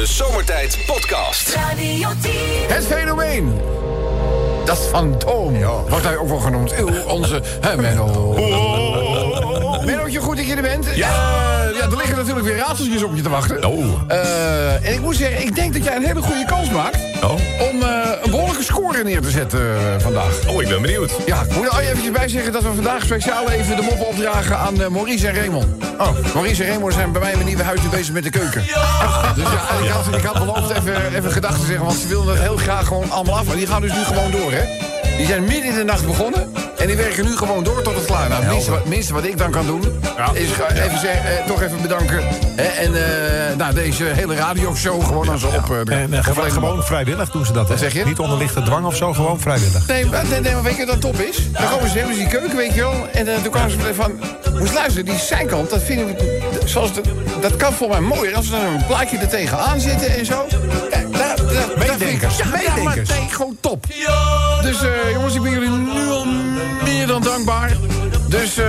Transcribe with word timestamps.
De 0.00 0.06
Zomertijd 0.06 0.78
Podcast. 0.86 1.54
Radio 1.54 2.08
10. 2.22 2.32
Het 2.68 2.86
fenomeen. 2.86 3.60
Dat 4.64 4.78
fantoom. 4.78 5.58
Wordt 5.88 6.04
hij 6.04 6.16
ook 6.16 6.28
wel 6.28 6.38
genoemd. 6.38 6.74
Uw, 6.76 7.02
onze... 7.06 7.42
Hè, 7.66 7.76
Menno. 7.76 8.32
Mennootje, 9.84 10.20
goed 10.20 10.36
dat 10.36 10.46
je 10.46 10.54
er 10.54 10.62
bent. 10.62 10.86
Ja. 10.94 11.08
ja, 11.74 11.82
er 11.82 11.96
liggen 11.96 12.16
natuurlijk 12.16 12.46
weer 12.46 12.56
raadseltjes 12.56 13.02
op 13.02 13.16
je 13.16 13.22
te 13.22 13.28
wachten. 13.28 13.64
Oh. 13.64 13.84
Eh, 14.08 14.86
en 14.86 14.92
ik 14.92 15.00
moet 15.00 15.16
zeggen, 15.16 15.42
ik 15.42 15.54
denk 15.54 15.72
dat 15.72 15.84
jij 15.84 15.96
een 15.96 16.04
hele 16.06 16.22
goede 16.22 16.44
kans 16.44 16.70
maakt... 16.70 16.99
Oh. 17.24 17.32
om 17.70 17.82
eh, 17.82 18.08
een 18.22 18.30
behoorlijke 18.30 18.62
score 18.62 19.02
neer 19.02 19.20
te 19.20 19.30
zetten 19.30 19.60
eh, 19.60 20.00
vandaag. 20.00 20.48
Oh, 20.48 20.62
ik 20.62 20.68
ben 20.68 20.82
benieuwd. 20.82 21.12
Ja, 21.26 21.42
ik 21.42 21.54
moet 21.54 21.64
er 21.64 21.70
al 21.70 21.80
eventjes 21.80 22.10
bij 22.10 22.28
zeggen 22.28 22.52
dat 22.52 22.62
we 22.62 22.74
vandaag 22.74 23.04
speciaal 23.04 23.50
even 23.50 23.76
de 23.76 23.82
moppen 23.82 24.06
opdragen 24.06 24.58
aan 24.58 24.82
eh, 24.82 24.88
Maurice 24.88 25.28
en 25.28 25.34
Raymond. 25.34 25.66
Oh, 25.98 26.34
Maurice 26.34 26.62
en 26.62 26.68
Raymond 26.68 26.92
zijn 26.92 27.12
bij 27.12 27.20
mij 27.20 27.30
in 27.30 27.36
mijn 27.36 27.48
nieuwe 27.48 27.62
huisje 27.62 27.88
bezig 27.88 28.12
met 28.12 28.22
de 28.22 28.30
keuken. 28.30 28.60
Dus 28.60 29.44
ja, 29.44 29.84
ik, 29.84 29.88
had, 29.88 30.14
ik 30.14 30.24
had 30.24 30.38
beloofd 30.38 30.70
even, 30.70 31.14
even 31.14 31.32
gedachten 31.32 31.60
te 31.60 31.66
zeggen, 31.66 31.84
want 31.84 31.98
ze 31.98 32.08
wilden 32.08 32.34
het 32.34 32.42
heel 32.42 32.56
graag 32.56 32.86
gewoon 32.86 33.10
allemaal 33.10 33.38
af. 33.38 33.46
Maar 33.46 33.56
die 33.56 33.66
gaan 33.66 33.82
dus 33.82 33.92
nu 33.92 34.04
gewoon 34.04 34.30
door, 34.30 34.52
hè? 34.52 34.64
Die 35.16 35.26
zijn 35.26 35.44
midden 35.44 35.64
in 35.64 35.74
de 35.74 35.84
nacht 35.84 36.06
begonnen 36.06 36.52
en 36.80 36.86
die 36.86 36.96
werken 36.96 37.24
nu 37.24 37.36
gewoon 37.36 37.64
door 37.64 37.82
tot 37.82 37.94
het 37.94 38.04
klaar. 38.04 38.28
Nou, 38.28 38.42
het 38.42 38.50
minste, 38.52 38.70
wat- 38.70 38.84
minste 38.86 39.12
wat 39.12 39.24
ik 39.24 39.38
dan 39.38 39.50
kan 39.50 39.66
doen, 39.66 39.82
is 40.32 40.48
even 40.74 40.98
zeggen, 40.98 41.38
eh, 41.38 41.46
toch 41.46 41.62
even 41.62 41.82
bedanken. 41.82 42.22
En 42.56 42.94
eh, 42.94 43.56
nou, 43.56 43.74
deze 43.74 44.04
hele 44.04 44.34
radioshow 44.34 45.04
gewoon 45.04 45.28
als 45.28 45.40
ze 45.40 45.46
op... 45.46 45.70
eh, 45.88 46.02
En 46.02 46.12
eh, 46.14 46.24
gewoon, 46.24 46.50
gewoon 46.50 46.84
vrijwillig 46.84 47.30
doen 47.30 47.46
ze 47.46 47.52
dat. 47.52 47.68
hè? 47.68 47.76
Zeg 47.76 47.92
je? 47.92 48.04
Niet 48.04 48.18
onder 48.18 48.38
lichte 48.38 48.62
dwang 48.62 48.86
of 48.86 48.96
zo, 48.96 49.12
gewoon 49.12 49.40
vrijwillig. 49.40 49.86
Nee, 49.86 50.06
maar, 50.06 50.24
nee, 50.26 50.40
nee, 50.40 50.52
maar 50.54 50.62
weet 50.62 50.76
je 50.76 50.86
wat 50.86 51.00
dan 51.00 51.12
top 51.12 51.20
is? 51.20 51.36
Dan 51.52 51.68
komen 51.70 51.88
ze, 51.90 51.98
hebben 51.98 52.14
ze 52.16 52.20
die 52.20 52.30
keuken, 52.30 52.56
weet 52.56 52.74
je 52.74 52.80
wel. 52.80 53.06
En 53.12 53.24
toen 53.42 53.50
kwamen 53.52 53.70
ze 53.70 53.76
meteen 53.76 53.94
van... 53.94 54.12
Moest 54.58 54.74
luisteren, 54.74 55.04
die 55.04 55.18
zijkant, 55.18 55.70
dat 55.70 55.82
vinden 55.82 56.06
we... 56.06 56.38
Zoals 56.64 56.92
de, 56.94 57.00
dat 57.40 57.56
kan 57.56 57.72
voor 57.72 57.88
mij 57.88 58.00
mooier 58.00 58.34
als 58.36 58.48
we 58.50 58.56
dan 58.56 58.64
een 58.74 58.86
plaatje 58.86 59.18
er 59.18 59.28
tegenaan 59.28 59.80
zitten 59.80 60.16
en 60.16 60.26
zo. 60.26 60.46
Ja, 61.12 61.34
daar, 61.34 61.66
Meedenkers, 61.78 62.36
Ja, 62.36 62.44
ja, 62.44 62.50
maar 62.50 62.74
meedenkers. 62.74 63.08
nee, 63.18 63.28
gewoon 63.28 63.56
top. 63.60 63.86
Dus 64.62 64.76
jongens, 65.12 65.34
ik 65.34 65.42
ben 65.42 65.50
jullie 65.50 65.68
nu 65.70 66.08
al 66.10 66.24
dan 67.10 67.22
dankbaar. 67.22 67.76
Dus 68.28 68.56
eh 68.56 68.66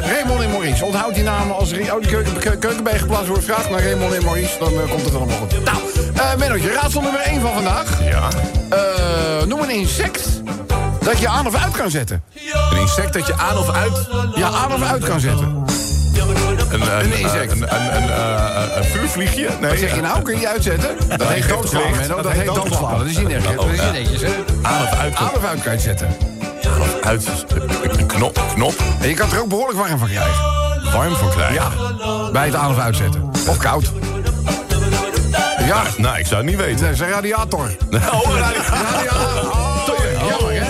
Raymond 0.00 0.42
en 0.42 0.50
Maurice, 0.50 0.84
onthoud 0.84 1.14
die 1.14 1.22
namen 1.22 1.56
als 1.56 1.72
er 1.72 1.94
oh, 1.94 2.02
de 2.02 2.08
keuken, 2.08 2.38
keu- 2.38 2.56
keukenbij 2.56 2.98
geplaatst 2.98 3.28
wordt. 3.28 3.44
Vraag 3.44 3.70
naar 3.70 3.82
Raymond 3.82 4.14
en 4.14 4.24
Maurice, 4.24 4.58
dan 4.58 4.72
eh, 4.72 4.90
komt 4.90 5.04
het 5.04 5.14
allemaal 5.14 5.36
goed. 5.36 5.64
Nou, 5.64 5.78
eh 6.14 6.36
Mennootje, 6.38 6.72
raadsel 6.72 7.00
nummer 7.00 7.20
1 7.20 7.40
van 7.40 7.52
vandaag. 7.52 7.98
Ja. 8.04 8.28
Eh, 8.68 9.46
noem 9.46 9.60
een 9.60 9.70
insect 9.70 10.28
dat 11.00 11.18
je 11.18 11.28
aan 11.28 11.46
of 11.46 11.54
uit 11.54 11.72
kan 11.72 11.90
zetten. 11.90 12.22
Een 12.70 12.78
insect 12.78 13.12
dat 13.12 13.26
je 13.26 13.34
aan 13.34 13.58
of 13.58 13.70
uit... 13.70 14.08
Ja, 14.34 14.48
aan 14.48 14.72
of 14.72 14.82
uit 14.82 15.04
kan 15.04 15.20
zetten. 15.20 15.64
Een, 16.70 16.80
een, 16.80 17.04
Een 17.04 17.18
insect. 17.18 17.52
Een, 17.52 17.62
een, 18.76 18.84
vuurvliegje? 18.84 19.48
Nee. 19.60 19.70
Wat 19.70 19.78
zeg 19.78 19.94
je 19.94 20.00
nou? 20.00 20.22
Kun 20.22 20.40
je 20.40 20.48
uitzetten? 20.48 20.96
Dat 21.08 21.28
heet 21.28 21.48
doodslaan. 21.48 21.82
Dat 22.08 22.22
Dat 22.22 22.32
heet 22.32 22.46
doodslaan. 22.46 22.98
Dat 22.98 23.06
is 23.06 23.16
niet 23.16 23.28
netjes. 23.28 23.54
Dat 23.56 23.70
niet 23.70 23.92
netjes? 23.92 24.22
Aan 24.62 24.82
of 24.82 24.98
uit? 24.98 25.16
Aan 25.16 25.34
of 25.36 25.44
uit 25.44 25.62
kan 25.62 25.80
je 25.80 25.88
het 25.88 26.04
uit 27.02 27.26
een 27.96 28.06
knop, 28.06 28.44
knop. 28.54 28.74
En 29.00 29.08
je 29.08 29.14
kan 29.14 29.32
er 29.32 29.40
ook 29.40 29.48
behoorlijk 29.48 29.78
warm 29.78 29.98
van 29.98 30.08
krijgen. 30.08 30.42
Warm 30.92 31.14
van 31.14 31.28
krijgen. 31.30 31.54
Ja, 31.54 32.30
bij 32.32 32.46
het 32.46 32.54
aan 32.54 32.70
of 32.70 32.78
uitzetten. 32.78 33.30
Of 33.48 33.56
koud. 33.56 33.92
Ja, 35.66 35.82
Nou, 35.96 36.18
ik 36.18 36.26
zou 36.26 36.40
het 36.40 36.50
niet 36.50 36.56
weten. 36.58 36.80
dat 36.84 36.90
is 36.90 37.00
een 37.00 37.08
radiator. 37.08 37.70
Oh, 37.92 38.36
Radiator. 38.38 39.96
Jammer, 40.28 40.52
hè? 40.52 40.66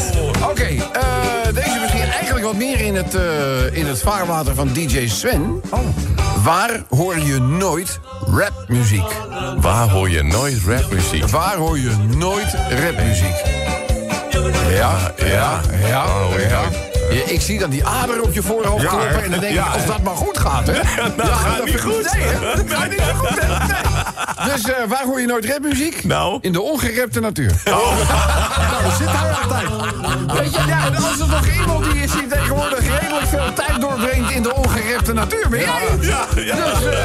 Oké, 0.49 0.65
eh, 0.65 1.55
deze 1.55 1.79
misschien 1.81 2.03
eigenlijk 2.11 2.45
wat 2.45 2.55
meer 2.57 2.81
in 2.81 2.95
het, 2.95 3.15
eh, 3.15 3.77
in 3.77 3.87
het 3.87 4.01
vaarwater 4.01 4.55
van 4.55 4.69
DJ 4.73 5.09
Sven. 5.09 5.61
Waar 6.43 6.83
hoor 6.89 7.19
je 7.19 7.41
nooit 7.41 8.01
rapmuziek? 8.27 9.13
Waar 9.57 9.89
hoor 9.89 10.11
je 10.11 10.23
nooit 10.23 10.59
rapmuziek? 10.67 11.29
Waar 11.29 11.57
hoor 11.57 11.79
je 11.79 11.97
nooit 12.17 12.57
rapmuziek? 12.85 13.43
Ja, 14.69 15.13
ja, 15.17 15.61
ja, 15.87 16.05
ja. 16.49 16.63
Ja, 17.11 17.23
ik 17.27 17.41
zie 17.41 17.59
dan 17.59 17.71
die 17.71 17.85
ader 17.85 18.23
op 18.23 18.33
je 18.33 18.43
voorhoofd 18.43 18.87
kloppen 18.87 19.23
en 19.23 19.31
dan 19.31 19.41
denk 19.41 19.55
ik, 19.55 19.75
als 19.75 19.87
dat 19.87 20.03
maar 20.03 20.17
goed 20.17 20.39
gaat, 20.39 20.67
hè? 20.67 20.73
nou, 21.17 21.29
gaat 21.29 21.65
niet 21.65 21.81
goed. 21.81 22.13
Nee, 22.13 22.23
hè? 22.23 22.57
dat 22.57 22.73
gaat 22.73 22.91
niet 22.91 23.01
zo 23.01 23.15
goed. 23.15 23.41
Dus 24.45 24.63
eh, 24.63 24.75
waar 24.89 25.05
hoor 25.05 25.21
je 25.21 25.27
nooit 25.27 25.45
rapmuziek? 25.45 26.05
Nou? 26.05 26.39
In 26.41 26.53
de 26.53 26.61
ongerepte 26.61 27.21
natuur. 27.21 27.53
Nou, 27.65 27.85
dat 28.83 28.97
zit 28.99 29.09
hij 29.11 29.31
altijd. 29.43 29.69
Weet 30.39 30.55
je, 30.55 30.67
ja, 30.67 30.85
als 31.07 31.21
er 31.21 31.29
nog 31.29 31.47
iemand 31.61 31.85
die 31.85 32.03
is 32.03 32.13
die 32.13 32.27
tegenwoordig 32.27 33.01
redelijk 33.01 33.27
veel 33.27 33.53
tijd 33.55 33.81
doorbrengt 33.81 34.31
in 34.31 34.43
de 34.43 34.55
ongerepte 34.55 35.13
natuur, 35.13 35.49
ben 35.49 35.61
jij? 35.61 35.89
Ja, 36.01 36.27
ja. 36.37 36.55
Dus, 36.55 36.85
eh, 36.85 37.01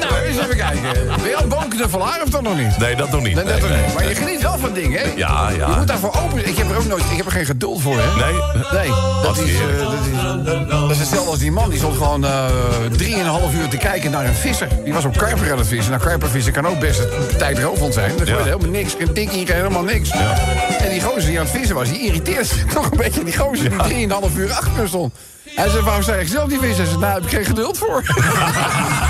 nou, 0.00 0.07
eens 0.28 0.38
even 0.38 0.56
kijken. 0.56 0.82
Ben 1.22 1.28
je 1.28 1.36
al 1.36 1.46
boomknuffelaar 1.46 2.20
of 2.24 2.28
dan 2.30 2.42
nog 2.42 2.56
niet? 2.56 2.78
Nee, 2.78 2.96
dat 2.96 3.10
nog 3.10 3.22
niet. 3.22 3.34
Nee, 3.34 3.44
dat 3.44 3.60
nee. 3.68 3.82
niet. 3.82 3.94
Maar 3.94 4.08
je 4.08 4.14
geniet 4.14 4.42
wel 4.42 4.58
van 4.58 4.72
dingen, 4.72 5.00
hè? 5.00 5.12
Ja, 5.16 5.50
ja. 5.50 5.68
Je 5.70 5.74
moet 5.76 5.86
daarvoor 5.86 6.14
open. 6.24 6.48
Ik 6.48 6.56
heb 6.56 6.70
er 6.70 6.76
ook 6.76 6.86
nooit. 6.86 7.02
Ik 7.10 7.16
heb 7.16 7.26
er 7.26 7.32
geen 7.32 7.44
geduld 7.44 7.82
voor, 7.82 7.96
hè? 7.98 8.16
Nee? 8.24 8.34
Nee, 8.82 8.90
dat 9.22 9.38
is, 9.38 9.52
eh, 9.54 9.60
dat, 9.78 9.92
is, 9.92 10.68
dat 10.68 10.90
is 10.90 10.98
hetzelfde 10.98 11.30
als 11.30 11.38
die 11.38 11.52
man. 11.52 11.68
Die 11.70 11.78
stond 11.78 11.96
gewoon 11.96 12.24
eh 12.24 12.44
drieënhalf 12.92 13.54
uur 13.54 13.68
te 13.68 13.76
kijken 13.76 14.10
naar 14.10 14.26
een 14.26 14.34
visser. 14.34 14.68
Die 14.84 14.92
was 14.92 15.04
op 15.04 15.16
karper 15.16 15.52
aan 15.52 15.58
het 15.58 15.66
vissen. 15.68 15.92
Nou, 15.92 16.04
karpervissen 16.04 16.52
kan 16.52 16.66
ook 16.66 16.78
best 16.80 16.98
een 17.00 17.36
tijdrovend 17.38 17.94
zijn. 17.94 18.10
Dat 18.16 18.18
Ja. 18.18 18.24
gebeurt 18.34 18.44
helemaal 18.44 18.80
niks. 18.80 18.94
Geen 18.98 19.12
tikkie, 19.12 19.52
helemaal 19.52 19.82
niks. 19.82 20.10
En 20.78 20.88
die 20.90 21.00
gozer 21.02 21.26
die 21.28 21.38
aan 21.38 21.44
het 21.46 21.54
vissen 21.56 21.74
was, 21.76 21.88
die 21.88 22.00
irriteerde 22.06 22.44
zich 22.44 22.64
toch 22.74 22.90
een 22.90 22.96
beetje. 22.96 23.24
Die 23.24 23.36
gozer 23.36 23.68
die 23.70 23.78
drieënhalf 23.78 24.36
uur 24.36 24.52
achter 24.52 24.72
me 24.82 24.86
stond. 24.86 25.14
Hij 25.54 25.68
zei, 25.68 25.82
waarom 25.82 26.02
zei 26.02 26.20
ik 26.20 26.28
zelf 26.28 26.48
die 26.48 26.58
vissen? 26.58 26.76
Hij 26.76 26.86
zei, 26.86 26.98
nou, 26.98 27.14
heb 27.14 27.22
ik 27.22 27.30
geen 27.30 27.44
geduld 27.44 27.78
voor. 27.78 28.02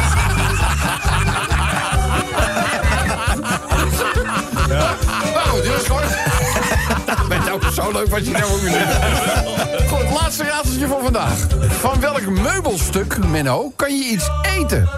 zo 7.83 7.91
leuk 7.93 8.09
wat 8.09 8.25
je 8.27 8.31
nou 8.31 8.45
ook. 8.45 8.61
Goed, 9.91 10.11
laatste 10.21 10.45
raadseltje 10.45 10.87
voor 10.87 11.01
vandaag. 11.03 11.37
Van 11.81 12.01
welk 12.01 12.27
meubelstuk, 12.29 13.27
Menno, 13.27 13.73
kan 13.77 13.97
je 13.99 14.05
iets 14.05 14.29
eten? 14.59 14.89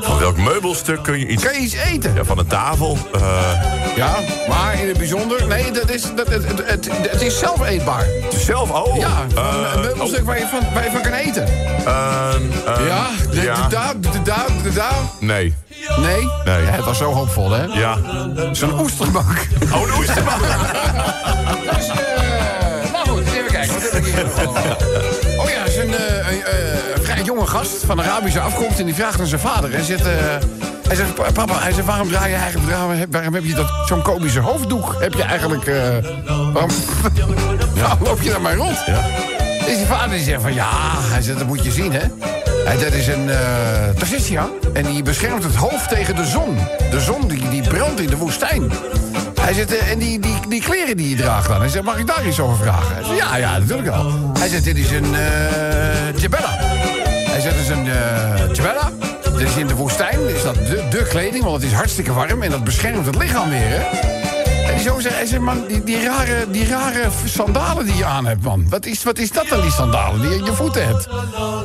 Van 0.00 0.18
welk 0.18 0.36
meubelstuk 0.36 1.02
kun 1.02 1.18
je 1.18 1.26
iets... 1.26 1.42
Kan 1.44 1.52
je 1.54 1.60
iets 1.60 1.74
eten? 1.74 2.14
Ja, 2.14 2.24
van 2.24 2.38
een 2.38 2.46
tafel. 2.46 2.98
eh, 3.12 3.20
Ja, 3.96 4.10
maar 4.48 4.80
in 4.80 4.88
het 4.88 4.98
bijzonder... 4.98 5.46
Nee, 5.46 5.70
dat 5.70 5.90
is, 5.90 6.02
dat, 6.16 6.28
het, 6.28 6.46
het, 6.46 6.62
het, 6.66 6.88
het 7.10 7.20
is 7.22 7.38
zelf 7.38 7.66
eetbaar. 7.66 8.06
zelf, 8.44 8.70
oh. 8.70 8.96
Ja, 8.96 9.08
van 9.34 9.44
Eh, 9.44 9.72
een 9.74 9.80
meubelstuk 9.80 10.24
waar, 10.24 10.38
je 10.38 10.46
van, 10.46 10.60
waar 10.74 10.84
je 10.84 10.90
van 10.90 11.00
kan 11.02 11.12
eten. 11.12 11.46
ehm, 11.46 12.42
ehm, 12.66 12.84
Ja, 12.86 13.06
de, 13.30 13.40
ja. 13.42 13.54
de 13.54 13.74
da, 13.74 13.92
de 14.00 14.22
da, 14.22 14.44
de 14.62 14.72
da. 14.72 14.90
Nee. 15.20 15.54
Nee? 15.96 16.28
Nee. 16.44 16.62
Ja, 16.62 16.70
het 16.70 16.84
was 16.84 16.98
zo 16.98 17.12
hoopvol, 17.12 17.50
hè? 17.50 17.64
Ja. 17.64 17.96
Zo'n 18.52 18.80
oesterbank. 18.80 19.48
Oh, 19.72 19.82
de 19.84 19.92
oesterbank. 19.98 20.40
Oh 25.38 25.48
ja, 25.50 25.64
is 25.66 25.76
een, 25.76 25.94
eh, 25.94 26.16
een, 26.32 26.44
eh, 26.44 26.94
een 26.96 27.02
vrij 27.02 27.22
jonge 27.22 27.46
gast 27.46 27.84
van 27.86 28.00
Arabische 28.00 28.40
afkomst. 28.40 28.78
En 28.78 28.84
die 28.84 28.94
vraagt 28.94 29.20
aan 29.20 29.26
zijn 29.26 29.40
vader. 29.40 29.70
Hij 29.72 29.82
zegt, 29.82 30.06
eh, 30.06 30.12
hij 30.86 30.96
zegt 30.96 31.14
"Pa- 31.14 31.32
papa, 31.32 31.58
hij 31.58 31.72
zegt, 31.72 31.86
waarom 31.86 32.08
draai 32.08 32.30
je 32.30 32.36
eigenlijk, 32.36 32.70
waarom, 33.10 33.34
heb- 33.34 33.44
je 33.44 33.54
dat, 33.54 33.70
zo'n 33.86 34.02
komische 34.02 34.40
hoofddoek? 34.40 34.96
Heb 34.98 35.14
je 35.14 35.22
eigenlijk, 35.22 35.64
waarom, 36.52 36.70
waarom 37.80 37.98
loop 38.02 38.20
je 38.22 38.30
daar 38.30 38.40
maar 38.40 38.56
rond? 38.56 38.78
Dus 39.66 39.76
die 39.76 39.86
vader 39.86 40.10
die 40.10 40.24
zegt 40.24 40.42
van, 40.42 40.54
ja, 40.54 40.68
hij 41.12 41.22
zegt, 41.22 41.38
dat 41.38 41.46
moet 41.46 41.64
je 41.64 41.70
zien, 41.70 41.92
hè. 41.92 42.02
Hij, 42.64 42.78
dat 42.78 42.92
is 42.92 43.06
een 43.06 43.26
uh, 43.28 44.72
En 44.72 44.84
die 44.84 45.02
beschermt 45.02 45.42
het 45.44 45.54
hoofd 45.54 45.88
tegen 45.88 46.16
de 46.16 46.24
zon. 46.26 46.58
De 46.90 47.00
zon 47.00 47.28
die, 47.28 47.48
die 47.48 47.62
brandt 47.62 48.00
in 48.00 48.08
de 48.08 48.16
woestijn. 48.16 48.72
Hij 49.40 49.54
zegt, 49.54 49.76
eh, 49.76 49.90
en 49.90 49.98
die, 49.98 50.18
die, 50.18 50.36
die 50.48 50.62
kleren 50.62 50.96
die 50.96 51.08
je 51.08 51.16
draagt 51.16 51.48
dan. 51.48 51.60
Hij 51.60 51.68
zegt, 51.68 51.84
mag 51.84 51.98
ik 51.98 52.06
daar 52.06 52.26
iets 52.26 52.40
over 52.40 52.56
vragen? 52.56 52.94
Hij 52.94 53.04
zegt, 53.04 53.18
ja, 53.18 53.36
ja, 53.36 53.58
natuurlijk 53.58 53.88
wel. 53.88 54.32
Hij 54.38 54.48
zegt, 54.48 54.64
dit 54.64 54.76
is 54.76 54.90
een 54.90 55.04
uh. 55.04 55.18
Hij 57.30 57.40
zegt, 57.40 57.56
is 57.56 57.68
een 57.68 57.86
uh, 57.86 58.54
jabella. 58.54 58.90
Dit 59.36 59.48
is 59.48 59.56
in 59.56 59.66
de 59.66 59.74
woestijn, 59.74 60.28
is 60.28 60.42
dat 60.42 60.54
de, 60.54 60.86
de 60.90 61.06
kleding, 61.08 61.44
want 61.44 61.56
het 61.56 61.64
is 61.64 61.72
hartstikke 61.72 62.12
warm... 62.12 62.42
en 62.42 62.50
dat 62.50 62.64
beschermt 62.64 63.06
het 63.06 63.16
lichaam 63.16 63.48
weer. 63.48 63.86
En 64.66 64.74
die 64.74 64.82
zo 64.82 65.00
zegt, 65.00 65.14
hij 65.14 65.26
zegt, 65.26 65.42
man, 65.42 65.64
die, 65.68 65.84
die, 65.84 66.02
rare, 66.04 66.46
die 66.50 66.68
rare 66.68 67.08
sandalen 67.24 67.86
die 67.86 67.96
je 67.96 68.04
aan 68.04 68.26
hebt, 68.26 68.42
man. 68.42 68.66
Wat 68.68 68.86
is, 68.86 69.02
wat 69.02 69.18
is 69.18 69.30
dat 69.30 69.48
dan, 69.48 69.60
die 69.60 69.70
sandalen 69.70 70.20
die 70.20 70.30
je 70.30 70.36
in 70.36 70.44
je 70.44 70.52
voeten 70.52 70.86
hebt? 70.86 71.08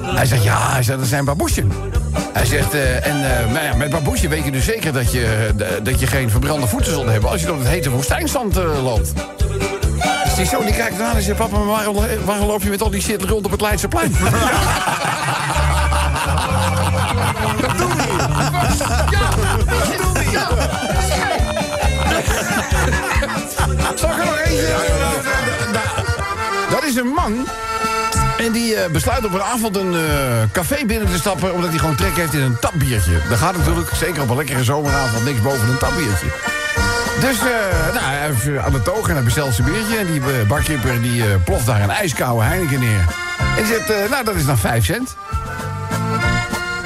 Hij 0.02 0.26
zegt, 0.26 0.44
ja, 0.44 0.72
hij 0.72 0.84
zegt, 0.84 1.00
dat 1.00 1.08
zijn 1.08 1.26
baboesjen. 1.26 1.72
Hij 2.34 2.46
zegt, 2.46 2.74
uh, 2.74 3.08
en 3.08 3.18
uh, 3.18 3.54
nou 3.54 3.78
met 3.78 3.90
baboesje 3.90 4.28
weet 4.28 4.46
je 4.46 4.52
dus 4.52 4.66
zeker 4.66 4.94
dat 4.94 5.12
je, 5.12 5.50
uh, 5.60 5.66
dat 5.84 6.00
je 6.00 6.08
geen 6.08 6.30
verbrande 6.30 6.68
voeten 6.68 6.92
zult 6.92 7.06
hebben... 7.06 7.30
als 7.30 7.42
je 7.42 7.48
door 7.48 7.58
het 7.58 7.68
hete 7.68 7.90
woestijnstand 7.90 8.56
loopt. 8.56 9.14
Dus 10.24 10.36
die 10.36 10.46
zoon 10.46 10.66
die 10.66 10.76
kijkt 10.76 11.02
aan 11.02 11.16
en 11.16 11.22
zegt, 11.22 11.38
papa, 11.38 11.58
maar 11.58 11.66
waarom, 11.66 11.96
waarom 12.26 12.48
loop 12.48 12.64
je 12.64 12.70
met 12.70 12.82
al 12.82 12.90
die 12.90 13.02
shit 13.02 13.24
rond 13.24 13.46
op 13.46 13.52
het 13.52 13.62
Leidseplein? 13.62 14.16
Ja. 18.76 18.96
Ja, 19.12 19.30
we, 20.14 20.32
ja. 20.32 20.48
Zal 23.96 24.10
ik 24.10 24.18
er 24.18 24.26
nog 24.26 24.40
eentje... 24.46 24.76
Dat 26.70 26.84
is 26.84 26.96
een 26.96 27.08
man... 27.08 27.48
En 28.38 28.52
die 28.52 28.76
eh, 28.76 28.92
besluit 28.92 29.26
op 29.26 29.34
een 29.34 29.42
avond 29.42 29.76
een 29.76 29.94
eh, 29.94 30.02
café 30.52 30.86
binnen 30.86 31.12
te 31.12 31.18
stappen... 31.18 31.54
omdat 31.54 31.70
hij 31.70 31.80
gewoon 31.80 31.96
trek 31.96 32.16
heeft 32.16 32.34
in 32.34 32.42
een 32.42 32.60
tapbiertje. 32.60 33.22
Dat 33.30 33.38
gaat 33.38 33.58
natuurlijk, 33.58 33.90
zeker 33.96 34.22
op 34.22 34.30
een 34.30 34.36
lekkere 34.36 34.64
zomeravond... 34.64 35.24
niks 35.24 35.42
boven 35.42 35.70
een 35.70 35.78
tapbiertje. 35.78 36.28
Dus 37.20 37.38
eh, 37.40 37.94
nou, 37.94 38.06
hij 38.06 38.32
heeft 38.32 38.58
aan 38.58 38.72
de 38.72 38.82
toog 38.82 39.08
en 39.08 39.14
hij 39.16 39.24
bestelt 39.24 39.54
zijn 39.54 39.72
biertje. 39.72 39.98
En 39.98 40.12
die 40.12 40.22
barkeeper 40.48 41.02
die 41.02 41.24
ploft 41.44 41.66
daar 41.66 41.82
een 41.82 41.90
ijskoude 41.90 42.44
Heineken 42.44 42.80
neer. 42.80 43.06
En 43.58 43.68
zegt, 43.68 44.10
nou, 44.10 44.24
dat 44.24 44.36
is 44.36 44.46
dan 44.46 44.58
5 44.58 44.86
cent. 44.86 45.16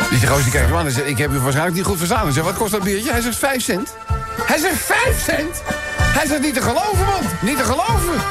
Die 0.10 0.20
zegt, 0.20 0.44
die 0.44 0.52
kijkt 0.52 0.70
hem 0.70 0.90
zegt, 0.90 1.08
ik 1.08 1.18
heb 1.18 1.32
u 1.32 1.40
waarschijnlijk 1.40 1.76
niet 1.76 1.86
goed 1.86 1.98
verstaan. 1.98 2.24
Hij 2.24 2.32
zegt, 2.32 2.46
wat 2.46 2.58
kost 2.58 2.72
dat 2.72 2.84
biertje? 2.84 3.12
Hij 3.12 3.22
zegt, 3.22 3.38
5 3.38 3.64
cent. 3.64 3.96
Hij 4.44 4.58
zegt, 4.58 4.78
5 4.78 5.24
cent? 5.24 5.62
Hij 6.02 6.28
zegt, 6.28 6.42
niet 6.42 6.54
te 6.54 6.62
geloven, 6.62 7.06
man. 7.06 7.24
Niet 7.42 7.58
te 7.58 7.64
geloven. 7.64 8.22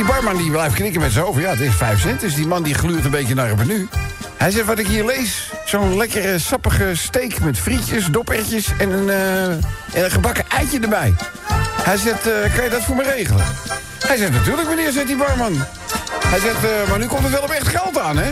Die 0.00 0.08
barman 0.08 0.36
die 0.36 0.50
blijft 0.50 0.74
knikken 0.74 1.00
met 1.00 1.12
zijn 1.12 1.24
hoofd. 1.24 1.40
Ja, 1.40 1.50
het 1.50 1.60
is 1.60 1.74
5 1.74 2.00
cent. 2.00 2.20
Dus 2.20 2.34
die 2.34 2.46
man 2.46 2.62
die 2.62 2.74
gluurt 2.74 3.04
een 3.04 3.10
beetje 3.10 3.34
naar 3.34 3.48
het 3.48 3.56
menu. 3.56 3.88
Hij 4.36 4.50
zegt, 4.50 4.66
wat 4.66 4.78
ik 4.78 4.86
hier 4.86 5.04
lees, 5.04 5.52
zo'n 5.64 5.96
lekkere 5.96 6.38
sappige 6.38 6.94
steak 6.94 7.40
met 7.40 7.58
frietjes, 7.58 8.06
dopertjes 8.06 8.68
en 8.78 8.90
een, 8.90 9.10
eh, 9.10 9.44
en 9.92 10.04
een 10.04 10.10
gebakken 10.10 10.44
eitje 10.48 10.80
erbij. 10.80 11.14
Hij 11.82 11.96
zegt, 11.96 12.26
eh, 12.26 12.54
kan 12.54 12.64
je 12.64 12.70
dat 12.70 12.82
voor 12.82 12.96
me 12.96 13.02
regelen? 13.02 13.44
Hij 13.98 14.16
zegt, 14.16 14.32
natuurlijk 14.32 14.68
meneer, 14.68 14.92
zegt 14.92 15.06
die 15.06 15.16
barman. 15.16 15.64
Hij 16.26 16.40
zegt, 16.40 16.64
eh, 16.64 16.88
maar 16.88 16.98
nu 16.98 17.06
komt 17.06 17.22
het 17.22 17.32
wel 17.32 17.42
op 17.42 17.50
echt 17.50 17.68
geld 17.68 17.98
aan, 17.98 18.18
hè? 18.18 18.30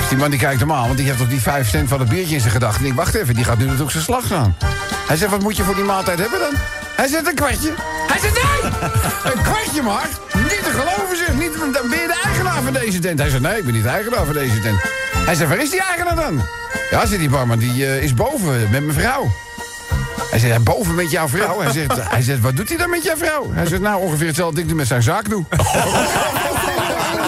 Dus 0.00 0.08
die 0.08 0.18
man 0.18 0.30
die 0.30 0.38
kijkt 0.38 0.60
hem 0.60 0.72
aan, 0.72 0.84
want 0.84 0.96
die 0.96 1.06
heeft 1.06 1.18
toch 1.18 1.28
die 1.28 1.40
5 1.40 1.68
cent 1.68 1.88
van 1.88 2.00
het 2.00 2.08
biertje 2.08 2.34
in 2.34 2.40
zijn 2.40 2.52
gedachten. 2.52 2.84
En 2.84 2.90
ik 2.90 2.96
wacht 2.96 3.14
even, 3.14 3.34
die 3.34 3.44
gaat 3.44 3.58
nu 3.58 3.64
natuurlijk 3.64 3.90
zijn 3.90 4.04
slag 4.04 4.26
slaan. 4.26 4.56
Hij 5.06 5.16
zegt, 5.16 5.30
wat 5.30 5.40
moet 5.40 5.56
je 5.56 5.62
voor 5.62 5.74
die 5.74 5.84
maaltijd 5.84 6.18
hebben 6.18 6.40
dan? 6.40 6.54
Hij 6.96 7.08
zegt, 7.08 7.26
een 7.26 7.34
kwartje. 7.34 7.72
Hij 8.06 8.20
zegt, 8.20 8.34
nee! 8.34 8.72
Een 9.32 9.42
kwartje 9.42 9.82
maar? 9.82 10.08
Niet 10.52 10.64
te 10.64 10.70
geloven 10.70 11.16
zeg, 11.16 11.34
niet, 11.34 11.52
ben 11.90 12.00
je 12.00 12.06
de 12.06 12.20
eigenaar 12.24 12.62
van 12.62 12.72
deze 12.72 12.98
tent. 12.98 13.18
Hij 13.18 13.28
zegt, 13.28 13.42
nee, 13.42 13.58
ik 13.58 13.64
ben 13.64 13.74
niet 13.74 13.82
de 13.82 13.88
eigenaar 13.88 14.24
van 14.24 14.34
deze 14.34 14.60
tent. 14.60 14.80
Hij 15.14 15.34
zegt, 15.34 15.48
waar 15.50 15.62
is 15.62 15.70
die 15.70 15.82
eigenaar 15.82 16.16
dan? 16.16 16.42
Ja, 16.90 17.06
zegt 17.06 17.20
die 17.20 17.30
barman, 17.30 17.58
die 17.58 17.86
eh, 17.86 18.02
is 18.02 18.14
boven 18.14 18.60
met 18.70 18.84
mijn 18.84 18.92
vrouw. 18.92 19.30
Hij 20.30 20.38
zegt, 20.38 20.64
boven 20.64 20.94
met 20.94 21.10
jouw 21.10 21.28
vrouw? 21.28 21.60
Hij 21.60 21.72
zegt, 21.72 22.08
hij 22.10 22.22
zegt, 22.22 22.40
wat 22.40 22.56
doet 22.56 22.68
hij 22.68 22.78
dan 22.78 22.90
met 22.90 23.04
jouw 23.04 23.16
vrouw? 23.16 23.52
Hij 23.52 23.66
zegt, 23.66 23.82
nou, 23.82 24.02
ongeveer 24.02 24.26
hetzelfde 24.26 24.64
ding 24.64 24.76
met 24.76 24.86
zijn 24.86 25.02
zaak 25.02 25.28
doe. 25.28 25.44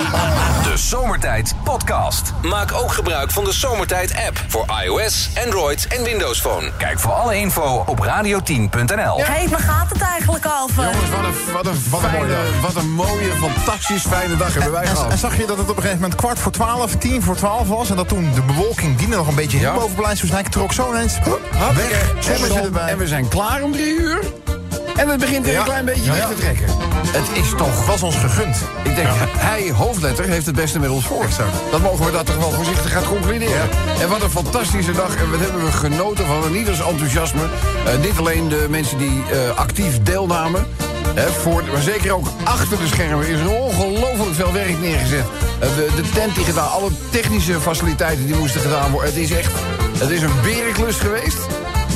De 0.09 0.73
Zomertijd 0.77 1.55
Podcast. 1.65 2.33
Maak 2.43 2.73
ook 2.73 2.93
gebruik 2.93 3.31
van 3.31 3.45
de 3.45 3.53
Zomertijd 3.53 4.15
app 4.27 4.41
voor 4.49 4.65
iOS, 4.85 5.29
Android 5.45 5.87
en 5.87 6.03
Windows 6.05 6.41
Phone. 6.41 6.71
Kijk 6.79 7.01
voor 7.01 7.12
alle 7.12 7.37
info 7.37 7.83
op 7.87 7.99
radio10.nl. 8.05 9.17
Hé, 9.17 9.23
hey, 9.25 9.49
waar 9.49 9.61
gaat 9.61 9.89
het 9.89 10.01
eigenlijk 10.01 10.47
over? 10.62 10.83
Jongens, 10.85 11.11
wat 11.11 11.25
een, 11.25 11.53
wat 11.53 11.67
een, 11.67 11.83
Wat 11.91 12.03
een 12.03 12.11
mooie 12.12 12.29
dag. 12.29 12.61
wat 12.73 12.83
een 12.83 12.91
mooie, 12.91 13.33
fantastisch 13.41 14.03
fijne 14.03 14.37
dag 14.37 14.53
hebben 14.55 14.73
wij 14.73 14.83
En, 14.83 14.89
gehad. 14.97 15.11
en 15.11 15.19
zag 15.19 15.37
je 15.37 15.47
dat 15.47 15.56
het 15.59 15.69
op 15.71 15.77
een 15.77 15.83
gegeven 15.83 16.01
moment 16.01 16.15
kwart 16.21 16.39
voor 16.39 16.53
twaalf, 16.53 16.95
tien 16.97 17.23
voor 17.23 17.37
twaalf 17.37 17.69
was... 17.69 17.91
en 17.91 17.97
dat 17.97 18.09
toen 18.09 18.33
de 18.35 18.43
bewolking 18.43 18.97
die 18.99 19.09
nog 19.09 19.27
een 19.29 19.35
beetje 19.35 19.59
Ja. 19.59 19.75
boven 19.75 19.95
Blijnsvoetsdijk... 19.97 20.49
trok 20.49 20.73
zo 20.73 20.91
ineens 20.93 21.19
weg, 21.75 22.09
En 22.11 22.41
we, 22.41 22.47
zijn, 22.53 22.65
erbij. 22.65 22.89
en 22.89 22.99
we 22.99 23.07
zijn 23.07 23.29
klaar 23.29 23.62
om 23.62 23.73
drie 23.73 23.97
uur. 23.99 24.19
En 24.96 25.08
het 25.08 25.20
begint 25.20 25.44
weer 25.44 25.58
een 25.58 25.64
klein 25.64 25.85
beetje 25.85 26.12
weg 26.12 26.29
te 26.29 26.35
trekken. 26.35 26.67
Het 27.06 27.44
is 27.44 27.50
toch... 27.56 27.87
was 27.87 28.02
ons 28.02 28.17
gegund. 28.17 28.56
Ik 28.82 28.94
denk, 28.94 29.08
hij, 29.37 29.70
hoofdletter, 29.70 30.25
heeft 30.25 30.46
het 30.46 30.55
beste 30.55 30.79
met 30.79 30.91
ons 30.91 31.05
voor. 31.05 31.26
Dat 31.70 31.81
mogen 31.81 32.05
we 32.05 32.12
dat 32.12 32.26
toch 32.26 32.37
wel 32.37 32.50
voorzichtig 32.50 32.93
gaan 32.93 33.05
concluderen. 33.05 33.69
En 34.00 34.08
wat 34.08 34.23
een 34.23 34.31
fantastische 34.31 34.93
dag. 34.93 35.17
En 35.17 35.31
wat 35.31 35.41
hebben 35.41 35.64
we 35.64 35.73
genoten 35.73 36.26
van 36.26 36.44
een 36.44 36.56
ieders 36.56 36.81
enthousiasme. 36.81 37.43
Eh, 37.87 37.99
niet 38.00 38.19
alleen 38.19 38.49
de 38.49 38.67
mensen 38.69 38.99
die 38.99 39.23
eh, 39.31 39.58
actief 39.58 40.02
deelnamen. 40.02 40.67
Voor, 41.40 41.64
maar 41.73 41.82
zeker 41.82 42.12
ook 42.12 42.26
achter 42.44 42.79
de 42.79 42.87
schermen 42.87 43.29
is 43.29 43.40
er 43.40 43.50
ongelooflijk 43.50 44.35
veel 44.35 44.52
werk 44.52 44.81
neergezet. 44.81 45.25
Eh, 45.61 45.69
de, 45.76 45.88
de 45.97 46.11
tent 46.11 46.35
die 46.35 46.44
gedaan, 46.44 46.70
alle 46.70 46.90
technische 47.11 47.61
faciliteiten 47.61 48.26
die 48.26 48.37
moesten 48.37 48.61
gedaan 48.61 48.90
worden. 48.90 49.11
Het 49.11 49.23
is 49.23 49.31
echt, 49.31 49.52
het 49.99 50.11
is 50.11 50.23
een 50.23 50.40
berenklus 50.43 50.97
geweest. 50.97 51.38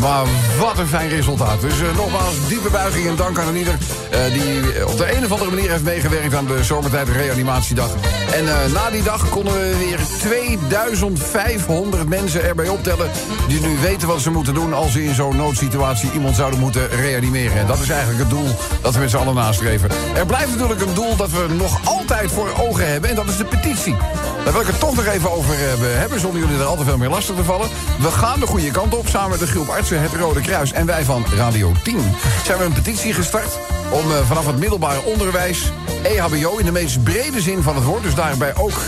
Maar 0.00 0.24
wat 0.58 0.78
een 0.78 0.86
fijn 0.86 1.08
resultaat. 1.08 1.60
Dus 1.60 1.80
eh, 1.80 1.96
nogmaals, 1.96 2.48
diepe 2.48 2.70
buiging 2.70 3.08
en 3.08 3.16
dank 3.16 3.38
aan 3.38 3.56
ieder... 3.56 3.78
eh, 4.10 4.20
die 4.32 4.86
op 4.86 4.96
de 4.96 5.16
een 5.16 5.24
of 5.24 5.32
andere 5.32 5.50
manier 5.50 5.70
heeft 5.70 5.82
meegewerkt 5.82 6.34
aan 6.34 6.46
de 6.46 6.64
zomertijd 6.64 7.08
reanimatiedag. 7.08 7.90
En 8.32 8.48
eh, 8.48 8.72
na 8.72 8.90
die 8.90 9.02
dag 9.02 9.28
konden 9.28 9.52
we 9.52 9.76
weer 9.78 9.98
2500 10.18 12.08
mensen 12.08 12.44
erbij 12.44 12.68
optellen... 12.68 13.10
die 13.48 13.60
nu 13.60 13.78
weten 13.78 14.08
wat 14.08 14.20
ze 14.20 14.30
moeten 14.30 14.54
doen 14.54 14.72
als 14.72 14.92
ze 14.92 15.04
in 15.04 15.14
zo'n 15.14 15.36
noodsituatie 15.36 16.12
iemand 16.12 16.36
zouden 16.36 16.60
moeten 16.60 16.88
reanimeren. 16.88 17.58
En 17.58 17.66
dat 17.66 17.78
is 17.78 17.88
eigenlijk 17.88 18.20
het 18.20 18.30
doel 18.30 18.48
dat 18.82 18.94
we 18.94 19.00
met 19.00 19.10
z'n 19.10 19.16
allen 19.16 19.34
nastreven. 19.34 19.90
Er 20.14 20.26
blijft 20.26 20.50
natuurlijk 20.50 20.80
een 20.80 20.94
doel 20.94 21.16
dat 21.16 21.30
we 21.30 21.46
nog 21.56 21.80
altijd 21.84 22.32
voor 22.32 22.50
ogen 22.60 22.88
hebben... 22.90 23.10
en 23.10 23.16
dat 23.16 23.28
is 23.28 23.36
de 23.36 23.44
petitie. 23.44 23.96
Daar 24.44 24.52
wil 24.52 24.60
ik 24.60 24.66
het 24.66 24.80
toch 24.80 24.94
nog 24.94 25.06
even 25.06 25.32
over 25.32 25.54
hebben, 25.58 25.98
hebben 25.98 26.20
zonder 26.20 26.40
jullie 26.40 26.58
er 26.58 26.64
al 26.64 26.76
te 26.76 26.84
veel 26.84 26.98
meer 26.98 27.08
lastig 27.08 27.36
te 27.36 27.44
vallen. 27.44 27.68
We 27.98 28.10
gaan 28.10 28.40
de 28.40 28.46
goede 28.46 28.70
kant 28.70 28.94
op, 28.94 29.08
samen 29.08 29.30
met 29.30 29.38
de 29.38 29.46
groep 29.46 29.68
artsen, 29.68 29.88
het 29.96 30.12
Rode 30.12 30.40
Kruis 30.40 30.73
en 30.73 30.87
wij 30.87 31.05
van 31.05 31.25
Radio 31.37 31.73
10. 31.82 32.00
Zijn 32.44 32.58
we 32.58 32.64
een 32.64 32.73
petitie 32.73 33.12
gestart 33.12 33.58
om 33.90 34.11
eh, 34.11 34.26
vanaf 34.26 34.46
het 34.46 34.58
middelbare 34.58 35.00
onderwijs, 35.02 35.73
EHBO 36.02 36.56
in 36.56 36.64
de 36.64 36.73
meest 36.73 37.02
brede 37.02 37.40
zin 37.40 37.62
van 37.62 37.75
het 37.75 37.85
woord, 37.85 38.02
dus 38.02 38.14
daarbij 38.14 38.56
ook 38.56 38.81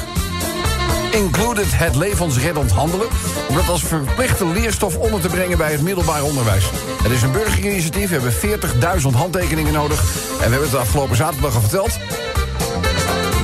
included 1.11 1.67
het 1.79 1.97
levensreddend 1.97 2.70
handelen... 2.70 3.06
om 3.49 3.55
dat 3.55 3.69
als 3.69 3.85
verplichte 3.85 4.47
leerstof 4.47 4.97
onder 4.97 5.20
te 5.20 5.29
brengen 5.29 5.58
bij 5.58 5.73
het 5.73 5.82
middelbaar 5.82 6.23
onderwijs. 6.23 6.64
Het 7.02 7.12
is 7.12 7.23
een 7.23 7.32
burgerinitiatief, 7.32 8.08
we 8.08 8.14
hebben 8.14 9.00
40.000 9.02 9.17
handtekeningen 9.17 9.73
nodig... 9.73 10.00
en 10.32 10.37
we 10.37 10.50
hebben 10.50 10.70
het 10.70 10.79
afgelopen 10.79 11.17
zaterdag 11.17 11.55
al 11.55 11.61
verteld... 11.61 11.99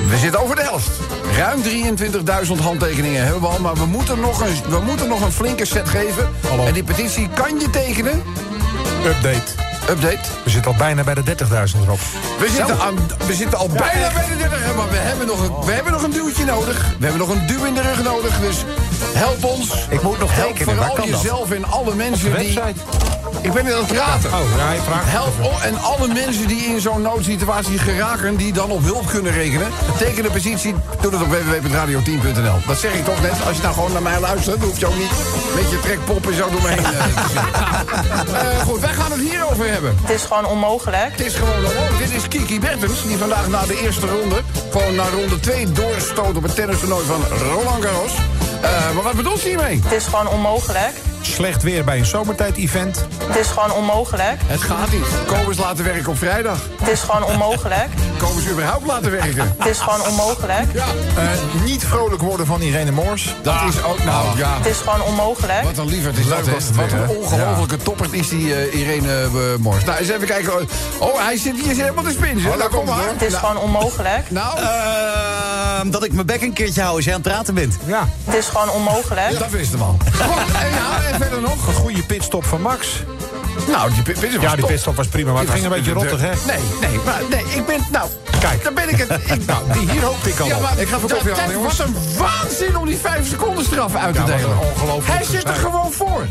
We 0.08 0.17
zitten 0.17 0.41
over 0.41 0.56
de 0.56 0.62
helft. 0.62 0.91
Ruim 1.37 1.62
23.000 1.62 2.62
handtekeningen 2.62 3.23
hebben 3.23 3.41
we 3.41 3.47
al, 3.47 3.58
maar 3.58 3.75
we 3.75 3.87
moeten 3.87 4.20
nog 4.20 4.41
een, 4.41 4.70
we 4.70 4.81
moeten 4.81 5.08
nog 5.08 5.20
een 5.20 5.32
flinke 5.32 5.64
set 5.64 5.88
geven. 5.88 6.29
Hallo. 6.49 6.67
En 6.67 6.73
die 6.73 6.85
petitie 6.85 7.29
kan 7.29 7.61
je 7.61 7.70
tekenen. 7.70 8.23
Update. 9.05 9.64
Update. 9.91 10.19
We 10.44 10.50
zitten 10.50 10.73
al 10.73 10.79
bijna 10.79 11.03
bij 11.03 11.14
de 11.14 11.23
30.000 11.23 11.82
erop. 11.82 11.99
We 12.38 12.49
zitten, 12.49 12.81
aan, 12.81 12.97
we 13.26 13.35
zitten 13.35 13.58
al 13.58 13.69
bijna 13.69 14.12
bij 14.12 14.26
de 14.29 14.37
30, 14.37 14.76
maar 14.76 14.88
we 14.88 14.97
hebben, 14.97 15.26
nog 15.26 15.41
een, 15.41 15.64
we 15.64 15.73
hebben 15.73 15.93
nog 15.93 16.03
een 16.03 16.11
duwtje 16.11 16.44
nodig. 16.44 16.94
We 16.99 17.06
hebben 17.06 17.26
nog 17.26 17.37
een 17.37 17.47
duw 17.47 17.64
in 17.64 17.75
de 17.75 17.81
rug 17.81 18.03
nodig, 18.03 18.41
dus 18.41 18.64
help 19.14 19.44
ons. 19.44 19.87
Ik 19.88 20.03
moet 20.03 20.19
nog 20.19 20.35
help 20.35 20.49
tekenen, 20.49 20.76
waar 20.76 20.87
vooral 20.87 21.05
kan 21.05 21.11
dat? 21.11 21.23
jezelf 21.23 21.50
en 21.50 21.64
alle 21.64 21.94
mensen 21.94 22.38
die... 22.38 22.58
Ik 23.46 23.52
ben 23.52 23.64
niet 23.64 23.75
aan 23.75 23.84
het 23.84 23.93
praten. 23.93 24.32
Oh, 24.32 24.56
ja, 24.56 24.72
je 24.72 24.81
vraagt. 24.81 25.10
Help 25.10 25.34
o- 25.43 25.58
en 25.62 25.78
alle 25.78 26.08
mensen 26.08 26.46
die 26.48 26.64
in 26.64 26.81
zo'n 26.81 27.02
noodsituatie 27.02 27.78
geraken... 27.78 28.37
die 28.37 28.52
dan 28.52 28.70
op 28.70 28.82
hulp 28.82 29.06
kunnen 29.06 29.32
rekenen. 29.32 29.69
Teken 29.98 30.22
de 30.22 30.31
petitie, 30.31 30.75
doe 31.00 31.10
dat 31.10 31.22
op 31.22 31.28
www.radio10.nl. 31.28 32.58
Dat 32.66 32.78
zeg 32.78 32.93
ik 32.94 33.04
toch 33.04 33.20
net. 33.22 33.32
Als 33.46 33.56
je 33.56 33.62
nou 33.62 33.75
gewoon 33.75 33.93
naar 33.93 34.02
mij 34.02 34.20
luistert... 34.20 34.60
dan 34.60 34.69
hoef 34.69 34.78
je 34.78 34.87
ook 34.87 34.98
niet 34.98 35.10
met 35.54 35.70
je 35.70 35.81
trekpop 35.81 36.26
en 36.26 36.34
zo 36.34 36.50
door 36.50 36.62
me 36.62 36.69
heen 36.69 36.84
eh, 36.84 36.84
te 36.84 37.22
zitten. 37.32 37.54
Eh, 38.37 38.58
goed, 38.62 38.81
wij 38.81 38.93
gaan 38.93 39.10
het 39.12 39.20
hierover 39.20 39.72
hebben. 39.72 39.98
Het 40.00 40.10
is 40.10 40.22
gewoon 40.22 40.46
onmogelijk. 40.46 41.10
Het 41.10 41.20
is 41.26 41.34
gewoon 41.34 41.55
onmogelijk. 41.56 41.98
Dit 41.98 42.10
is 42.10 42.29
Kiki 42.29 42.60
Bertens, 42.60 43.03
die 43.06 43.17
vandaag 43.17 43.48
na 43.48 43.67
de 43.67 43.81
eerste 43.81 44.06
ronde... 44.06 44.36
gewoon 44.70 44.94
naar 44.94 45.10
ronde 45.10 45.41
2 45.41 45.72
doorstoot 45.72 46.36
op 46.36 46.43
het 46.43 46.55
tennistoernooi 46.55 47.05
van 47.06 47.22
Roland 47.38 47.84
Garros. 47.84 48.12
Eh, 48.62 48.94
maar 48.94 49.03
wat 49.03 49.15
bedoelt 49.15 49.41
ze 49.41 49.48
hiermee? 49.48 49.81
Het 49.82 49.93
is 49.93 50.05
gewoon 50.05 50.29
onmogelijk. 50.29 50.93
Slecht 51.32 51.62
weer 51.62 51.84
bij 51.84 51.98
een 51.98 52.04
zomertijd-event. 52.06 53.06
Het 53.26 53.36
is 53.36 53.46
gewoon 53.46 53.72
onmogelijk. 53.72 54.40
Het 54.46 54.60
gaat 54.62 54.90
niet. 54.90 55.06
Kobus 55.26 55.58
laten 55.58 55.84
werken 55.84 56.08
op 56.08 56.18
vrijdag. 56.18 56.58
Het 56.78 56.88
is 56.88 57.00
gewoon 57.00 57.24
onmogelijk. 57.24 57.88
Kobus 58.18 58.48
überhaupt 58.48 58.86
laten 58.86 59.10
werken. 59.10 59.54
Het 59.58 59.66
is 59.68 59.78
gewoon 59.78 60.06
onmogelijk. 60.06 60.72
Ja, 60.72 60.84
Eh, 61.16 61.62
niet 61.64 61.84
vrolijk 61.84 62.22
worden 62.22 62.46
van 62.46 62.60
Irene 62.60 62.90
Moors. 62.90 63.34
dat 63.42 63.54
is 63.68 63.82
ook... 63.82 64.04
Nou, 64.04 64.38
ja... 64.38 64.56
Het 64.56 64.66
is 64.66 64.78
gewoon 64.78 65.02
onmogelijk. 65.02 65.62
Wat 65.62 65.78
een 65.78 65.86
lieverd 65.88 66.18
is 66.18 66.28
dat, 66.28 66.46
hè? 66.46 66.52
was 66.52 66.64
het 66.64 66.76
Wat 66.76 66.92
een 66.92 67.08
ongelofelijke 67.08 67.76
toppert 67.76 68.12
is 68.12 68.28
die 68.28 68.54
eh, 68.54 68.80
Irene 68.80 69.22
eh, 69.22 69.30
Mors. 69.58 69.84
Nou, 69.84 69.98
eens 69.98 70.08
even 70.08 70.26
kijken. 70.26 70.68
Oh, 70.98 71.18
hij 71.18 71.36
zit 71.36 71.54
hier 71.64 71.74
helemaal 71.74 72.04
te 72.04 72.10
spinsen. 72.10 72.50
Oh, 72.50 72.58
daar 72.58 72.70
nou, 72.70 72.70
kom 72.70 72.84
maar. 72.96 73.08
Het 73.08 73.22
is 73.22 73.34
gewoon 73.34 73.56
onmogelijk. 73.58 74.30
Nou, 74.30 74.58
dat 75.90 76.05
ik 76.05 76.12
mijn 76.12 76.26
bek 76.26 76.43
een 76.43 76.52
keertje 76.52 76.82
hou 76.82 76.96
als 76.96 77.05
jij 77.05 77.14
aan 77.14 77.20
het 77.20 77.28
praten 77.32 77.55
bent. 77.55 77.76
Ja, 77.86 78.08
Het 78.24 78.34
is 78.34 78.46
gewoon 78.46 78.70
onmogelijk. 78.70 79.38
dat 79.38 79.50
wist 79.50 79.72
hem 79.72 79.82
al. 79.82 79.96
Goed, 80.22 80.52
en, 80.62 80.69
ja, 80.70 81.02
en 81.12 81.20
verder 81.20 81.40
nog? 81.40 81.66
een 81.66 81.74
goede 81.74 82.02
pitstop 82.02 82.44
van 82.44 82.60
Max. 82.60 82.88
Nou, 83.69 83.93
die 83.93 84.02
pit 84.02 84.14
was 84.20 84.32
Ja, 84.43 84.50
die 84.50 84.58
top. 84.60 84.69
pitstop 84.69 84.96
was 84.96 85.06
prima, 85.06 85.32
maar 85.32 85.43
het 85.43 85.50
Die 85.52 85.60
ging 85.60 85.72
een 85.72 85.78
beetje 85.78 85.93
rottig, 85.93 86.20
hè? 86.20 86.31
Nee, 86.46 86.62
nee, 86.90 87.00
maar 87.05 87.20
nee, 87.31 87.44
ik 87.55 87.66
ben... 87.66 87.81
Nou, 87.90 88.08
Kijk. 88.40 88.64
dan 88.64 88.74
ben 88.74 88.88
ik 88.88 88.96
het... 88.98 89.10
Ik, 89.31 89.46
Nou, 89.50 89.72
die 89.72 89.90
hier 89.90 90.02
hoopte 90.02 90.28
ik 90.28 90.38
al 90.40 90.46
ja, 90.46 90.56
op. 90.56 90.62
maar 90.62 90.78
Ik 90.78 90.88
ga 90.88 90.98
dat- 90.98 91.12
koffie 91.12 91.52
jongens. 91.52 91.76
was 91.76 91.86
een 91.86 91.96
waanzin 92.19 92.76
om 92.78 92.86
die 92.86 92.96
5 92.96 93.28
seconden 93.28 93.64
straf 93.64 93.94
uit 93.94 94.14
te 94.14 94.20
Ja, 94.20 94.26
delen. 94.26 94.58
ongelooflijk 94.58 95.19
Hij 95.19 95.24
zit 95.26 95.48
er 95.48 95.55
gewoon 95.55 95.93
voor. 95.93 96.26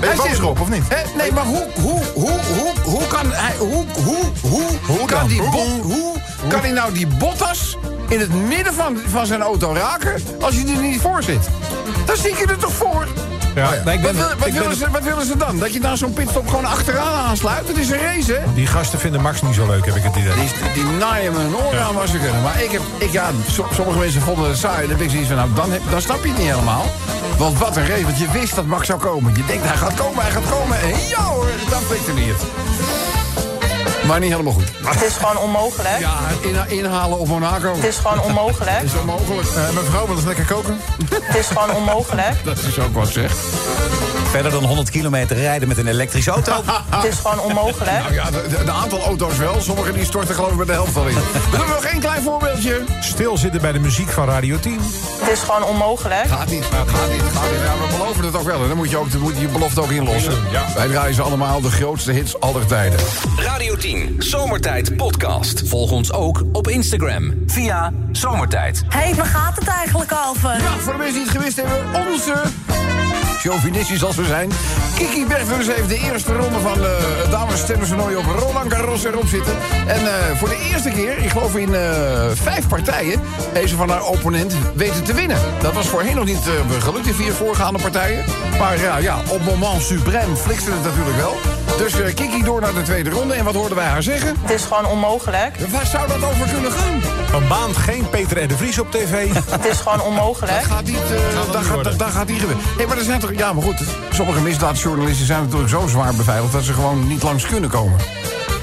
Ben 0.00 0.10
je 0.10 0.20
Hij 0.22 0.28
boos 0.30 0.38
erop, 0.38 0.60
of 0.60 0.68
niet? 0.68 0.82
Hè, 0.88 1.16
nee, 1.16 1.32
maar 1.32 1.44
hoe, 1.44 1.66
hoe, 1.80 2.02
hoe, 2.14 2.30
hoe, 2.56 2.72
hoe 2.82 3.06
kan 3.06 3.32
hij, 3.32 3.56
hoe, 3.58 3.84
hoe, 4.04 4.24
hoe, 4.42 4.62
Hoe 4.86 5.06
kan 5.06 5.26
die 5.28 5.42
bot, 5.42 5.82
hoe 5.82 6.12
kan 6.48 6.60
hij 6.60 6.70
nou 6.70 6.92
die 6.92 7.06
Bottas 7.06 7.76
in 8.08 8.20
het 8.20 8.34
midden 8.34 8.74
van, 8.74 8.98
van 9.06 9.26
zijn 9.26 9.42
auto 9.42 9.72
raken 9.74 10.14
als 10.40 10.54
hij 10.54 10.74
er 10.74 10.80
niet 10.80 11.00
voor 11.00 11.22
zit? 11.22 11.48
Dan 12.06 12.16
zie 12.16 12.30
ik 12.30 12.38
je 12.38 12.46
er 12.46 12.56
toch 12.58 12.72
voor? 12.72 13.06
Ja, 13.54 13.70
nee, 13.84 13.94
ik 13.96 14.02
Wat, 14.02 14.12
ben, 14.12 14.14
wil- 14.14 14.22
wat, 14.38 14.46
ik 14.46 14.52
ben 14.52 14.62
willen 14.62 14.76
ze, 14.76 14.90
wat 14.90 15.02
willen 15.02 15.26
ze 15.26 15.36
dan? 15.36 15.58
Dat 15.58 15.72
je 15.72 15.80
daar 15.80 15.96
zo'n 15.96 16.12
pitstop 16.12 16.48
gewoon 16.48 16.64
achteraan 16.64 17.24
aansluit? 17.26 17.68
Het 17.68 17.76
is 17.76 17.90
een 17.90 17.98
race, 17.98 18.32
hè? 18.32 18.52
Die 18.54 18.66
gasten 18.66 18.98
vinden 18.98 19.20
Max 19.20 19.42
niet 19.42 19.54
zo 19.54 19.66
leuk, 19.66 19.86
heb 19.86 19.94
ik 19.96 20.02
het 20.02 20.16
idee. 20.16 20.34
Die, 20.34 20.50
die 20.74 20.84
naaien 20.84 21.32
me 21.32 21.38
een 21.38 21.56
oor 21.56 21.78
aan 21.78 21.94
waar 21.94 22.06
ze 22.08 22.18
kunnen. 22.18 22.42
Maar 22.42 22.62
ik 22.62 22.70
heb, 22.70 22.80
ik, 22.98 23.10
ja, 23.12 23.30
so- 23.50 23.66
sommige 23.74 23.98
mensen 23.98 24.20
vonden 24.22 24.48
het 24.48 24.58
saai. 24.58 24.80
Dan 24.80 24.90
heb 24.90 25.00
ik 25.00 25.10
zoiets 25.10 25.28
van, 25.28 25.36
nou, 25.36 25.48
dan, 25.54 25.72
heb, 25.72 25.80
dan 25.90 26.00
snap 26.00 26.22
je 26.22 26.28
het 26.28 26.38
niet 26.38 26.48
helemaal. 26.48 26.84
Want 27.38 27.58
wat 27.58 27.76
een 27.76 27.86
race, 27.86 28.02
want 28.04 28.18
je 28.18 28.30
wist 28.32 28.54
dat 28.54 28.66
Max 28.66 28.86
zou 28.86 28.98
komen. 29.00 29.34
Je 29.36 29.44
denkt, 29.46 29.66
hij 29.66 29.76
gaat 29.76 29.94
komen, 29.94 30.22
hij 30.22 30.30
gaat 30.30 30.50
komen. 30.50 30.80
En 30.80 30.88
ja 31.08 31.22
hoor, 31.22 31.46
dan 31.70 31.80
flikt 31.82 32.06
er 32.08 32.14
niet. 32.14 32.34
Maar 34.06 34.20
niet 34.20 34.30
helemaal 34.30 34.52
goed. 34.52 34.64
Het 34.84 35.02
is 35.02 35.12
gewoon 35.14 35.38
onmogelijk. 35.38 35.98
Ja, 35.98 36.18
in, 36.40 36.78
inhalen 36.78 37.18
op 37.18 37.26
Monaco. 37.28 37.74
Het 37.74 37.84
is 37.84 37.96
gewoon 37.96 38.20
onmogelijk. 38.22 38.82
is 38.82 38.94
onmogelijk. 39.00 39.48
Eh, 39.48 39.70
mijn 39.74 39.86
vrouw 39.86 40.06
wil 40.06 40.16
eens 40.16 40.24
lekker 40.24 40.44
koken. 40.44 40.78
Het 41.22 41.36
is 41.36 41.46
gewoon 41.46 41.70
onmogelijk. 41.76 42.44
Dat 42.44 42.58
is 42.58 42.78
ook 42.78 42.94
wat 42.94 43.08
zeg. 43.08 43.32
Verder 44.30 44.50
dan 44.50 44.64
100 44.64 44.90
kilometer 44.90 45.36
rijden 45.36 45.68
met 45.68 45.78
een 45.78 45.86
elektrische 45.86 46.30
auto. 46.30 46.62
Het 46.96 47.04
is 47.04 47.16
gewoon 47.18 47.40
onmogelijk. 47.40 47.98
Nou 47.98 48.14
ja, 48.14 48.30
de, 48.30 48.44
de- 48.48 48.64
de 48.64 48.70
aantal 48.70 49.00
auto's 49.04 49.36
wel. 49.36 49.60
Sommige 49.60 49.92
die 49.92 50.04
storten 50.04 50.34
geloof 50.34 50.50
ik 50.50 50.56
bij 50.56 50.66
de 50.66 50.72
helft 50.72 50.96
al 50.96 51.06
in. 51.06 51.14
We 51.50 51.56
doen 51.56 51.68
nog 51.68 51.84
één 51.84 52.00
klein 52.00 52.22
voorbeeldje. 52.22 52.84
Stilzitten 53.00 53.60
bij 53.60 53.72
de 53.72 53.78
muziek 53.78 54.08
van 54.10 54.28
Radio 54.28 54.58
10. 54.58 54.80
Het 55.26 55.34
is 55.34 55.42
gewoon 55.42 55.64
onmogelijk. 55.64 56.26
Gaat 56.26 56.50
niet, 56.50 56.64
gaat 56.64 56.86
niet, 56.86 56.94
gaat 56.96 57.08
niet. 57.10 57.60
Ja, 57.60 57.86
we 57.86 57.96
beloven 57.98 58.24
het 58.24 58.36
ook 58.36 58.42
wel. 58.42 58.62
En 58.62 58.68
dan 58.68 58.76
moet 58.76 58.90
je 58.90 58.96
ook, 58.96 59.12
dan 59.12 59.20
moet 59.20 59.34
je 59.34 59.40
je 59.40 59.48
belofte 59.48 59.80
ook 59.80 59.90
inlossen. 59.90 60.32
Ja. 60.50 60.64
Wij 60.74 60.88
draaien 60.88 61.14
ze 61.14 61.22
allemaal 61.22 61.60
de 61.60 61.70
grootste 61.70 62.12
hits 62.12 62.40
aller 62.40 62.66
tijden. 62.66 62.98
Radio 63.36 63.76
10, 63.76 64.14
Zomertijd 64.18 64.96
Podcast. 64.96 65.62
Volg 65.68 65.90
ons 65.90 66.12
ook 66.12 66.42
op 66.52 66.68
Instagram 66.68 67.34
via 67.46 67.92
Zomertijd. 68.12 68.82
Hé, 68.88 68.98
hey, 68.98 69.14
waar 69.14 69.26
gaat 69.26 69.56
het 69.56 69.68
eigenlijk 69.68 70.12
over? 70.28 70.50
Ja, 70.50 70.76
voor 70.78 70.92
de 70.92 70.98
mensen 70.98 71.14
die 71.14 71.22
het 71.22 71.36
gewist 71.36 71.56
hebben, 71.56 72.06
onze... 72.08 72.95
Chauvinistisch 73.46 74.04
als 74.04 74.16
we 74.16 74.24
zijn. 74.24 74.50
Kiki 74.94 75.26
Berghuis 75.26 75.66
heeft 75.66 75.88
de 75.88 75.98
eerste 75.98 76.32
ronde 76.32 76.58
van 76.58 76.82
het 76.82 77.30
dames 77.30 77.66
tennistoernooi 77.66 78.16
op 78.16 78.24
Roland 78.24 78.72
Garros 78.72 79.04
erop 79.04 79.26
zitten. 79.26 79.54
En 79.86 80.06
eh, 80.06 80.36
voor 80.36 80.48
de 80.48 80.68
eerste 80.72 80.90
keer, 80.90 81.18
ik 81.18 81.30
geloof 81.30 81.56
in 81.56 81.74
eh, 81.74 82.30
vijf 82.34 82.68
partijen, 82.68 83.20
heeft 83.52 83.68
ze 83.68 83.76
van 83.76 83.88
haar 83.88 84.04
opponent 84.04 84.54
weten 84.74 85.04
te 85.04 85.14
winnen. 85.14 85.38
Dat 85.60 85.74
was 85.74 85.88
voorheen 85.88 86.16
nog 86.16 86.24
niet 86.24 86.50
gelukt 86.78 87.06
in 87.06 87.14
vier 87.14 87.32
voorgaande 87.32 87.78
partijen. 87.78 88.24
Maar 88.58 88.80
ja, 88.80 88.98
ja 88.98 89.18
op 89.28 89.44
moment 89.44 89.82
suprême 89.82 90.36
flikste 90.36 90.70
het 90.70 90.82
natuurlijk 90.82 91.16
wel. 91.16 91.55
Dus 91.78 92.00
eh, 92.00 92.14
Kiki 92.14 92.42
door 92.42 92.60
naar 92.60 92.74
de 92.74 92.82
tweede 92.82 93.10
ronde. 93.10 93.34
En 93.34 93.44
wat 93.44 93.54
hoorden 93.54 93.76
wij 93.76 93.86
haar 93.86 94.02
zeggen? 94.02 94.36
Het 94.40 94.50
is 94.50 94.62
gewoon 94.62 94.86
onmogelijk. 94.86 95.56
Waar 95.70 95.86
zou 95.86 96.08
dat 96.08 96.24
over 96.24 96.48
kunnen 96.52 96.72
gaan? 96.72 97.00
Van 97.30 97.48
Baand 97.48 97.76
geen 97.76 98.08
Peter 98.10 98.42
R. 98.42 98.48
de 98.48 98.56
Vries 98.56 98.78
op 98.78 98.90
tv. 98.90 99.32
Het 99.50 99.64
is 99.64 99.78
gewoon 99.78 100.00
onmogelijk. 100.00 100.62
gaat 100.62 100.84
niet, 100.84 100.96
eh, 100.96 101.52
daar, 101.52 101.62
gaat, 101.64 101.84
daar, 101.84 101.96
daar 101.96 102.10
gaat 102.10 102.28
niet 102.28 102.40
gebeuren. 102.40 102.64
Nee, 102.76 102.86
maar 102.86 102.98
er 102.98 103.04
zijn 103.04 103.20
toch... 103.20 103.32
Ja, 103.32 103.52
maar 103.52 103.62
goed, 103.62 103.82
sommige 104.12 104.40
misdaadjournalisten 104.40 105.26
zijn 105.26 105.42
natuurlijk 105.42 105.70
zo 105.70 105.86
zwaar 105.86 106.14
beveiligd... 106.14 106.52
dat 106.52 106.64
ze 106.64 106.72
gewoon 106.72 107.06
niet 107.06 107.22
langs 107.22 107.46
kunnen 107.46 107.70
komen. 107.70 107.96
We 107.96 108.04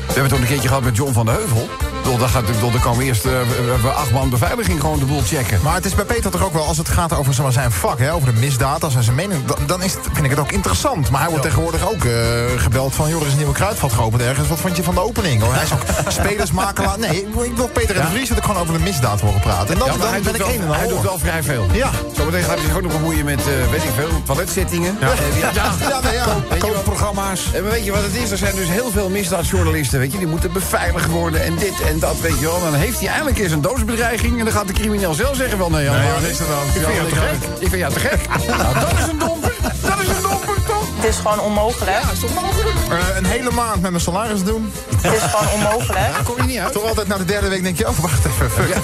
hebben 0.05 0.23
het 0.23 0.33
ook 0.33 0.39
een 0.39 0.47
keertje 0.47 0.67
gehad 0.67 0.83
met 0.83 0.95
John 0.95 1.13
van 1.13 1.25
de 1.25 1.31
Heuvel. 1.31 1.69
Bedoel, 2.03 2.17
daar, 2.17 2.29
gaat, 2.29 2.45
bedoel, 2.45 2.71
komen 2.81 3.05
eerst 3.05 3.23
we- 3.23 3.75
we 3.81 3.89
acht 3.89 4.11
man 4.11 4.29
beveiliging 4.29 4.79
gewoon 4.81 4.99
de 4.99 5.05
boel 5.05 5.21
checken. 5.21 5.59
Maar 5.63 5.75
het 5.75 5.85
is 5.85 5.95
bij 5.95 6.05
Peter 6.05 6.31
toch 6.31 6.43
ook 6.43 6.53
wel, 6.53 6.65
als 6.65 6.77
het 6.77 6.89
gaat 6.89 7.13
over 7.13 7.33
zeg 7.33 7.43
maar, 7.43 7.51
zijn 7.53 7.71
vak, 7.71 7.99
hè, 7.99 8.13
over 8.13 8.33
de 8.33 8.39
misdaad, 8.39 8.83
als 8.83 8.93
hij 8.93 9.03
zijn 9.03 9.15
mening, 9.15 9.45
dan, 9.45 9.57
dan 9.65 9.83
is 9.83 9.93
het, 9.93 10.01
vind 10.13 10.23
ik 10.25 10.29
het 10.31 10.39
ook 10.39 10.51
interessant. 10.51 11.09
Maar 11.09 11.19
hij 11.21 11.29
wordt 11.29 11.45
tegenwoordig 11.45 11.89
ook 11.89 12.03
eh, 12.03 12.11
gebeld 12.57 12.95
van, 12.95 13.09
joh, 13.09 13.19
er 13.21 13.25
is 13.25 13.31
een 13.31 13.37
nieuwe 13.37 13.53
kruidvat 13.53 13.93
geopend 13.93 14.21
ergens. 14.21 14.47
Wat 14.47 14.59
vond 14.59 14.75
je 14.77 14.83
van 14.83 14.93
de 14.95 15.01
opening? 15.01 15.43
Hij 15.51 15.63
is 15.63 15.73
ook 15.73 15.81
spelersmakelaar. 16.21 16.99
Nee, 16.99 17.17
ik 17.21 17.55
wil- 17.55 17.67
Peter 17.73 17.95
en 17.95 18.01
de 18.05 18.11
Vries 18.11 18.29
dat 18.29 18.37
ik 18.37 18.43
gewoon 18.43 18.61
over 18.61 18.73
de 18.73 18.79
misdaad 18.79 19.21
horen 19.21 19.39
praten. 19.39 19.73
En 19.73 19.79
dan, 19.79 19.87
Ja, 19.87 19.97
dan 19.97 20.21
ben 20.23 20.33
ik 20.35 20.37
wel, 20.41 20.49
een 20.49 20.61
en 20.61 20.67
al 20.67 20.73
hij 20.73 20.87
doet 20.87 21.01
wel 21.01 21.17
vrij 21.19 21.43
veel. 21.43 21.67
Ja. 21.71 21.89
Zometeen 22.15 22.43
gaat 22.43 22.55
hij 22.57 22.65
zich 22.65 22.75
ook 22.75 22.81
nog 22.81 22.91
bemoeien 22.91 23.25
met, 23.25 23.39
eh, 23.39 23.45
weet 23.71 23.83
ik 23.83 23.89
veel, 23.95 24.21
toiletzittingen. 24.25 24.97
Ja. 24.99 25.07
ja, 25.41 25.71
Ja, 25.89 25.99
ja. 26.11 26.57
Kookprogramma's. 26.57 27.51
En 27.53 27.63
weet 27.63 27.85
je 27.85 27.91
wat 27.91 28.01
het 28.03 28.15
is? 28.15 28.31
Er 28.31 28.37
zijn 28.37 28.55
dus 28.55 28.67
heel 28.67 28.91
veel 28.91 29.09
misdaadjournalisten, 29.09 29.99
weet 29.99 30.11
je. 30.11 30.17
Die 30.17 30.27
moeten 30.27 30.51
beveiligd 30.51 31.09
worden 31.09 31.43
en 31.43 31.55
dit 31.55 31.73
en 31.87 31.92
dat, 31.99 32.19
weet 32.21 32.39
je 32.39 32.45
wel. 32.45 32.59
Dan 32.59 32.73
heeft 32.73 32.99
hij 32.99 33.07
eindelijk 33.09 33.37
eens 33.39 33.51
een 33.51 33.61
doodsbedreiging... 33.61 34.39
en 34.39 34.45
dan 34.45 34.53
gaat 34.53 34.67
de 34.67 34.73
crimineel 34.73 35.13
zelf 35.13 35.35
zeggen 35.35 35.57
van... 35.57 35.71
Nee, 35.71 35.89
Nee, 35.89 36.11
wat 36.11 36.21
is 36.21 36.39
er 36.39 36.45
dan? 36.47 36.65
Ik 36.65 36.71
vind 36.71 36.95
jou 36.95 37.09
te 37.09 37.15
gek. 37.15 37.49
Ik 37.59 37.67
vind 37.69 37.81
jou 37.81 37.93
te 37.93 37.99
gek. 37.99 38.27
nou, 38.61 38.73
dat 38.79 38.91
is 38.99 39.07
een 39.11 39.17
domper. 39.19 39.53
Dat 39.81 39.99
is 40.01 40.07
een 40.07 40.21
domper, 40.21 40.63
toch? 40.67 40.87
Het 40.95 41.05
is 41.05 41.15
gewoon 41.17 41.39
onmogelijk. 41.39 41.91
Ja, 41.91 42.11
is 42.11 42.19
toch 42.19 42.33
mogelijk? 42.33 42.75
Eh, 42.89 43.17
een 43.17 43.25
hele 43.25 43.51
maand 43.51 43.81
met 43.81 43.91
mijn 43.91 44.03
salaris 44.03 44.43
doen. 44.43 44.71
Het 45.01 45.13
is 45.13 45.21
gewoon 45.21 45.53
onmogelijk. 45.53 46.13
Daar 46.13 46.23
kom 46.23 46.35
je 46.35 46.43
niet 46.43 46.57
uit. 46.59 46.73
Toch 46.73 46.83
altijd 46.87 47.07
na 47.07 47.17
de 47.17 47.25
derde 47.25 47.49
week 47.49 47.63
denk 47.63 47.77
je, 47.77 47.87
oh, 47.87 47.97
wacht 47.97 48.25
even. 48.25 48.51
Fuck. 48.51 48.75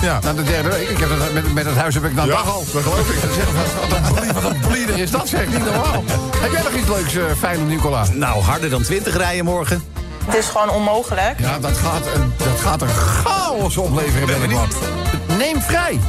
Ja. 0.00 0.18
Na 0.22 0.32
de 0.32 0.42
derde 0.42 0.68
week. 0.68 0.88
Ik 0.88 0.98
heb 0.98 1.08
het, 1.10 1.32
met, 1.34 1.54
met 1.54 1.64
het 1.64 1.76
huis 1.76 1.94
heb 1.94 2.04
ik 2.04 2.14
na 2.14 2.22
een 2.22 2.28
Ja, 2.28 2.34
dag 2.34 2.52
al. 2.52 2.64
dat 2.72 2.82
geloof 2.82 3.10
ik. 3.10 3.20
Dat 3.22 4.42
wat, 4.42 4.50
een 4.50 4.60
bleeder 4.68 4.98
is 4.98 5.10
dat, 5.10 5.28
zeg. 5.28 5.46
Niet 5.46 5.64
normaal. 5.64 6.04
Heb 6.36 6.52
jij 6.52 6.62
nog 6.62 6.72
iets 6.72 6.88
leuks, 6.88 7.14
eh 7.14 7.22
fijn, 7.38 7.66
Nicola? 7.66 8.04
Nou, 8.12 8.42
harder 8.42 8.70
dan 8.70 8.82
20 8.82 9.16
rijden 9.16 9.44
morgen. 9.44 9.82
Het 10.28 10.36
is 10.36 10.46
gewoon 10.46 10.70
onmogelijk. 10.70 11.40
Ja, 11.40 11.58
dat 11.58 11.76
gaat, 11.76 12.06
een, 12.14 12.32
dat 12.36 12.60
gaat 12.60 12.82
een 12.82 12.88
chaos 12.88 13.76
opleveren, 13.76 14.26
ben 14.26 14.42
ik 14.42 14.50
bang. 14.56 14.72
Neem 15.38 15.60
vrij. 15.62 16.00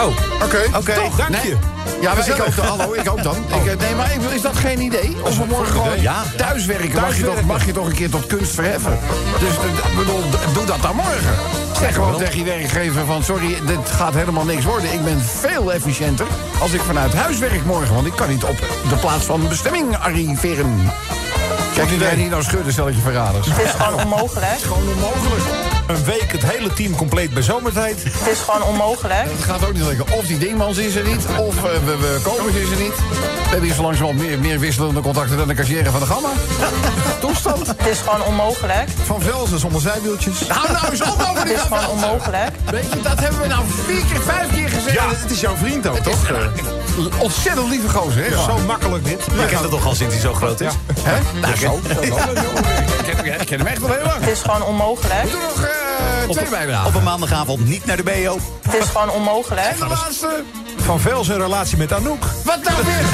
Oh, 0.00 0.04
Oké. 0.42 0.58
oké, 0.76 0.94
dank 1.16 1.28
Nee. 1.28 1.46
je. 1.48 1.56
Ja, 2.00 2.14
maar 2.14 2.28
ik 2.28 2.40
ook 2.46 2.56
dan. 2.56 2.66
Hallo, 2.66 2.92
ik 2.94 3.10
ook 3.10 3.22
dan. 3.22 3.36
Ik, 3.36 3.66
eh, 3.66 3.78
nee, 3.78 3.94
maar 3.94 4.12
ik, 4.12 4.20
is 4.30 4.42
dat 4.42 4.56
geen 4.56 4.80
idee? 4.80 5.16
Als 5.24 5.36
we 5.38 5.44
morgen 5.44 5.66
gewoon 5.72 6.00
Ja. 6.00 6.22
thuiswerken, 6.36 6.88
mag 6.88 6.94
je, 6.94 7.00
toch, 7.00 7.10
Thuiswerken. 7.14 7.46
mag 7.46 7.64
je 7.66 7.72
toch 7.72 7.86
een 7.86 7.94
keer 7.94 8.10
tot 8.10 8.26
kunst 8.26 8.54
verheffen. 8.54 8.98
Dus 9.38 9.48
eh, 9.48 9.96
bedoel, 9.96 10.20
doe 10.52 10.64
dat 10.64 10.82
dan 10.82 10.96
morgen. 10.96 11.34
Zeg 11.78 11.94
gewoon 11.94 12.16
tegen 12.16 12.38
je 12.38 12.44
werkgever 12.44 13.04
van... 13.06 13.22
sorry, 13.22 13.58
dit 13.66 13.90
gaat 13.90 14.14
helemaal 14.14 14.44
niks 14.44 14.64
worden. 14.64 14.92
Ik 14.92 15.04
ben 15.04 15.20
veel 15.22 15.72
efficiënter 15.72 16.26
als 16.60 16.72
ik 16.72 16.80
vanuit 16.80 17.14
huis 17.14 17.38
werk 17.38 17.64
morgen. 17.64 17.94
Want 17.94 18.06
ik 18.06 18.12
kan 18.16 18.28
niet 18.28 18.44
op 18.44 18.56
de 18.88 18.96
plaats 19.00 19.24
van 19.24 19.48
bestemming 19.48 19.96
arriveren. 19.98 20.92
Kijk, 21.76 21.90
nu 21.90 21.96
jij 21.96 22.16
niet 22.16 22.30
nou 22.30 22.42
schudden, 22.42 22.72
stelletje 22.72 23.00
verraders. 23.00 23.46
Het 23.46 23.58
is 23.58 23.70
gewoon 23.70 24.02
onmogelijk. 24.02 24.60
Gewoon 24.60 24.88
onmogelijk. 24.88 25.75
Een 25.86 26.04
week 26.04 26.32
het 26.32 26.42
hele 26.42 26.72
team 26.72 26.96
compleet 26.96 27.30
bij 27.34 27.42
zomertijd. 27.42 28.02
Het 28.04 28.28
is 28.32 28.38
gewoon 28.38 28.62
onmogelijk. 28.62 29.24
Het 29.36 29.44
gaat 29.44 29.66
ook 29.66 29.72
niet 29.72 29.82
lukken. 29.82 30.14
Of 30.16 30.26
die 30.26 30.38
Dingmans 30.38 30.76
is 30.76 30.94
er 30.94 31.04
niet, 31.04 31.26
of 31.38 31.56
eh, 31.56 31.62
we, 31.84 31.96
we 31.96 32.18
Komers 32.22 32.54
is 32.54 32.70
er 32.70 32.76
niet. 32.76 32.94
We 32.96 33.52
hebben 33.52 33.62
hier 33.68 33.74
zo 33.74 33.82
langzamerhand 33.82 34.28
meer, 34.28 34.38
meer 34.38 34.58
wisselende 34.58 35.00
contacten 35.00 35.36
dan 35.36 35.48
de 35.48 35.54
cashier 35.54 35.90
van 35.90 36.00
de 36.00 36.06
Gamma. 36.06 36.28
Toestand. 37.20 37.66
Het 37.66 37.86
is 37.90 37.98
gewoon 37.98 38.22
onmogelijk. 38.22 38.88
Van 39.04 39.20
Velzen 39.22 39.58
zonder 39.58 39.80
zijwieltjes. 39.80 40.48
Hou 40.48 40.72
nou 40.72 40.90
eens 40.90 41.02
op 41.02 41.08
over 41.30 41.36
Het 41.38 41.44
die 41.46 41.54
is 41.54 41.60
gewoon 41.60 41.86
onmogelijk. 41.88 42.50
Weet 42.70 42.92
je, 42.92 43.00
dat 43.00 43.20
hebben 43.20 43.40
we 43.40 43.46
nou 43.46 43.64
vier 43.86 44.04
keer, 44.04 44.20
vijf 44.22 44.50
keer 44.54 44.68
gezegd. 44.68 44.94
Ja, 44.96 45.08
het 45.08 45.30
is 45.30 45.40
jouw 45.40 45.56
vriend 45.56 45.86
ook, 45.86 45.94
Het 45.94 46.04
toch? 46.04 46.30
ontzettend 47.18 47.68
lieve 47.68 47.88
gozer, 47.88 48.24
hè? 48.24 48.42
Zo 48.42 48.58
makkelijk 48.66 49.04
dit. 49.04 49.24
Je 49.24 49.46
kent 49.46 49.60
het 49.60 49.70
toch 49.70 49.86
al 49.86 49.94
sinds 49.94 50.14
hij 50.14 50.22
zo 50.22 50.32
groot 50.32 50.60
is? 50.60 50.72
Hè? 51.00 51.40
Nou, 51.40 51.56
zo. 51.56 51.80
Ik 53.06 53.22
ken- 53.22 53.40
Ik 53.40 53.46
ken 53.46 53.58
hem 53.58 53.66
echt 53.66 53.82
al 53.82 53.88
heel 53.88 54.04
lang. 54.04 54.20
Het 54.20 54.28
is 54.30 54.40
gewoon 54.40 54.62
onmogelijk. 54.62 55.22
We 55.22 55.30
doen 55.30 55.40
nog 55.40 55.66
eh, 56.28 56.36
twee 56.36 56.48
bijdragen. 56.48 56.86
Op 56.86 56.94
een 56.94 57.02
maandagavond 57.02 57.64
niet 57.64 57.84
naar 57.84 57.96
de 57.96 58.02
BO. 58.02 58.38
Het 58.62 58.74
is 58.74 58.88
gewoon 58.88 59.10
onmogelijk. 59.10 59.66
En 59.66 59.76
de 59.78 59.86
laatste. 59.86 60.42
Van 60.76 61.00
Vel 61.00 61.24
zijn 61.24 61.38
relatie 61.38 61.76
met 61.76 61.92
Anouk. 61.92 62.24
Wat 62.44 62.62
nou 62.62 62.84
weer? 62.84 62.94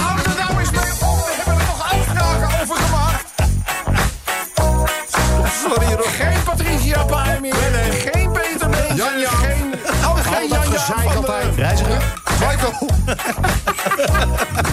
Houd 0.00 0.26
er 0.26 0.32
nou 0.38 0.60
eens 0.60 0.70
mee 0.70 1.08
op. 1.10 1.26
We 1.26 1.32
hebben 1.36 1.54
er 1.54 1.66
nog 1.66 1.92
uitvragen 1.92 2.62
over 2.62 2.76
gemaakt. 2.76 3.32
Sorry, 5.62 5.96
geen 6.02 6.42
Patricia 6.44 7.04
Pai 7.04 7.40
meer. 7.40 7.54
Geen 7.54 8.32
Peter 8.32 8.68
Beens. 8.68 8.96
Jan-Jan. 8.96 9.30
Geen, 9.30 9.74
oh, 10.04 10.16
geen 10.16 10.48
Jan 10.48 10.62
gezeik 10.62 11.14
altijd. 11.16 11.54
Reiziger? 11.56 12.02
Michael. 12.40 12.90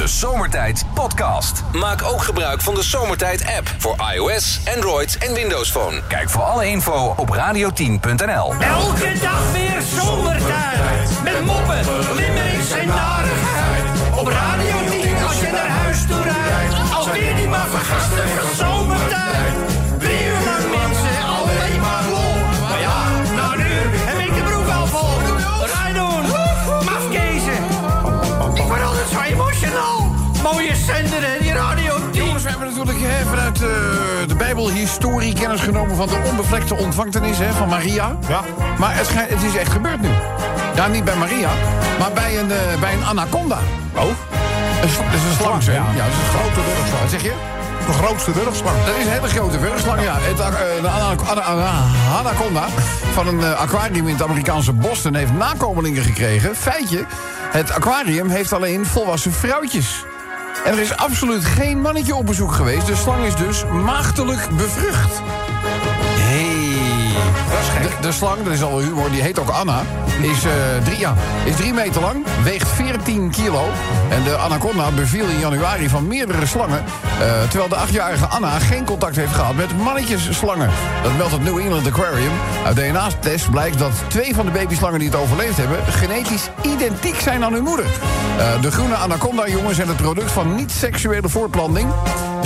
De 0.00 0.08
Zomertijd 0.08 0.84
Podcast. 0.94 1.62
Maak 1.72 2.02
ook 2.02 2.22
gebruik 2.22 2.60
van 2.60 2.74
de 2.74 2.82
Zomertijd 2.82 3.44
app 3.58 3.74
voor 3.78 3.96
iOS, 4.14 4.60
Android 4.74 5.18
en 5.18 5.34
Windows 5.34 5.70
Phone. 5.70 6.02
Kijk 6.08 6.30
voor 6.30 6.42
alle 6.42 6.66
info 6.66 7.14
op 7.16 7.28
radio10.nl. 7.28 8.54
Elke 8.54 9.18
dag 9.20 9.52
weer 9.52 9.82
zomertijd. 10.00 11.22
Met 11.22 11.44
moppen, 11.44 12.14
limmerings 12.14 12.70
en 12.70 12.86
narigheid. 12.86 14.18
Op 14.18 14.26
Radio 14.26 15.00
10 15.02 15.22
als 15.26 15.40
je 15.40 15.48
naar 15.52 15.68
huis 15.68 16.06
toe 16.06 16.22
rijdt. 16.22 16.74
Alweer 16.94 17.36
die 17.36 17.48
maar 17.48 17.68
vergasten 17.68 18.28
van 18.28 18.66
zomertijd. 18.66 19.29
Hè, 33.06 33.24
vanuit 33.26 33.62
eh, 33.62 33.68
de 34.26 34.34
Bijbelhistorie 34.36 35.34
kennis 35.34 35.60
genomen 35.60 35.96
van 35.96 36.06
de 36.08 36.22
onbevlekte 36.30 36.74
ontvangtenis 36.74 37.38
hè, 37.38 37.52
van 37.52 37.68
Maria. 37.68 38.16
Ja. 38.28 38.40
Maar 38.78 38.96
het, 38.96 39.08
het 39.14 39.42
is 39.42 39.56
echt 39.56 39.72
gebeurd 39.72 40.00
nu. 40.00 40.08
Ja, 40.74 40.86
niet 40.86 41.04
bij 41.04 41.16
Maria, 41.16 41.50
maar 41.98 42.12
bij 42.12 42.38
een, 42.38 42.50
eh, 42.50 42.58
bij 42.80 42.92
een 42.92 43.04
anaconda. 43.04 43.58
Oh, 43.94 44.02
Dat 44.80 44.90
is, 44.90 44.96
een 44.96 45.36
slang, 45.40 45.62
zeg. 45.62 45.74
ja. 45.74 45.82
Dat 45.84 46.06
is 46.06 46.18
een 46.32 46.38
grote 46.40 46.60
wurgslang. 46.66 47.00
Wat 47.00 47.10
zeg 47.10 47.22
je? 47.22 47.32
De 47.86 47.92
grootste 47.92 48.32
wurgslang. 48.32 48.76
Dat 48.84 48.94
is 48.96 49.04
een 49.04 49.10
hele 49.12 49.28
grote 49.28 49.58
wurgslang, 49.58 50.02
ja. 50.02 50.14
Het, 50.20 50.38
eh, 50.40 50.82
de 50.82 50.88
ana- 50.88 51.30
ana- 51.30 51.40
ana- 51.40 52.18
anaconda 52.18 52.66
van 53.12 53.26
een 53.26 53.56
aquarium 53.56 54.06
in 54.06 54.14
het 54.14 54.22
Amerikaanse 54.22 54.72
Boston 54.72 55.14
heeft 55.14 55.32
nakomelingen 55.32 56.02
gekregen. 56.02 56.56
Feitje, 56.56 57.04
Het 57.50 57.70
aquarium 57.72 58.28
heeft 58.28 58.52
alleen 58.52 58.86
volwassen 58.86 59.32
vrouwtjes. 59.32 60.04
En 60.64 60.72
er 60.72 60.80
is 60.80 60.96
absoluut 60.96 61.44
geen 61.44 61.80
mannetje 61.80 62.14
op 62.14 62.26
bezoek 62.26 62.52
geweest. 62.52 62.86
De 62.86 62.96
slang 62.96 63.24
is 63.24 63.34
dus 63.34 63.64
maagdelijk 63.64 64.48
bevrucht. 64.56 65.22
De, 68.00 68.12
slang, 68.12 68.42
dat 68.42 68.52
is 68.52 68.62
al 68.62 68.78
humor, 68.80 69.10
die 69.10 69.22
heet 69.22 69.38
ook 69.38 69.48
Anna. 69.48 69.82
Is, 70.22 70.44
eh, 70.44 70.52
drie, 70.84 70.98
ja, 70.98 71.14
is 71.44 71.56
drie 71.56 71.72
meter 71.72 72.00
lang, 72.00 72.24
weegt 72.42 72.68
14 72.68 73.30
kilo. 73.30 73.64
En 74.08 74.22
de 74.22 74.36
anaconda 74.36 74.90
beviel 74.90 75.24
in 75.24 75.38
januari 75.38 75.88
van 75.88 76.06
meerdere 76.06 76.46
slangen. 76.46 76.84
eh, 77.20 77.42
terwijl 77.48 77.68
de 77.68 77.76
achtjarige 77.76 78.26
Anna 78.26 78.58
geen 78.58 78.84
contact 78.84 79.16
heeft 79.16 79.34
gehad 79.34 79.54
met 79.54 79.78
mannetjesslangen. 79.78 80.70
Dat 81.02 81.16
meldt 81.16 81.32
het 81.32 81.42
New 81.42 81.58
England 81.58 81.86
Aquarium. 81.86 82.32
Uit 82.64 82.76
DNA-test 82.76 83.50
blijkt 83.50 83.78
dat 83.78 83.92
twee 84.08 84.34
van 84.34 84.44
de 84.46 84.52
babyslangen 84.52 84.98
die 84.98 85.08
het 85.08 85.18
overleefd 85.18 85.56
hebben... 85.56 85.78
genetisch 85.88 86.50
identiek 86.62 87.20
zijn 87.20 87.44
aan 87.44 87.52
hun 87.52 87.62
moeder. 87.62 87.86
Eh, 88.38 88.60
de 88.62 88.70
groene 88.70 88.94
anaconda-jongen 88.94 89.74
zijn 89.74 89.88
het 89.88 89.96
product 89.96 90.32
van 90.32 90.54
niet-seksuele 90.54 91.28
voortplanting. 91.28 91.88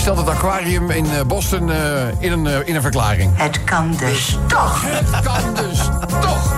Stelt 0.04 0.18
het 0.18 0.28
aquarium 0.28 0.90
in 0.90 1.04
eh, 1.04 1.20
Boston 1.26 1.70
eh, 1.70 2.08
in, 2.18 2.32
een, 2.32 2.46
eh, 2.46 2.68
in 2.68 2.75
een 2.75 2.82
verklaring. 2.82 3.30
Het 3.34 3.64
kan 3.64 3.94
dus 3.96 4.38
toch. 4.46 4.82
Het 4.87 5.20
kan 5.20 5.54
dus 5.54 5.88
toch. 6.20 6.53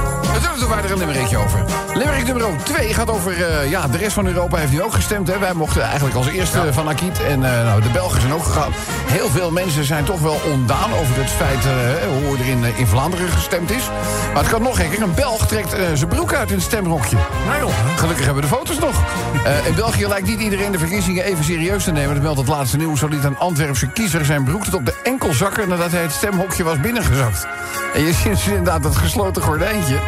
We 0.56 0.62
doen 0.62 0.70
er 0.70 0.76
toch 0.76 0.90
weinig 0.90 1.02
een 1.02 1.14
limerickje 1.14 1.38
over. 1.38 1.64
Limerick 1.94 2.26
nummer 2.26 2.62
2 2.62 2.94
gaat 2.94 3.10
over... 3.10 3.44
eh, 3.44 3.70
ja, 3.70 3.86
de 3.88 3.98
rest 3.98 4.12
van 4.12 4.26
Europa 4.26 4.56
heeft 4.56 4.72
nu 4.72 4.82
ook 4.82 4.92
gestemd. 4.92 5.28
Hè. 5.28 5.38
Wij 5.38 5.54
mochten 5.54 5.82
eigenlijk 5.82 6.16
als 6.16 6.26
eerste 6.26 6.72
van 6.72 6.88
Akiet. 6.88 7.22
En 7.22 7.44
eh, 7.44 7.64
nou, 7.64 7.82
de 7.82 7.88
Belgen 7.88 8.20
zijn 8.20 8.32
ook 8.32 8.44
gegaan. 8.44 8.72
Heel 9.06 9.28
veel 9.28 9.50
mensen 9.50 9.84
zijn 9.84 10.04
toch 10.04 10.20
wel 10.20 10.40
ondaan 10.52 10.92
over 10.92 11.16
het 11.16 11.30
feit... 11.30 11.64
eh, 11.64 11.72
hoe 12.26 12.38
er 12.38 12.48
in, 12.48 12.64
in 12.76 12.86
Vlaanderen 12.86 13.28
gestemd 13.28 13.70
is. 13.70 13.90
Maar 14.32 14.42
het 14.42 14.52
kan 14.52 14.62
nog 14.62 14.76
gekker. 14.76 15.02
Een 15.02 15.14
Belg 15.14 15.46
trekt 15.46 15.76
zijn 15.94 16.08
broek 16.08 16.34
uit 16.34 16.48
in 16.48 16.54
het 16.54 16.64
stemhokje. 16.64 17.16
Nou 17.46 17.60
joh, 17.60 17.72
gelukkig 17.96 18.24
hebben 18.24 18.42
we 18.42 18.48
de 18.48 18.54
foto's 18.56 18.78
nog. 18.78 19.02
In 19.66 19.74
België 19.74 20.06
lijkt 20.06 20.26
niet 20.26 20.40
iedereen 20.40 20.72
de 20.72 20.78
verkiezingen 20.78 21.24
even 21.24 21.44
serieus 21.44 21.84
te 21.84 21.92
nemen. 21.92 22.14
Dat 22.14 22.22
meldt 22.22 22.38
het 22.38 22.48
laatste 22.48 22.76
nieuws. 22.76 22.98
Zo 22.98 23.08
liet 23.08 23.24
een 23.24 23.38
Antwerpse 23.38 23.86
kiezer 23.86 24.24
zijn 24.24 24.44
broek 24.44 24.64
tot 24.64 24.74
op 24.74 24.86
de 24.86 25.00
enkel 25.02 25.32
zakken... 25.32 25.68
nadat 25.68 25.90
hij 25.90 26.02
het 26.02 26.12
stemhokje 26.12 26.64
was 26.64 26.80
binnengezakt. 26.80 27.46
En 27.94 28.04
je 28.04 28.12
ziet 28.12 28.32
dus 28.32 28.46
inderdaad 28.46 28.82
dat 28.82 28.96
gesloten 28.96 29.42
gordijntje... 29.42 29.98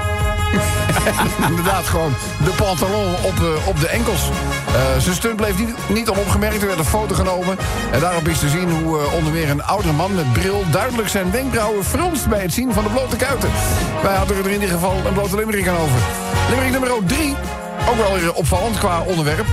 Inderdaad, 1.50 1.86
gewoon 1.86 2.14
de 2.44 2.50
pantalon 2.50 3.14
op, 3.22 3.36
de- 3.36 3.58
op 3.66 3.80
de 3.80 3.88
enkels. 3.88 4.30
Eh, 4.74 4.80
zijn 4.98 5.14
stunt 5.14 5.36
bleef 5.36 5.58
niet, 5.58 5.74
niet 5.86 6.08
onopgemerkt. 6.08 6.60
Er 6.60 6.66
werd 6.66 6.78
een 6.78 6.84
foto 6.84 7.14
genomen. 7.14 7.56
En 7.90 8.00
daarop 8.00 8.28
is 8.28 8.38
te 8.38 8.48
zien 8.48 8.70
hoe 8.82 8.98
eh, 9.00 9.14
onder 9.14 9.32
meer 9.32 9.50
een 9.50 9.64
oudere 9.64 9.92
man 9.92 10.14
met 10.14 10.32
bril... 10.32 10.64
duidelijk 10.70 11.08
zijn 11.08 11.30
wenkbrauwen 11.30 11.84
fronst 11.84 12.28
bij 12.28 12.40
het 12.40 12.52
zien 12.52 12.72
van 12.72 12.84
de 12.84 12.90
blote 12.90 13.16
kuiten. 13.16 13.48
Wij 14.02 14.14
hadden 14.14 14.36
er 14.36 14.46
in 14.46 14.52
ieder 14.52 14.68
geval 14.68 14.96
een 15.06 15.12
blote 15.12 15.36
limerick 15.36 15.68
aan 15.68 15.76
over. 15.76 15.98
Limerick 16.50 16.70
nummer 16.70 16.90
3, 17.06 17.36
ook 17.90 17.96
wel 17.96 18.12
weer 18.20 18.32
opvallend 18.32 18.78
qua 18.78 19.00
onderwerp. 19.00 19.46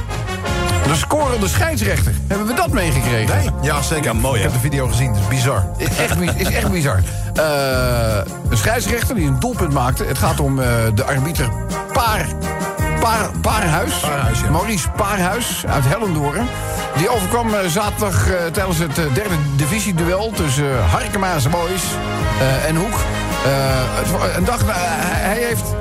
De 0.88 0.96
scorende 0.96 1.48
scheidsrechter. 1.48 2.14
Hebben 2.28 2.48
we 2.48 2.54
dat 2.54 2.72
meegekregen? 2.72 3.36
Nee. 3.36 3.50
Ja, 3.62 3.82
zeker. 3.82 4.04
Ja, 4.04 4.14
mooi, 4.14 4.38
Ik 4.38 4.44
heb 4.44 4.54
de 4.54 4.60
video 4.60 4.88
gezien, 4.88 5.14
het 5.14 5.22
is 5.22 5.28
bizar. 5.28 5.66
Is 5.78 5.88
echt, 5.98 6.22
is 6.38 6.50
echt 6.50 6.72
bizar. 6.72 7.00
Eh, 7.34 8.18
een 8.50 8.58
scheidsrechter 8.58 9.16
die 9.16 9.28
een 9.28 9.40
doelpunt 9.40 9.74
maakte. 9.74 10.04
Het 10.04 10.18
gaat 10.18 10.40
om 10.40 10.60
eh, 10.60 10.68
de 10.96 11.04
arbiter 11.04 11.50
Paar, 11.94 12.26
Paar, 13.00 13.30
Paarhuis. 13.42 14.00
Paarhuis, 14.00 14.40
ja. 14.40 14.50
Maurice 14.50 14.90
Paarhuis 14.90 15.66
uit 15.68 15.84
Hellendoorn. 15.88 16.48
Die 16.98 17.10
overkwam 17.10 17.54
eh, 17.54 17.68
zaterdag 17.68 18.28
tijdens 18.52 18.78
het 18.78 18.96
derde 18.96 19.36
divisieduel... 19.56 20.32
tussen 20.36 20.66
uh, 20.66 20.92
Harkema's 20.92 21.50
Boys 21.50 21.84
en 22.68 22.76
Hoek. 22.76 22.96
Het, 23.44 24.38
een 24.38 24.46
dag 24.46 24.62
hij 24.66 25.44
heeft... 25.44 25.76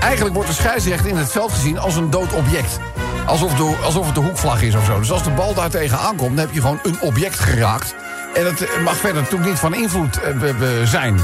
Eigenlijk 0.00 0.34
wordt 0.34 0.48
de 0.48 0.54
scheidsrechter 0.54 1.10
in 1.10 1.16
het 1.16 1.30
veld 1.30 1.52
gezien 1.52 1.78
als 1.78 1.96
een 1.96 2.10
dood 2.10 2.32
object. 2.32 2.78
Alsof, 3.26 3.54
de, 3.54 3.76
alsof 3.84 4.06
het 4.06 4.14
de 4.14 4.20
hoekvlag 4.20 4.62
is 4.62 4.74
of 4.74 4.84
zo. 4.84 4.98
Dus 4.98 5.12
als 5.12 5.22
de 5.22 5.30
bal 5.30 5.54
daar 5.54 5.70
tegenaan 5.70 6.16
komt, 6.16 6.36
dan 6.36 6.46
heb 6.46 6.54
je 6.54 6.60
gewoon 6.60 6.80
een 6.82 7.00
object 7.00 7.38
geraakt. 7.38 7.94
En 8.34 8.44
het 8.44 8.68
mag 8.84 8.96
verder 8.96 9.22
natuurlijk 9.22 9.50
niet 9.50 9.58
van 9.58 9.74
invloed 9.74 10.20
eh, 10.20 10.82
zijn. 10.84 11.20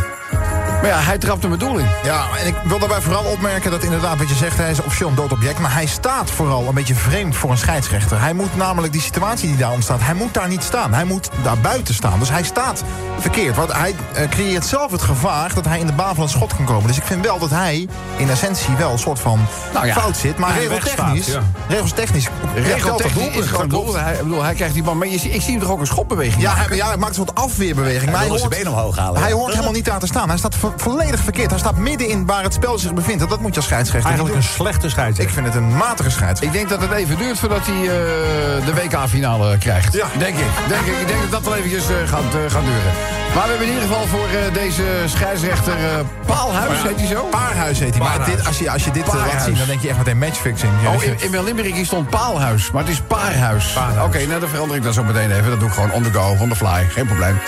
Maar 0.84 0.92
ja, 0.92 1.00
hij 1.00 1.18
trapt 1.18 1.42
mijn 1.46 1.58
doel 1.58 1.78
in. 1.78 1.86
Ja, 2.02 2.24
en 2.40 2.46
ik 2.46 2.54
wil 2.64 2.78
daarbij 2.78 3.00
vooral 3.00 3.24
opmerken 3.24 3.70
dat 3.70 3.82
inderdaad 3.82 4.18
wat 4.18 4.28
je 4.28 4.34
zegt... 4.34 4.56
hij 4.56 4.70
is 4.70 4.82
officieel 4.82 5.08
een 5.08 5.14
dood 5.14 5.32
object, 5.32 5.58
maar 5.58 5.72
hij 5.74 5.86
staat 5.86 6.30
vooral 6.30 6.68
een 6.68 6.74
beetje 6.74 6.94
vreemd 6.94 7.36
voor 7.36 7.50
een 7.50 7.58
scheidsrechter. 7.58 8.20
Hij 8.20 8.32
moet 8.32 8.56
namelijk 8.56 8.92
die 8.92 9.02
situatie 9.02 9.48
die 9.48 9.56
daar 9.56 9.72
ontstaat, 9.72 10.00
hij 10.02 10.14
moet 10.14 10.34
daar 10.34 10.48
niet 10.48 10.62
staan. 10.62 10.94
Hij 10.94 11.04
moet 11.04 11.28
daar 11.42 11.58
buiten 11.58 11.94
staan. 11.94 12.18
Dus 12.18 12.30
hij 12.30 12.42
staat 12.42 12.82
verkeerd. 13.18 13.56
Want 13.56 13.72
hij 13.72 13.94
eh, 14.14 14.28
creëert 14.28 14.64
zelf 14.66 14.90
het 14.90 15.02
gevaar 15.02 15.54
dat 15.54 15.64
hij 15.64 15.78
in 15.78 15.86
de 15.86 15.92
baan 15.92 16.14
van 16.14 16.24
het 16.24 16.32
schot 16.32 16.56
kan 16.56 16.64
komen. 16.64 16.86
Dus 16.86 16.96
ik 16.96 17.04
vind 17.04 17.24
wel 17.24 17.38
dat 17.38 17.50
hij 17.50 17.88
in 18.16 18.30
essentie 18.30 18.74
wel 18.78 18.90
een 18.92 18.98
soort 18.98 19.18
van 19.18 19.40
Nou 19.72 19.86
ja, 19.86 19.94
fout 19.94 20.16
zit. 20.16 20.38
Maar 20.38 20.52
hij 20.54 20.66
regeltechnisch, 20.66 21.26
wegstaat, 21.26 21.42
regeltechnisch, 21.68 22.28
Regeltechnisch 22.54 23.36
is 23.36 23.46
gewoon 23.46 23.68
doel. 23.68 23.94
Hij, 23.96 24.12
ik 24.12 24.22
bedoel, 24.22 24.42
hij 24.42 24.54
krijgt 24.54 24.74
die 24.74 24.82
bal. 24.82 24.94
Maar 24.94 25.08
je, 25.08 25.14
ik 25.14 25.42
zie 25.42 25.50
hem 25.52 25.60
toch 25.60 25.70
ook 25.70 25.80
een 25.80 25.86
schopbeweging 25.86 26.42
Ja, 26.42 26.50
maken? 26.54 26.68
hij, 26.68 26.76
ja, 26.76 26.86
hij 26.86 26.96
maakt 26.96 27.16
een 27.16 27.24
soort 27.26 27.34
afweerbeweging. 27.34 28.10
Maar 28.10 28.20
Hij 28.20 28.28
hij 28.28 28.28
wil 28.28 28.38
zijn 28.38 28.52
hoort, 28.52 28.62
been 28.64 28.72
omhoog 28.72 28.96
halen. 28.96 29.22
hij 29.22 29.32
hoort 29.32 29.52
helemaal 29.52 29.72
niet 29.72 29.84
daar 29.84 29.98
te 29.98 30.06
staan. 30.06 30.28
Hij 30.28 30.38
staat 30.38 30.54
vo- 30.54 30.73
volledig 30.76 31.20
verkeerd. 31.20 31.50
Hij 31.50 31.58
staat 31.58 31.76
midden 31.76 32.08
in 32.08 32.26
waar 32.26 32.42
het 32.42 32.54
spel 32.54 32.78
zich 32.78 32.94
bevindt. 32.94 33.22
En 33.22 33.28
dat 33.28 33.40
moet 33.40 33.50
je 33.50 33.56
als 33.56 33.66
scheidsrechter 33.66 34.10
Eigenlijk 34.10 34.36
een 34.36 34.42
slechte 34.42 34.88
scheidsrechter. 34.88 35.24
Ik 35.24 35.42
vind 35.42 35.46
het 35.46 35.54
een 35.54 35.76
matige 35.76 36.10
scheidsrechter. 36.10 36.46
Ik 36.46 36.52
denk 36.52 36.80
dat 36.80 36.88
het 36.88 36.98
even 36.98 37.18
duurt 37.18 37.38
voordat 37.38 37.66
hij 37.66 37.80
eh, 37.80 38.66
de 38.66 38.74
WK-finale 38.74 39.58
krijgt. 39.58 39.92
Ja. 39.92 40.06
Denk 40.18 40.36
ik. 40.36 40.68
Denk 40.68 40.86
ik. 40.86 41.00
Ik 41.00 41.06
denk 41.06 41.20
dat 41.20 41.30
dat 41.30 41.44
wel 41.44 41.54
eventjes 41.54 41.88
eh, 41.88 41.96
gaat, 42.08 42.34
eh, 42.34 42.50
gaat 42.50 42.64
duren. 42.64 43.13
Maar 43.34 43.42
we 43.42 43.48
hebben 43.48 43.66
in 43.66 43.72
ieder 43.74 43.88
geval 43.88 44.06
voor 44.06 44.26
eh, 44.26 44.54
deze 44.54 44.82
scheidsrechter 45.06 45.72
eh, 45.72 46.26
Paalhuis, 46.26 46.82
heet 46.82 46.96
hij 46.98 47.06
zo? 47.06 47.22
Paarhuis 47.30 47.78
heet 47.78 47.90
hij. 47.90 47.98
Maar 47.98 48.08
Paarhuis. 48.16 48.36
dit, 48.36 48.46
als 48.46 48.58
je, 48.58 48.70
als 48.70 48.84
je 48.84 48.90
dit 48.90 49.02
eh, 49.02 49.08
laat 49.08 49.16
Paarhuis. 49.22 49.44
zien, 49.44 49.54
dan 49.56 49.66
denk 49.66 49.80
je 49.80 49.88
echt 49.88 49.98
meteen 49.98 50.18
matchfixing. 50.18 50.72
Ja, 50.82 50.90
Oh, 50.90 51.02
je- 51.02 51.14
in, 51.18 51.64
in 51.66 51.74
hier 51.74 51.86
stond 51.86 52.10
Paalhuis, 52.10 52.70
maar 52.70 52.82
het 52.82 52.92
is 52.92 53.00
Paarhuis. 53.00 53.76
Oké, 54.04 54.26
nou 54.26 54.40
dan 54.40 54.48
verander 54.48 54.76
ik 54.76 54.82
dat 54.82 54.94
zo 54.94 55.02
meteen 55.04 55.30
even. 55.30 55.50
Dat 55.50 55.58
doe 55.58 55.68
ik 55.68 55.74
gewoon 55.74 55.92
on 55.92 56.02
the 56.02 56.12
go, 56.12 56.36
on 56.40 56.48
the 56.48 56.56
fly. 56.56 56.86
Geen 56.90 57.06
probleem. 57.06 57.38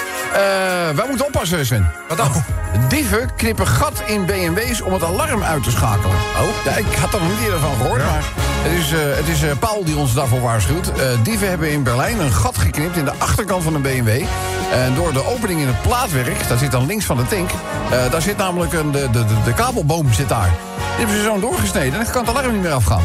Wij 0.94 1.04
moeten 1.08 1.26
oppassen, 1.26 1.66
Sven. 1.66 1.90
Wat 2.08 2.16
dan? 2.16 2.30
Dieven 2.88 3.30
knippen 3.36 3.66
gat 3.66 4.02
in 4.06 4.24
BMW's 4.26 4.80
om 4.82 4.92
het 4.92 5.04
alarm 5.04 5.42
uit 5.42 5.62
te 5.62 5.70
schakelen. 5.70 6.16
Oh? 6.16 6.64
Ja, 6.64 6.76
ik 6.76 6.94
had 7.00 7.14
er 7.14 7.20
nog 7.20 7.28
niet 7.28 7.40
eerder 7.44 7.58
van 7.60 7.74
gehoord, 7.76 8.04
maar 8.04 8.22
het 8.62 8.72
is, 8.72 8.90
het 8.90 9.28
is 9.28 9.58
Paul 9.58 9.84
die 9.84 9.96
ons 9.96 10.14
daarvoor 10.14 10.40
waarschuwt. 10.40 10.92
Dieven 11.22 11.48
hebben 11.48 11.70
in 11.72 11.82
Berlijn 11.82 12.20
een 12.20 12.32
gat 12.32 12.58
geknipt 12.58 12.96
in 12.96 13.04
de 13.04 13.12
achterkant 13.18 13.62
van 13.62 13.74
een 13.74 13.82
BMW. 13.82 14.22
En 14.72 14.94
door 14.94 15.12
de 15.12 15.26
opening 15.26 15.60
in 15.60 15.66
het 15.66 15.82
plaatwerk, 15.82 16.48
dat 16.48 16.58
zit 16.58 16.70
dan 16.70 16.86
links 16.86 17.04
van 17.04 17.16
de 17.16 17.26
tank... 17.26 17.50
eh, 17.90 18.10
daar 18.10 18.22
zit 18.22 18.36
namelijk 18.36 18.72
een, 18.72 18.90
de, 18.90 19.08
de, 19.10 19.24
de, 19.44 19.52
kabelboom 19.54 20.12
zit 20.12 20.28
daar. 20.28 20.50
Die 20.76 20.96
hebben 21.06 21.16
ze 21.16 21.22
zo 21.22 21.40
doorgesneden 21.40 21.92
en 21.98 22.04
dan 22.04 22.12
kan 22.12 22.26
het 22.26 22.36
alarm 22.36 22.52
niet 22.52 22.62
meer 22.62 22.72
afgaan. 22.72 23.02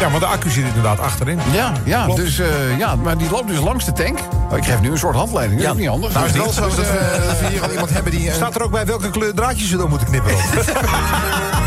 Ja, 0.00 0.10
want 0.10 0.20
de 0.20 0.26
accu 0.26 0.50
zit 0.50 0.64
inderdaad 0.66 1.00
achterin. 1.00 1.38
Ja, 1.52 1.72
ja, 1.84 2.04
Klopt. 2.04 2.20
dus, 2.20 2.38
eh, 2.38 2.78
ja, 2.78 2.94
maar 2.96 3.18
die 3.18 3.30
loopt 3.30 3.48
dus 3.48 3.58
langs 3.58 3.84
de 3.84 3.92
tank. 3.92 4.18
Oh, 4.50 4.56
ik 4.56 4.64
geef 4.64 4.80
nu 4.80 4.90
een 4.90 4.98
soort 4.98 5.16
handleiding, 5.16 5.60
dat 5.62 5.74
is 5.74 5.80
niet 5.80 5.88
anders. 5.88 6.14
nou 6.14 6.26
is 6.26 6.32
het 6.32 6.40
wel 6.40 6.46
Dus 6.46 6.56
zo 6.56 6.82
dat 6.82 6.90
we, 6.90 7.22
dat 7.26 7.40
we 7.40 7.46
hier 7.46 7.62
al 7.62 7.70
iemand 7.70 7.90
hebben 7.90 8.12
die... 8.12 8.32
Staat 8.42 8.54
er 8.54 8.62
ook 8.62 8.70
bij 8.70 8.86
welke 8.86 9.10
kleur 9.10 9.34
draadjes 9.34 9.68
ze 9.68 9.76
dan 9.76 9.88
moeten 9.88 10.06
knippen? 10.06 10.32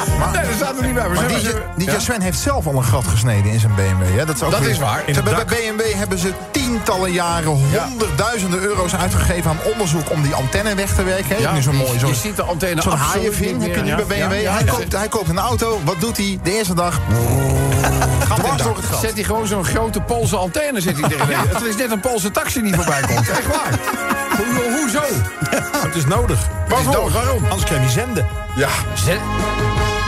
Op? 0.00 0.32
Nee, 0.32 0.42
dat 0.46 0.54
staat 0.56 0.76
er 0.78 0.84
niet 0.84 0.94
bij. 0.94 1.08
Maar 1.08 1.16
zijn- 1.16 1.28
die, 1.28 1.38
we- 1.52 1.62
die 1.76 1.90
Ja? 1.90 1.98
Sven 1.98 2.20
heeft 2.20 2.38
zelf 2.38 2.66
al 2.66 2.74
een 2.74 2.84
gat 2.84 3.04
gesneden 3.06 3.52
in 3.52 3.60
zijn 3.60 3.74
BMW. 3.74 4.18
Hè? 4.18 4.24
Dat 4.26 4.36
is, 4.36 4.42
ook 4.42 4.50
Dat 4.50 4.60
weer- 4.60 4.68
is 4.70 4.78
waar. 4.78 5.02
Ze 5.06 5.12
hebben 5.12 5.34
bij. 5.34 5.44
BMW 5.44 5.80
hebben 5.94 6.18
ze 6.18 6.32
tientallen 6.50 7.12
jaren 7.12 7.58
Ja. 7.70 7.84
honderdduizenden 7.84 8.60
euro's 8.60 8.94
uitgegeven 8.94 9.50
aan 9.50 9.58
onderzoek 9.72 10.10
om 10.10 10.22
die 10.22 10.34
antenne 10.34 10.74
weg 10.74 10.94
te 10.94 11.02
werken. 11.04 11.36
hè. 11.36 11.42
Ja, 11.42 11.52
nu 11.52 11.60
je- 11.60 11.70
mooi, 11.72 11.92
je 11.92 11.98
zo'n 11.98 12.14
ziet 12.14 12.36
de 12.36 12.42
antenne 12.42 12.82
zo'n 12.82 12.92
haaienvin 12.96 13.60
heb 13.60 13.74
je 13.74 13.82
meer, 13.82 13.82
nu 13.82 13.88
ja. 13.88 13.96
bij 13.96 14.04
BMW. 14.04 14.18
Ja, 14.32 14.40
ja, 14.40 14.52
hij, 14.52 14.64
ja. 14.64 14.70
koopt, 14.72 14.92
hij 14.96 15.08
koopt 15.08 15.28
een 15.28 15.38
auto. 15.38 15.80
Wat 15.84 16.00
doet 16.00 16.16
hij? 16.16 16.38
De 16.42 16.52
eerste 16.56 16.74
dag. 16.74 17.00
Zet 19.00 19.14
hij 19.14 19.22
gewoon 19.24 19.46
zo'n 19.46 19.64
grote 19.64 20.00
Poolse 20.00 20.36
antenne 20.36 20.80
zet 20.80 21.00
hij 21.00 21.08
tegen 21.08 21.26
de- 21.26 21.34
Het 21.54 21.62
is 21.64 21.76
net 21.76 21.90
een 21.90 22.00
Poolse 22.00 22.30
taxi 22.30 22.62
die 22.62 22.74
voorbij 22.74 23.00
komt. 23.00 23.28
Echt 23.28 23.46
waar. 23.46 23.78
Hoe, 24.36 24.78
hoezo? 24.80 25.02
Het 25.86 25.94
is 25.94 26.06
nodig. 26.06 26.38
Waarom? 26.68 27.44
Anders 27.44 27.64
kan 27.64 27.74
je 27.74 27.80
niet 27.82 27.90
zenden. 27.90 28.26
Ja. 28.56 28.68
Zet- 28.94 29.18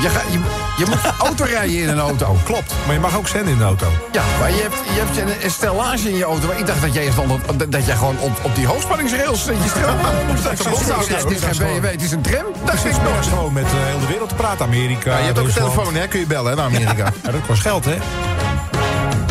Je, 0.02 0.08
ga- 0.08 0.22
je, 0.30 0.38
je 0.78 0.84
moet 0.88 0.98
auto 1.28 1.44
rijden 1.44 1.76
in 1.78 1.88
een 1.88 1.98
auto. 2.00 2.36
Klopt. 2.44 2.74
Maar 2.84 2.94
je 2.94 3.00
mag 3.00 3.16
ook 3.16 3.28
zenden 3.28 3.52
in 3.52 3.58
de 3.58 3.64
auto. 3.64 3.86
Ja, 4.12 4.22
maar 4.38 4.50
je 4.50 4.60
hebt, 4.62 4.74
je 4.94 5.00
hebt 5.04 5.16
een, 5.30 5.44
een 5.44 5.50
stellage 5.50 6.08
in 6.10 6.16
je 6.16 6.24
auto. 6.24 6.46
Maar 6.46 6.58
ik 6.58 6.66
dacht 6.66 6.80
dat 6.82 6.94
jij, 6.94 7.08
onder, 7.16 7.70
dat 7.70 7.86
jij 7.86 7.96
gewoon 7.96 8.18
op, 8.18 8.30
op 8.42 8.54
die 8.54 8.66
hoogspanningsrails 8.66 9.44
dat 9.44 9.54
je 9.54 9.60
moest. 10.30 10.42
Dat 10.44 10.52
is 10.52 11.22
Het 11.22 11.30
is 11.30 11.58
geen 11.58 11.74
BMW, 11.80 11.90
het 11.90 12.02
is 12.02 12.10
een 12.12 12.20
tram. 12.22 12.44
Dat 12.64 12.74
is 12.74 13.26
gewoon 13.28 13.52
met 13.52 13.64
de 13.70 13.76
hele 13.76 14.06
wereld 14.06 14.28
te 14.28 14.34
praten. 14.34 14.66
Amerika, 14.66 15.10
Ja, 15.10 15.18
je 15.18 15.24
hebt 15.24 15.38
ook 15.38 15.46
een 15.46 15.52
telefoon, 15.52 15.94
hè? 15.94 16.08
Kun 16.08 16.20
je 16.20 16.26
bellen 16.26 16.50
hè, 16.50 16.56
naar 16.56 16.64
Amerika. 16.64 17.12
Ja, 17.22 17.30
dat 17.30 17.40
kost 17.46 17.60
geld, 17.60 17.84
hè? 17.84 17.96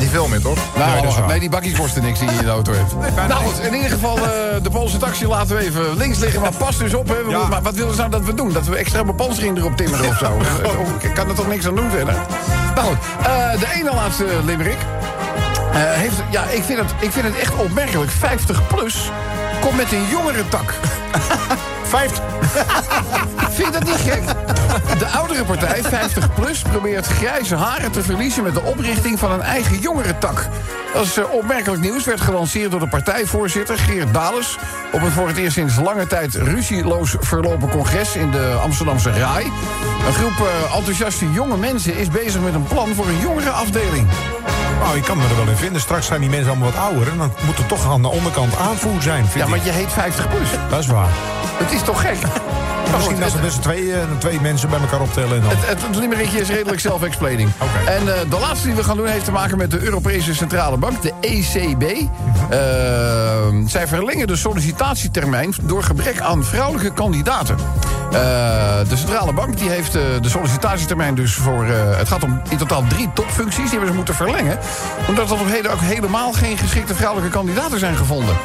Niet 0.02 0.10
veel 0.10 0.28
meer, 0.28 0.42
toch? 0.42 0.58
Nou, 0.76 1.28
Nee, 1.28 1.40
die 1.40 1.50
bakjes 1.50 1.74
kosten 1.80 2.02
niks 2.04 2.20
die 2.20 2.30
je 2.30 2.36
in 2.38 2.44
de 2.44 2.50
auto 2.50 2.72
hebt. 2.74 2.94
nou 3.28 3.44
goed, 3.46 3.60
in 3.60 3.74
ieder 3.74 3.90
geval, 3.90 4.18
eh, 4.18 4.24
de 4.62 4.70
Poolse 4.70 4.98
taxi 4.98 5.28
laten 5.28 5.56
we 5.56 5.62
even 5.64 5.98
links 5.98 6.18
liggen. 6.20 6.42
Maar 6.42 6.54
pas 6.54 6.78
dus 6.78 6.94
op, 6.94 7.08
hè. 7.08 7.16
Ja. 7.30 7.48
Maar 7.48 7.62
wat 7.62 7.74
willen 7.76 7.92
ze 7.94 8.00
nou 8.00 8.12
dat 8.12 8.24
we 8.26 8.34
doen? 8.34 8.52
Dat 8.54 8.66
we 8.68 8.76
extra 8.76 9.04
bepansering 9.04 9.58
erop 9.58 9.78
timmeren 9.78 10.08
of 10.08 10.18
zo? 10.18 10.38
Eh, 10.64 11.10
Ik 11.10 11.14
kan 11.14 11.30
er 11.30 11.36
toch 11.36 11.48
niks 11.48 11.68
aan 11.68 11.76
doen 11.76 11.90
verder? 11.90 12.16
Nou 12.76 12.88
goed, 12.88 12.98
eh, 13.26 13.60
de 13.60 13.68
ene 13.74 13.94
laatste 13.94 14.26
limerick. 14.46 14.78
eh, 15.74 15.80
heeft, 15.82 16.16
ja, 16.32 16.44
ik 16.44 16.64
vind, 16.64 16.80
het, 16.80 16.92
ik 17.00 17.12
vind 17.12 17.26
het 17.26 17.38
echt 17.40 17.54
opmerkelijk. 17.56 18.12
50 18.12 18.68
plus 18.68 19.12
komt 19.60 19.76
met 19.76 19.92
een 19.92 20.06
jongere 20.12 20.48
tak. 20.48 20.74
50. 21.84 22.24
Vind 23.56 23.68
je 23.68 23.72
dat 23.80 23.84
niet 23.84 23.96
gek? 24.12 24.22
De 25.12 25.18
oudere 25.18 25.44
partij, 25.44 25.82
50PLUS, 25.84 26.62
probeert 26.70 27.06
grijze 27.06 27.56
haren 27.56 27.92
te 27.92 28.02
verliezen... 28.04 28.44
met 28.44 28.54
de 28.54 28.62
oprichting 28.62 29.20
van 29.20 29.32
een 29.32 29.42
eigen 29.42 29.80
jongerentak. 29.80 30.48
Dat 30.94 31.06
is 31.06 31.18
eh, 31.18 31.32
opmerkelijk 31.32 31.82
nieuws. 31.82 32.06
Werd 32.06 32.22
gelanceerd 32.22 32.72
door 32.72 32.80
de 32.80 32.88
partijvoorzitter 32.88 33.78
Geert 33.78 34.14
Dales... 34.14 34.58
op 34.92 35.02
een 35.02 35.12
voor 35.12 35.28
het 35.28 35.38
eerst 35.38 35.54
sinds 35.54 35.76
lange 35.76 36.08
tijd 36.08 36.36
ruzieloos 36.36 37.16
verlopen 37.20 37.70
congres... 37.70 38.16
in 38.16 38.32
de 38.32 38.60
Amsterdamse 38.64 39.10
RAI. 39.12 39.46
Een 40.08 40.14
groep 40.14 40.48
eh, 40.48 40.76
enthousiaste 40.78 41.32
jonge 41.32 41.58
mensen 41.58 41.96
is 41.96 42.10
bezig 42.10 42.42
met 42.42 42.54
een 42.54 42.68
plan... 42.68 42.96
voor 42.96 43.08
een 43.08 43.20
jongerenafdeling. 43.20 44.08
Nou, 44.80 44.96
je 44.96 45.02
kan 45.02 45.18
me 45.18 45.24
er 45.24 45.36
wel 45.36 45.48
in 45.48 45.56
vinden. 45.56 45.82
Straks 45.82 46.06
zijn 46.06 46.22
die 46.22 46.30
mensen 46.30 46.50
allemaal 46.50 46.72
wat 46.72 46.82
ouder. 46.82 47.08
En 47.12 47.18
dan 47.18 47.34
moet 47.46 47.58
er 47.58 47.66
toch 47.66 47.92
aan 47.92 48.02
de 48.02 48.10
onderkant 48.10 48.58
aanvoer 48.58 49.02
zijn, 49.02 49.26
vind 49.28 49.44
Ja, 49.44 49.50
maar 49.50 49.60
ik. 49.60 49.64
je 49.66 49.72
heet 49.72 49.92
50PLUS. 49.92 50.70
Dat 50.70 50.80
is 50.80 50.88
waar. 50.88 51.10
Het 51.58 51.72
is 51.72 51.82
toch 51.82 52.02
gek? 52.02 52.18
Misschien 52.96 53.24
als 53.24 53.34
we 53.34 53.42
met 53.42 53.52
z'n 53.52 53.60
twee, 53.60 53.94
eh, 53.94 54.00
twee 54.18 54.40
mensen 54.42 54.70
bij 54.70 54.80
elkaar 54.80 55.02
optellen. 55.02 55.36
En 55.36 55.42
dan... 55.42 55.50
Het, 55.50 55.68
het, 55.68 55.82
het 55.82 55.96
limerickje 55.96 56.40
is 56.40 56.50
redelijk 56.50 56.80
self-explaining. 56.80 57.50
Oké. 57.58 57.92
En 57.92 58.16
eh, 58.16 58.30
de 58.30 58.40
laatste 58.40 58.68
die 58.68 58.76
we 58.76 58.84
gaan 58.84 58.98
doen 58.98 59.08
heeft 59.08 59.26
te 59.26 59.32
maken 59.32 59.58
met 59.58 59.72
de 59.72 59.80
Europese 59.80 60.36
Centrale 60.36 60.78
Bank, 60.78 61.02
de 61.02 61.14
ECB. 61.22 61.82
Mhm. 61.82 62.52
Eh, 62.52 62.60
zij 63.66 63.88
verlengen 63.88 64.28
de 64.28 64.36
sollicitatietermijn 64.36 65.54
door 65.62 65.84
gebrek 65.84 66.20
aan 66.20 66.44
vrouwelijke 66.44 66.94
kandidaten. 66.94 67.56
Eh, 68.12 68.20
de 68.90 68.96
Centrale 68.96 69.34
Bank 69.34 69.58
die 69.58 69.70
heeft 69.70 69.92
de 69.92 70.30
sollicitatietermijn 70.30 71.16
dus 71.16 71.34
voor... 71.34 71.66
het 71.66 72.08
gaat 72.08 72.24
om 72.24 72.42
in 72.50 72.58
totaal 72.58 72.84
drie 72.88 73.10
topfuncties. 73.14 73.64
Die 73.64 73.70
hebben 73.70 73.88
ze 73.88 73.96
moeten 73.96 74.16
verlengen. 74.16 74.60
Omdat 75.08 75.32
er 75.32 75.38
nog 75.38 75.52
heden 75.52 75.72
ook 75.72 75.80
helemaal 75.80 76.32
geen 76.32 76.58
geschikte 76.58 76.96
vrouwelijke 76.96 77.38
kandidaten 77.38 77.80
zijn 77.80 77.96
gevonden. 77.96 78.36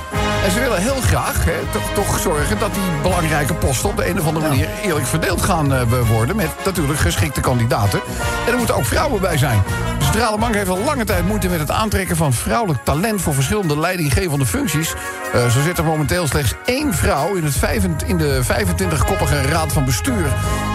En 0.45 0.51
ze 0.53 0.61
willen 0.61 0.81
heel 0.81 1.01
graag 1.01 1.45
hè, 1.45 1.53
toch, 1.73 1.91
toch 1.95 2.19
zorgen 2.19 2.59
dat 2.59 2.75
die 2.75 2.83
belangrijke 3.03 3.55
posten... 3.55 3.89
op 3.89 3.97
de 3.97 4.09
een 4.09 4.21
of 4.21 4.27
andere 4.27 4.36
manier 4.41 4.69
eerlijk 4.83 5.07
verdeeld 5.07 5.43
gaan 5.43 5.75
eh, 5.75 5.83
worden... 6.11 6.37
met 6.37 6.49
natuurlijk 6.65 6.99
geschikte 6.99 7.41
kandidaten. 7.41 8.01
En 8.47 8.53
er 8.53 8.59
moeten 8.59 8.75
ook 8.75 8.85
vrouwen 8.85 9.21
bij 9.21 9.39
zijn. 9.39 9.63
De 9.99 10.05
Centrale 10.05 10.39
Bank 10.39 10.55
heeft 10.55 10.69
al 10.69 10.79
lange 10.85 11.05
tijd 11.05 11.27
moeite 11.27 11.49
met 11.49 11.59
het 11.59 11.71
aantrekken 11.71 12.17
van 12.17 12.33
vrouwelijk 12.33 12.85
talent... 12.85 13.21
voor 13.21 13.35
verschillende 13.35 13.79
leidinggevende 13.79 14.47
functies. 14.47 14.95
Eh, 15.33 15.51
zo 15.51 15.61
zit 15.61 15.79
er 15.79 15.85
momenteel 15.85 16.27
slechts 16.27 16.55
één 16.65 16.95
vrouw 16.95 17.35
in, 17.35 17.45
het 17.45 18.03
in 18.07 18.17
de 18.17 18.41
25-koppige 18.45 19.43
raad 19.43 19.73
van 19.73 19.85
bestuur. 19.85 20.27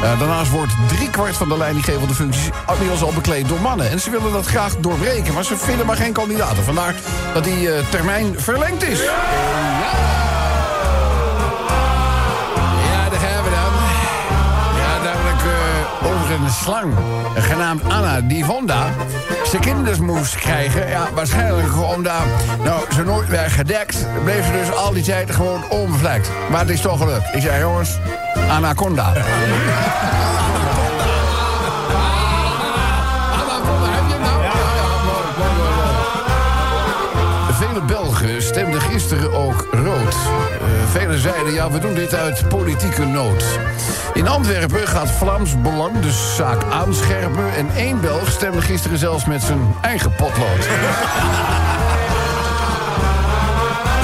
Eh, 0.04 0.20
daarnaast 0.20 0.52
wordt 0.52 0.74
driekwart 0.88 1.38
van 1.38 1.50
de 1.50 1.58
leidinggevende 1.58 2.14
functies 2.14 2.50
inmiddels 2.72 3.02
al 3.02 3.14
bekleed 3.14 3.48
door 3.48 3.62
mannen. 3.62 3.90
En 3.90 4.00
ze 4.00 4.10
willen 4.10 4.32
dat 4.32 4.46
graag 4.46 4.76
doorbreken, 4.76 5.34
maar 5.34 5.46
ze 5.46 5.58
vinden 5.58 5.86
maar 5.86 5.96
geen 5.96 6.14
kandidaten. 6.14 6.64
Vandaar 6.64 6.96
dat 7.34 7.44
die 7.44 7.70
termijn 7.90 8.34
verlengd 8.38 8.84
is. 8.84 9.00
Ja, 9.00 10.21
slang. 16.52 16.94
Genaamd 17.36 17.84
Anna 17.84 18.22
die 18.22 18.46
Vonda. 18.46 18.86
Ze 19.46 19.60
kinders 19.60 20.00
moest 20.00 20.36
krijgen. 20.36 20.90
Ja, 20.90 21.08
waarschijnlijk 21.14 21.68
daar. 22.04 22.26
Nou, 22.64 22.84
ze 22.94 23.04
nooit 23.04 23.30
werd 23.30 23.52
gedekt. 23.52 24.06
Bleef 24.24 24.46
ze 24.46 24.52
dus 24.52 24.76
al 24.76 24.94
die 24.94 25.04
tijd 25.04 25.32
gewoon 25.32 25.70
onbevlekt. 25.70 26.32
Maar 26.50 26.60
het 26.60 26.70
is 26.70 26.82
toch 26.82 26.98
gelukt. 26.98 27.36
Ik 27.36 27.42
zei, 27.42 27.60
jongens. 27.60 27.98
Anaconda, 28.50 29.14
gisteren 39.02 39.34
ook 39.34 39.68
rood. 39.72 40.14
Eh, 40.14 40.68
velen 40.92 41.20
zeiden, 41.20 41.54
ja, 41.54 41.72
we 41.72 41.80
doen 41.80 41.94
dit 41.94 42.16
uit 42.16 42.48
politieke 42.50 43.06
nood. 43.06 43.46
In 44.14 44.28
Antwerpen 44.28 44.88
gaat 44.88 45.12
Vlaams 45.12 45.62
Belang 45.62 46.00
de 46.00 46.12
zaak 46.12 46.64
aanscherpen... 46.72 47.54
en 47.56 47.70
één 47.76 48.02
Belg 48.02 48.32
stemde 48.32 48.62
gisteren 48.62 48.98
zelfs 48.98 49.26
met 49.26 49.42
zijn 49.42 49.76
eigen 49.82 50.16
potlood. 50.16 50.64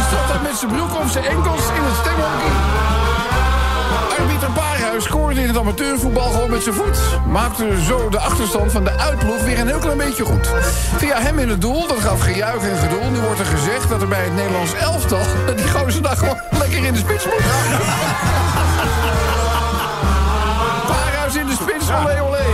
Stond 0.07 0.27
daar 0.27 0.41
met 0.41 0.57
zijn 0.57 0.71
broek 0.71 0.99
op 1.01 1.10
zijn 1.10 1.25
enkels 1.25 1.62
in 1.75 1.83
het 1.83 1.95
stemhokje. 2.01 2.51
Arbiter 4.19 4.51
Paarhuis 4.51 4.77
scoorde 5.01 5.41
in 5.41 5.47
het 5.47 5.57
amateurvoetbal 5.57 6.31
gewoon 6.31 6.49
met 6.49 6.63
zijn 6.63 6.75
voet. 6.75 6.97
Maakte 7.27 7.83
zo 7.83 8.10
de 8.10 8.19
achterstand 8.19 8.71
van 8.71 8.83
de 8.83 8.97
uitploeg 8.97 9.43
weer 9.43 9.60
een 9.60 9.67
heel 9.67 9.79
klein 9.79 9.97
beetje 9.97 10.23
goed. 10.23 10.47
Via 10.97 11.21
hem 11.21 11.39
in 11.39 11.49
het 11.49 11.62
doel, 11.62 11.88
dat 11.88 11.99
gaf 11.99 12.21
gejuich 12.21 12.63
en 12.63 12.77
gedoe. 12.77 13.10
Nu 13.12 13.19
wordt 13.19 13.39
er 13.39 13.45
gezegd 13.45 13.89
dat 13.89 14.01
er 14.01 14.07
bij 14.07 14.23
het 14.23 14.36
Nederlands 14.36 14.73
elftal... 14.73 15.19
die 15.55 15.69
gozer 15.69 16.01
daar 16.01 16.17
gewoon 16.17 16.41
lekker 16.51 16.86
in 16.86 16.93
de 16.93 16.99
spits 16.99 17.25
moet. 17.25 17.33
Paarhuis 20.88 21.36
in 21.36 21.45
de 21.45 21.55
spits, 21.62 21.91
olé 21.91 22.21
olé. 22.21 22.45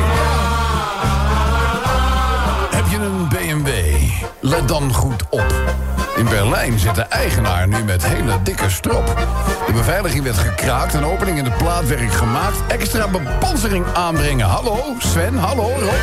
Heb 2.75 2.85
je 2.89 2.97
een 2.97 3.27
BMW? 3.27 3.69
Let 4.39 4.67
dan 4.67 4.93
goed 4.93 5.23
op. 5.29 5.53
In 6.15 6.25
Berlijn 6.25 6.79
zit 6.79 6.95
de 6.95 7.01
eigenaar 7.01 7.67
nu 7.67 7.83
met 7.83 8.05
hele 8.05 8.41
dikke 8.43 8.69
strop. 8.69 9.05
De 9.67 9.73
beveiliging 9.73 10.23
werd 10.23 10.37
gekraakt, 10.37 10.93
een 10.93 11.05
opening 11.05 11.37
in 11.37 11.43
de 11.43 11.51
plaatwerk 11.51 12.11
gemaakt. 12.11 12.57
Extra 12.67 13.07
bepansering 13.07 13.85
aanbrengen. 13.93 14.45
Hallo, 14.45 14.95
Sven, 14.97 15.37
hallo, 15.37 15.61
Rob. 15.61 15.93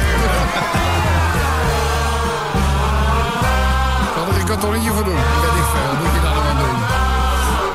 Zal 4.15 4.29
er 4.29 4.41
een 4.41 4.47
kartonnetje 4.47 4.91
voor 4.91 5.05
doen? 5.05 5.15
Weet 5.15 5.57
ik 5.57 5.69
veel, 5.73 6.20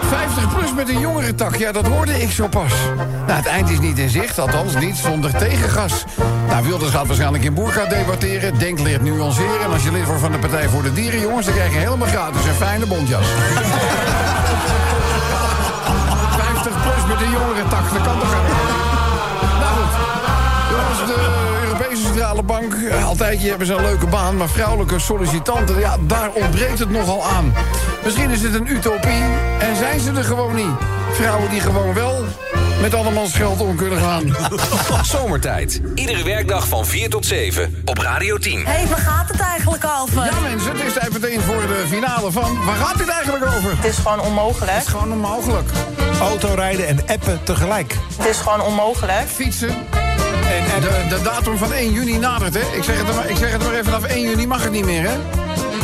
50 0.08 0.56
plus 0.56 0.74
met 0.74 0.90
een 0.90 1.00
jongere 1.00 1.36
tak, 1.36 1.56
ja, 1.56 1.72
dat 1.72 1.88
hoorde 1.88 2.22
ik 2.22 2.32
zo 2.32 2.48
pas. 2.48 2.72
Nou, 3.28 3.38
het 3.38 3.46
eind 3.46 3.70
is 3.70 3.80
niet 3.80 3.98
in 3.98 4.10
zicht, 4.10 4.40
althans 4.40 4.76
niet 4.76 4.96
zonder 4.96 5.38
tegengas. 5.38 6.04
Nou, 6.48 6.64
Wilders 6.68 6.92
gaat 6.92 7.08
waarschijnlijk 7.08 7.44
in 7.44 7.54
Boerka 7.54 7.86
debatteren. 7.86 8.58
Denk 8.60 8.80
leert 8.80 9.02
nuanceren. 9.02 9.62
En 9.64 9.72
als 9.72 9.84
je 9.84 9.92
lid 9.92 10.06
wordt 10.06 10.22
van 10.22 10.32
de 10.32 10.38
Partij 10.38 10.70
voor 10.70 10.84
de 10.84 10.94
Dieren, 10.94 11.20
jongens... 11.20 11.46
dan 11.46 11.56
krijg 11.56 11.74
je 11.74 11.80
helemaal 11.80 12.08
gratis 12.08 12.46
een 12.46 12.54
fijne 12.54 12.86
bontjas. 12.86 13.26
50 16.38 16.82
plus 16.84 17.06
met 17.08 17.22
een 17.22 17.32
jongere 17.32 17.68
tak, 17.70 17.94
dat 17.94 18.04
kan 18.04 18.20
toch? 18.20 18.36
Nou 19.60 19.74
goed. 19.76 19.94
Jongens, 20.70 21.06
de 21.06 21.55
Centrale 22.16 22.44
Bank, 22.44 22.74
eh, 22.74 23.06
altijd 23.06 23.42
hebben 23.42 23.68
ze 23.68 23.74
een 23.74 23.82
leuke 23.82 24.08
baan... 24.08 24.38
maar 24.38 24.50
vrouwelijke 24.50 25.00
sollicitanten, 25.00 25.80
ja, 25.80 25.98
daar 26.02 26.32
ontbreekt 26.32 26.80
het 26.80 26.90
nogal 26.90 27.26
aan. 27.26 27.54
Misschien 28.04 28.30
is 28.30 28.42
het 28.42 28.54
een 28.54 28.68
utopie 28.68 29.24
en 29.60 29.76
zijn 29.76 30.00
ze 30.00 30.12
er 30.12 30.24
gewoon 30.24 30.56
niet. 30.56 30.76
Vrouwen 31.12 31.50
die 31.50 31.60
gewoon 31.60 31.94
wel 31.94 32.24
met 32.82 32.94
andermans 32.94 33.34
geld 33.34 33.62
om 33.62 33.76
kunnen 33.76 34.00
gaan. 34.00 34.36
Zomertijd. 35.18 35.82
Iedere 35.96 36.24
werkdag 36.24 36.68
van 36.68 36.86
4 36.86 37.10
tot 37.10 37.26
7 37.26 37.82
op 37.86 37.98
Radio 37.98 38.38
10. 38.38 38.66
Hé, 38.66 38.72
hey, 38.72 38.88
waar 38.88 38.98
gaat 38.98 39.30
het 39.30 39.40
eigenlijk 39.40 39.86
over? 40.02 40.26
Ja 40.26 40.40
mensen, 40.40 40.72
het 40.72 40.86
is 40.86 40.94
tijd 40.94 41.14
meteen 41.14 41.42
voor 41.42 41.62
de 41.62 41.84
finale 41.88 42.32
van... 42.32 42.66
Waar 42.66 42.76
gaat 42.76 42.98
dit 42.98 43.10
eigenlijk 43.10 43.46
over? 43.46 43.76
Het 43.76 43.86
is 43.86 43.98
gewoon 43.98 44.20
onmogelijk. 44.20 44.72
Het 44.72 44.84
is 44.84 44.90
gewoon 44.90 45.12
onmogelijk. 45.12 45.70
Autorijden 46.22 46.88
en 46.88 47.00
appen 47.08 47.40
tegelijk. 47.44 47.96
Het 48.18 48.28
is 48.28 48.38
gewoon 48.38 48.62
onmogelijk. 48.62 49.28
Fietsen. 49.28 50.05
En 50.76 50.82
de, 50.82 51.06
de 51.10 51.22
datum 51.22 51.58
van 51.58 51.74
1 51.74 51.92
juni 51.92 52.18
nadert, 52.18 52.54
hè? 52.54 52.60
Ik 52.60 52.84
zeg, 52.84 52.98
het 52.98 53.08
er 53.08 53.16
maar, 53.16 53.30
ik 53.30 53.38
zeg 53.38 53.52
het 53.52 53.64
maar 53.64 53.72
even, 53.72 53.86
vanaf 53.86 54.04
1 54.04 54.22
juni 54.22 54.48
mag 54.48 54.64
het 54.64 54.72
niet 54.72 54.86
meer, 54.86 55.02
hè? 55.02 55.14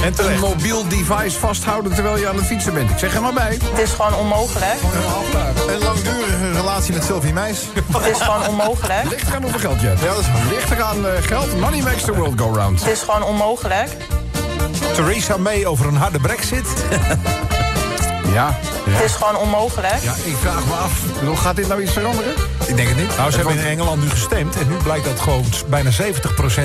En 0.03 0.13
Een 0.17 0.39
mobiel 0.39 0.87
device 0.87 1.39
vasthouden 1.39 1.93
terwijl 1.93 2.17
je 2.17 2.27
aan 2.27 2.35
het 2.35 2.45
fietsen 2.45 2.73
bent. 2.73 2.89
Ik 2.89 2.97
zeg 2.97 3.15
er 3.15 3.21
maar 3.21 3.33
bij. 3.33 3.59
Het 3.63 3.79
is 3.79 3.91
gewoon 3.91 4.15
onmogelijk. 4.15 4.75
Een 5.67 5.83
langdurige 5.83 6.51
relatie 6.51 6.93
met 6.93 7.03
Sylvie 7.03 7.33
Meis. 7.33 7.59
Het 7.97 8.05
is 8.05 8.21
gewoon 8.21 8.47
onmogelijk. 8.47 9.09
Ligt 9.09 9.27
eraan 9.27 9.41
hoeveel 9.41 9.59
geld 9.59 9.81
je 9.81 9.87
hebt. 9.87 9.99
Ja, 9.99 10.07
dat 10.07 10.19
is 10.19 10.31
waar. 10.31 10.45
Ligt 10.49 10.71
eraan 10.71 11.07
eh, 11.07 11.13
geld. 11.21 11.59
Money 11.59 11.81
makes 11.81 12.03
the 12.03 12.13
world 12.13 12.39
go 12.39 12.53
round. 12.53 12.79
Het 12.79 12.91
is 12.91 13.01
gewoon 13.01 13.23
onmogelijk. 13.23 13.89
Theresa 14.93 15.37
May 15.37 15.65
over 15.65 15.87
een 15.87 15.97
harde 15.97 16.19
brexit. 16.19 16.67
Ja. 18.33 18.59
Het 18.89 19.03
is 19.03 19.11
gewoon 19.15 19.37
onmogelijk. 19.37 20.01
Ja, 20.01 20.13
ik 20.23 20.35
vraag 20.41 20.65
me 20.65 20.73
af. 20.73 21.39
Gaat 21.39 21.55
dit 21.55 21.67
nou 21.67 21.81
iets 21.81 21.91
veranderen? 21.91 22.33
Ik 22.71 22.77
denk 22.77 22.89
het 22.89 22.97
niet. 22.97 23.17
Nou, 23.17 23.31
ze 23.31 23.37
hebben 23.37 23.55
in 23.57 23.65
Engeland 23.65 24.01
nu 24.03 24.09
gestemd. 24.09 24.55
En 24.59 24.67
nu 24.69 24.75
blijkt 24.83 25.05
dat 25.05 25.19
gewoon 25.19 25.43
bijna 25.67 25.89
70% 25.91 25.93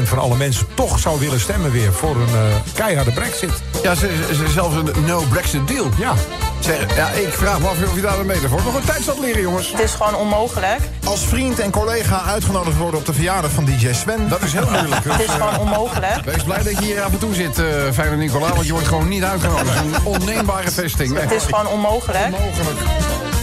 van 0.04 0.18
alle 0.18 0.36
mensen 0.36 0.66
toch 0.74 0.98
zou 0.98 1.20
willen 1.20 1.40
stemmen 1.40 1.70
weer 1.72 1.92
voor 1.92 2.16
een 2.16 2.34
eh, 2.34 2.56
keiharde 2.74 3.10
brexit. 3.12 3.50
Ja, 3.82 3.94
ze, 3.94 4.24
ze, 4.28 4.34
ze- 4.34 4.48
zelfs 4.52 4.74
een 4.76 5.04
no-Brexit 5.06 5.68
deal. 5.68 5.88
Ja. 5.98 6.14
Zeg, 6.60 6.96
ja, 6.96 7.08
ik 7.10 7.32
vraag 7.32 7.58
me 7.60 7.68
af 7.68 7.82
of 7.88 7.94
je 7.94 8.00
daar 8.00 8.18
een 8.18 8.26
meter 8.26 8.48
voor 8.48 8.60
nog 8.64 8.74
een 8.74 8.84
tijd 8.84 9.02
zal 9.04 9.20
leren, 9.20 9.40
jongens. 9.40 9.70
Het 9.70 9.80
is 9.80 9.92
gewoon 9.94 10.14
onmogelijk. 10.14 10.78
Als 11.04 11.20
vriend 11.26 11.58
en 11.58 11.70
collega 11.70 12.22
uitgenodigd 12.22 12.76
worden 12.76 13.00
op 13.00 13.06
de 13.06 13.12
verjaardag 13.12 13.50
van 13.50 13.64
DJ 13.64 13.92
Sven. 13.92 14.28
Dat 14.28 14.42
is 14.42 14.52
heel 14.52 14.70
moeilijk. 14.70 15.04
Het 15.08 15.20
is 15.20 15.30
gewoon 15.30 15.58
onmogelijk. 15.58 16.24
Wees 16.24 16.42
blij 16.42 16.62
dat 16.62 16.72
je 16.78 16.84
hier 16.84 17.02
af 17.02 17.12
en 17.12 17.18
toe 17.18 17.34
zit, 17.34 17.58
eh 17.58 17.64
Fijne 17.92 18.16
Nicola, 18.16 18.52
want 18.54 18.66
je 18.66 18.72
wordt 18.72 18.88
gewoon 18.88 19.08
niet 19.08 19.22
uitgenodigd. 19.24 19.76
Een 19.76 19.94
onneembare 20.04 20.70
vesting. 20.70 21.18
Het 21.20 21.32
is 21.32 21.42
gewoon 21.42 21.66
onmogelijk. 21.66 22.24
Onmogelijk. 22.24 22.78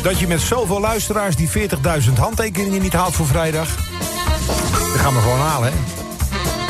Dat 0.03 0.19
je 0.19 0.27
met 0.27 0.41
zoveel 0.41 0.79
luisteraars 0.79 1.35
die 1.35 1.49
40.000 1.49 2.13
handtekeningen 2.19 2.81
niet 2.81 2.93
haalt 2.93 3.13
voor 3.13 3.25
vrijdag. 3.25 3.67
Dat 4.67 5.01
gaan 5.01 5.13
we 5.13 5.19
gewoon 5.19 5.39
halen, 5.39 5.71
hè? 5.73 5.77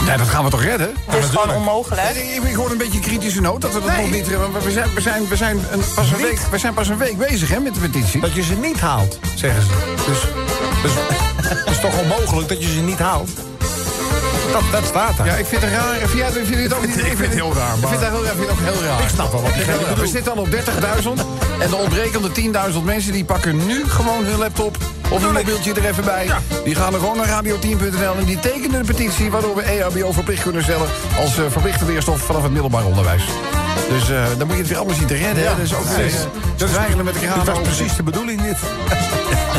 Nee, 0.05 0.17
dat 0.17 0.27
gaan 0.27 0.43
we 0.43 0.49
toch 0.49 0.63
redden? 0.63 0.93
Het 1.05 1.23
is 1.23 1.29
gewoon 1.29 1.55
onmogelijk. 1.55 2.15
Ik, 2.15 2.43
ik 2.43 2.55
hoor 2.55 2.71
een 2.71 2.77
beetje 2.77 2.99
kritische 2.99 3.41
noot 3.41 3.61
dat 3.61 3.73
we 3.73 3.79
dat 3.79 3.97
nog 3.97 4.11
niet 4.11 4.27
redden. 4.27 4.53
We 4.63 4.71
zijn, 4.71 4.89
we 4.93 5.01
zijn, 5.01 5.27
we 5.27 5.35
zijn, 5.35 5.57
een, 5.71 5.81
pas 5.95 6.11
een 6.11 6.17
week, 6.17 6.39
we 6.51 6.57
zijn 6.57 6.73
pas 6.73 6.87
een 6.87 6.97
week 6.97 7.17
bezig 7.17 7.49
hè, 7.49 7.59
met 7.59 7.73
de 7.73 7.79
petitie. 7.79 8.21
Dat 8.21 8.33
je 8.33 8.43
ze 8.43 8.55
niet 8.55 8.79
haalt, 8.79 9.19
zeggen 9.35 9.61
ze. 9.61 9.69
Dus, 10.05 10.21
dus 10.81 10.91
het 11.49 11.69
is 11.69 11.79
toch 11.79 11.99
onmogelijk 11.99 12.47
dat 12.47 12.63
je 12.63 12.69
ze 12.69 12.79
niet 12.79 12.99
haalt? 12.99 13.29
Dat, 14.51 14.61
dat 14.71 14.85
staat 14.85 15.17
daar. 15.17 15.25
Ja, 15.25 15.33
ik 15.33 15.45
vind 15.45 15.61
het 15.61 15.71
raar. 15.71 15.95
Vind 15.95 16.11
jij 16.11 16.31
vind 16.31 16.47
je 16.47 16.55
het 16.55 16.73
ook 16.73 16.85
niet? 16.85 16.97
Ik 17.13 17.17
vind 17.17 17.19
het 17.19 17.33
heel 17.33 17.53
raar, 17.53 17.73
Ik 17.73 17.87
vind 17.87 18.01
maar- 18.01 18.01
het 18.01 18.09
heel 18.11 18.23
raar. 18.23 18.31
Ik 18.33 18.37
vind 18.37 18.49
het 18.49 18.59
ook 18.59 18.73
heel 18.73 18.83
raar. 18.87 19.01
Ik 19.01 19.09
snap 19.09 19.31
wel 19.31 19.41
wat 19.41 19.53
je 19.55 19.65
bedoelt. 19.79 19.99
We 19.99 20.07
zitten 20.07 20.31
al 20.33 20.37
op 20.39 20.47
30.000 20.51 21.25
en 21.59 21.69
de 21.69 21.75
ontbrekende 21.75 22.29
10.000 22.73 22.83
mensen 22.83 23.11
die 23.11 23.25
pakken 23.25 23.65
nu 23.65 23.89
gewoon 23.89 24.23
hun 24.25 24.37
laptop 24.37 24.77
of 25.09 25.23
hun 25.23 25.33
mobieltje 25.33 25.73
er 25.73 25.85
even 25.85 26.03
bij. 26.05 26.27
Die 26.63 26.75
gaan 26.75 26.93
er 26.93 26.99
gewoon 26.99 27.17
naar 27.17 27.27
radio10.nl 27.43 28.15
en 28.17 28.25
die 28.25 28.39
tekenen 28.39 28.79
een 28.79 28.85
petitie 28.85 29.31
waardoor 29.31 29.55
we 29.55 29.61
EHBO 29.61 30.11
verplicht 30.11 30.43
kunnen 30.43 30.63
stellen 30.63 30.87
als 31.19 31.37
eh, 31.37 31.43
verplichte 31.49 31.85
leerstof 31.85 32.19
vanaf 32.21 32.41
het 32.43 32.51
middelbaar 32.51 32.85
onderwijs. 32.85 33.23
Dus 33.89 34.09
eh, 34.09 34.23
dan 34.37 34.47
moet 34.47 34.55
je 34.55 34.61
het 34.61 34.67
weer 34.67 34.77
allemaal 34.77 34.95
zien 34.95 35.07
te 35.07 35.13
redden. 35.15 35.47
hè. 35.47 35.55
Dus 35.55 35.75
ook 35.75 35.83
weer 35.85 35.93
precies. 35.95 36.19
uh, 36.63 36.67
zwijgelen 36.67 37.05
met 37.05 37.13
de 37.13 37.19
kraan 37.19 37.45
Dat 37.45 37.63
precies 37.63 37.95
de 37.95 38.03
bedoeling, 38.03 38.41
dit. 38.41 38.57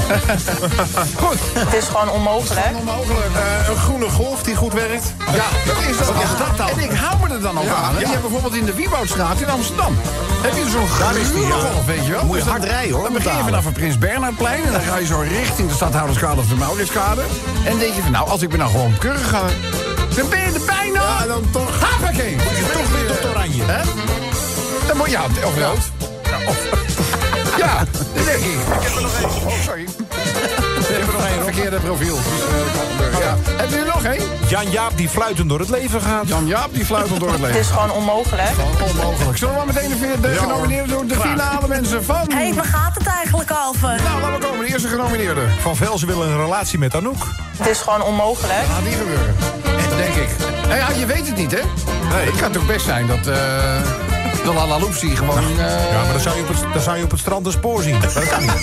Goed. 1.23 1.39
Het 1.55 1.75
is 1.75 1.85
gewoon 1.85 2.11
onmogelijk. 2.11 2.67
Onmogelijk. 2.79 3.35
Eh, 3.35 3.69
een 3.69 3.77
groene 3.77 4.09
golf 4.11 4.43
die 4.43 4.55
goed 4.57 4.73
werkt. 4.73 5.13
Ja, 5.19 5.45
dat 5.67 5.91
is 5.91 5.97
dat. 5.99 6.07
Wat 6.07 6.23
is 6.23 6.39
dat 6.39 6.57
dan? 6.57 6.69
En 6.69 6.79
ik 6.79 6.91
hou 6.93 7.29
me 7.29 7.35
er 7.35 7.41
dan 7.41 7.59
ook 7.59 7.69
aan. 7.69 7.95
hè. 7.95 8.01
Je 8.01 8.07
hebt 8.07 8.21
bijvoorbeeld 8.21 8.55
in 8.57 8.65
de 8.65 8.75
Wieboudstraat 8.75 9.41
in 9.41 9.49
Amsterdam. 9.51 9.97
Heb 10.43 10.53
je 10.55 10.71
zo'n 10.71 10.89
groene 10.89 11.53
golf, 11.53 11.85
weet 11.87 12.07
je 12.07 12.13
wel? 12.13 12.25
Moet 12.25 12.31
je 12.31 12.43
Dus 12.43 12.45
dan- 12.45 12.53
hard 12.61 12.65
rijden, 12.71 12.95
hoor, 12.95 13.03
Dan 13.03 13.13
begin 13.13 13.37
je 13.37 13.43
vanaf 13.43 13.65
het 13.65 13.73
Prins 13.75 13.99
Bernhardplein... 13.99 14.65
en 14.65 14.73
dan 14.73 14.81
ga 14.81 14.97
je 14.99 15.07
zo 15.07 15.19
richting 15.29 15.69
de 15.69 15.75
Stadhouderskade 15.75 16.41
of 16.41 16.47
de 16.47 16.55
Mauritskade. 16.55 17.21
En 17.65 17.71
dan 17.71 17.79
denk 17.79 17.95
je 17.95 18.03
van, 18.03 18.11
nou, 18.11 18.29
als 18.29 18.43
ik 18.43 18.51
me 18.51 18.57
nou 18.57 18.71
gewoon 18.71 18.99
keurig 18.99 19.29
ga... 19.29 19.41
Dan 20.17 20.29
ben 20.29 20.39
je 20.39 20.47
er 20.47 20.65
bijna. 20.67 21.01
Ja, 21.03 21.27
dan 21.27 21.45
toch. 21.51 21.91
Hoppakee. 21.91 22.34
Hè? 23.67 23.83
Dan 24.87 24.97
moet 24.97 25.07
je, 25.07 25.13
ja, 25.13 25.25
of 25.47 25.59
rood. 25.59 25.79
Ja, 27.59 27.79
dat 28.15 28.25
denk 28.25 28.39
ik. 28.39 28.45
Ik 28.45 28.83
heb 28.83 28.95
er 28.97 29.03
nog 29.03 29.15
één. 29.21 29.47
Oh, 29.47 29.61
sorry. 29.65 29.83
Ik 29.83 30.87
heb 30.89 31.07
er 31.07 31.13
nog 31.13 31.27
één. 31.27 31.43
Verkeerde 31.43 31.77
profiel. 31.77 32.17
Dus, 32.17 33.09
eh, 33.13 33.19
ja. 33.19 33.37
Heb 33.57 33.71
je 33.71 33.77
er 33.77 33.87
nog 33.87 34.05
één? 34.05 34.23
Jan 34.49 34.71
Jaap 34.71 34.97
die 34.97 35.09
fluitend 35.09 35.49
door 35.49 35.59
het 35.59 35.69
leven 35.69 36.01
gaat. 36.01 36.29
Jan 36.29 36.47
Jaap, 36.47 36.75
die 36.75 36.85
fluit 36.85 37.09
door 37.09 37.21
het 37.21 37.31
Het 37.31 37.41
leven. 37.41 37.61
is 37.61 37.67
gewoon 37.69 37.91
onmogelijk. 37.91 38.51
Onmogelijk. 38.91 39.39
Zullen 39.39 39.55
we 39.55 39.65
maar 39.65 39.75
meteen 39.75 39.89
de, 39.89 40.21
de 40.21 40.29
Ja, 40.29 40.41
genomineerden 40.43 40.97
doen? 40.97 41.07
De 41.09 41.15
finale 41.21 41.69
mensen 41.69 42.05
van... 42.05 42.21
Hé, 42.29 42.35
hey, 42.37 42.55
waar 42.55 42.65
gaat 42.65 42.95
het 42.95 43.07
eigenlijk 43.07 43.51
over? 43.69 43.89
Nou, 44.03 44.21
laten 44.21 44.41
we 44.41 44.47
komen. 44.47 44.67
De 44.67 44.73
eerste 44.73 44.89
genomineerde. 44.89 45.41
Van 45.61 45.77
Velzen 45.77 46.07
wil 46.07 46.23
een 46.23 46.37
relatie 46.37 46.79
met 46.79 46.95
Anouk. 46.95 47.27
Het 47.57 47.69
is 47.69 47.79
gewoon 47.81 48.03
onmogelijk. 48.03 48.59
Gaat 48.73 48.85
niet 48.85 48.95
gebeuren. 48.97 49.35
Denk 49.97 50.15
ik. 50.15 50.54
Nou 50.67 50.77
ja, 50.77 50.89
je 50.99 51.07
weet 51.07 51.27
het 51.27 51.37
niet, 51.37 51.51
hè? 51.53 51.61
Nee. 52.17 52.27
Het 52.27 52.41
kan 52.41 52.53
toch 52.53 52.67
best 52.67 52.85
zijn 52.85 53.07
dat... 53.07 53.27
eh 53.27 53.35
de 54.45 54.53
Lala 54.53 54.79
Loopsie 54.79 55.17
gewoon... 55.17 55.39
eh 55.39 55.91
Ja, 55.93 56.03
maar 56.03 56.13
dan 56.13 56.21
zou 56.21 56.37
je 56.37 56.43
op 56.43 56.49
het, 56.49 56.73
dan 56.73 56.83
zou 56.83 56.97
je 56.97 57.05
op 57.05 57.11
het 57.11 57.21
strand 57.21 57.47
een 57.47 57.53
spoor 57.53 57.83
zien. 57.83 58.01
Dat 58.01 58.29
kan 58.29 58.41
niet. 58.41 58.63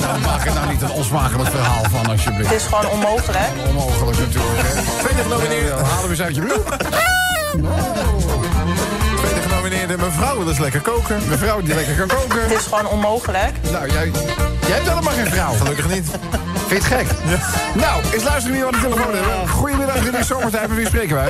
nou, 0.00 0.20
maak 0.30 0.46
er 0.46 0.54
nou 0.54 0.68
niet 0.68 0.82
een 0.82 0.90
onsmakelijk 0.90 1.50
verhaal 1.50 1.82
van, 1.90 2.06
alsjeblieft. 2.10 2.50
Het 2.50 2.60
is 2.60 2.66
gewoon 2.66 2.86
onmogelijk. 2.86 3.48
Onmogelijk 3.68 4.18
natuurlijk, 4.18 4.60
hè? 4.62 4.82
Tweede 4.98 5.22
genomineerde. 5.22 5.66
Ja, 5.68 5.76
halen 5.82 6.02
we 6.02 6.08
eens 6.10 6.20
uit 6.20 6.34
je 6.34 6.40
broek. 6.40 6.66
Tweede 9.20 9.40
genomineerde 9.48 9.96
mevrouw 9.96 10.38
wil 10.38 10.48
eens 10.48 10.58
lekker 10.58 10.80
koken. 10.80 11.22
Mevrouw 11.28 11.62
die 11.62 11.74
lekker 11.74 11.94
kan 11.94 12.08
koken. 12.08 12.42
Het 12.42 12.52
is 12.52 12.64
gewoon 12.64 12.86
onmogelijk. 12.86 13.52
Nou, 13.70 13.90
jij, 13.90 14.10
jij 14.60 14.70
hebt 14.76 14.88
helemaal 14.88 15.12
geen 15.14 15.26
vrouw. 15.30 15.52
Gelukkig 15.52 15.88
niet. 15.88 16.06
Vind 16.70 16.84
je 16.84 16.94
het 16.94 17.06
gek? 17.08 17.16
Nou, 17.74 18.02
eens 18.12 18.24
luisteren 18.24 18.52
wie 18.52 18.60
we 18.60 18.66
aan 18.66 18.72
de 18.72 18.88
telefoon 18.88 19.14
hebben. 19.14 19.48
Goedemiddag, 19.48 20.04
dit 20.04 20.14
is 20.14 20.26
zomertijd. 20.26 20.68
Met 20.68 20.76
wie 20.76 20.86
spreken 20.86 21.14
wij? 21.14 21.28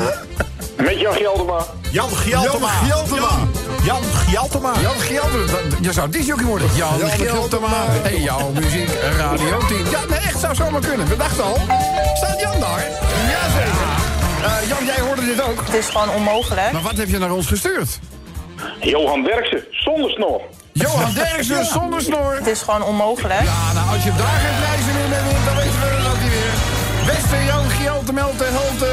Met 0.76 1.00
Jan 1.00 1.14
Geldema. 1.14 1.64
Jan 1.90 2.09
Gieltema. 2.09 2.70
Jan 2.87 3.07
Gieltema. 3.07 3.31
Jan 3.85 4.03
Gieltema. 4.03 4.72
Jan 4.81 5.00
Gieltema. 5.00 5.59
Je 5.81 5.92
zou 5.92 6.11
disjockey 6.11 6.44
worden. 6.44 6.68
Jan, 6.74 6.98
Jan 6.98 7.09
Gieltema. 7.11 7.40
Gieltema. 7.40 7.85
Hey, 8.03 8.20
jouw 8.20 8.50
muziek, 8.50 8.88
Radio 9.16 9.59
10. 9.68 9.90
Ja, 9.90 10.00
nee, 10.09 10.18
echt 10.18 10.40
zou 10.40 10.55
zomaar 10.55 10.81
kunnen. 10.81 11.09
We 11.09 11.16
dachten 11.16 11.44
al. 11.44 11.57
Staat 12.14 12.40
Jan 12.40 12.61
daar? 12.61 12.85
Jazeker. 13.31 13.88
Eh 14.42 14.68
Jan, 14.68 14.85
jij 14.85 15.00
hoorde 15.07 15.24
dit 15.24 15.42
ook. 15.42 15.61
Het 15.64 15.74
is 15.74 15.87
gewoon 15.87 16.11
onmogelijk. 16.11 16.72
Maar 16.72 16.83
wat 16.83 16.96
heb 16.96 17.09
je 17.09 17.18
naar 17.18 17.33
ons 17.33 17.46
gestuurd? 17.46 17.98
Johan 18.81 19.22
Derksen, 19.22 19.64
zonder 19.70 20.11
snor. 20.11 20.40
Johan 20.73 21.13
Derksen 21.15 21.65
zonder 21.65 22.01
snor. 22.01 22.35
Het 22.35 22.47
is 22.47 22.63
gewoon 22.63 22.83
onmogelijk. 22.83 23.43
Ja, 23.43 23.73
nou, 23.73 23.87
als 23.95 24.03
je 24.05 24.13
daar 24.23 24.39
geen 24.45 24.57
prijzen 24.63 24.93
meer 24.99 25.09
mee 25.15 25.23
wint, 25.29 25.45
dan 25.47 25.57
weten 25.57 25.81
we 25.81 26.03
dat 26.09 26.19
hij 26.23 26.31
weer. 26.37 26.55
Beste 27.11 27.39
Jan 27.45 27.71
Gieltema, 27.77 28.27
te 28.37 28.49
helte. 28.57 28.91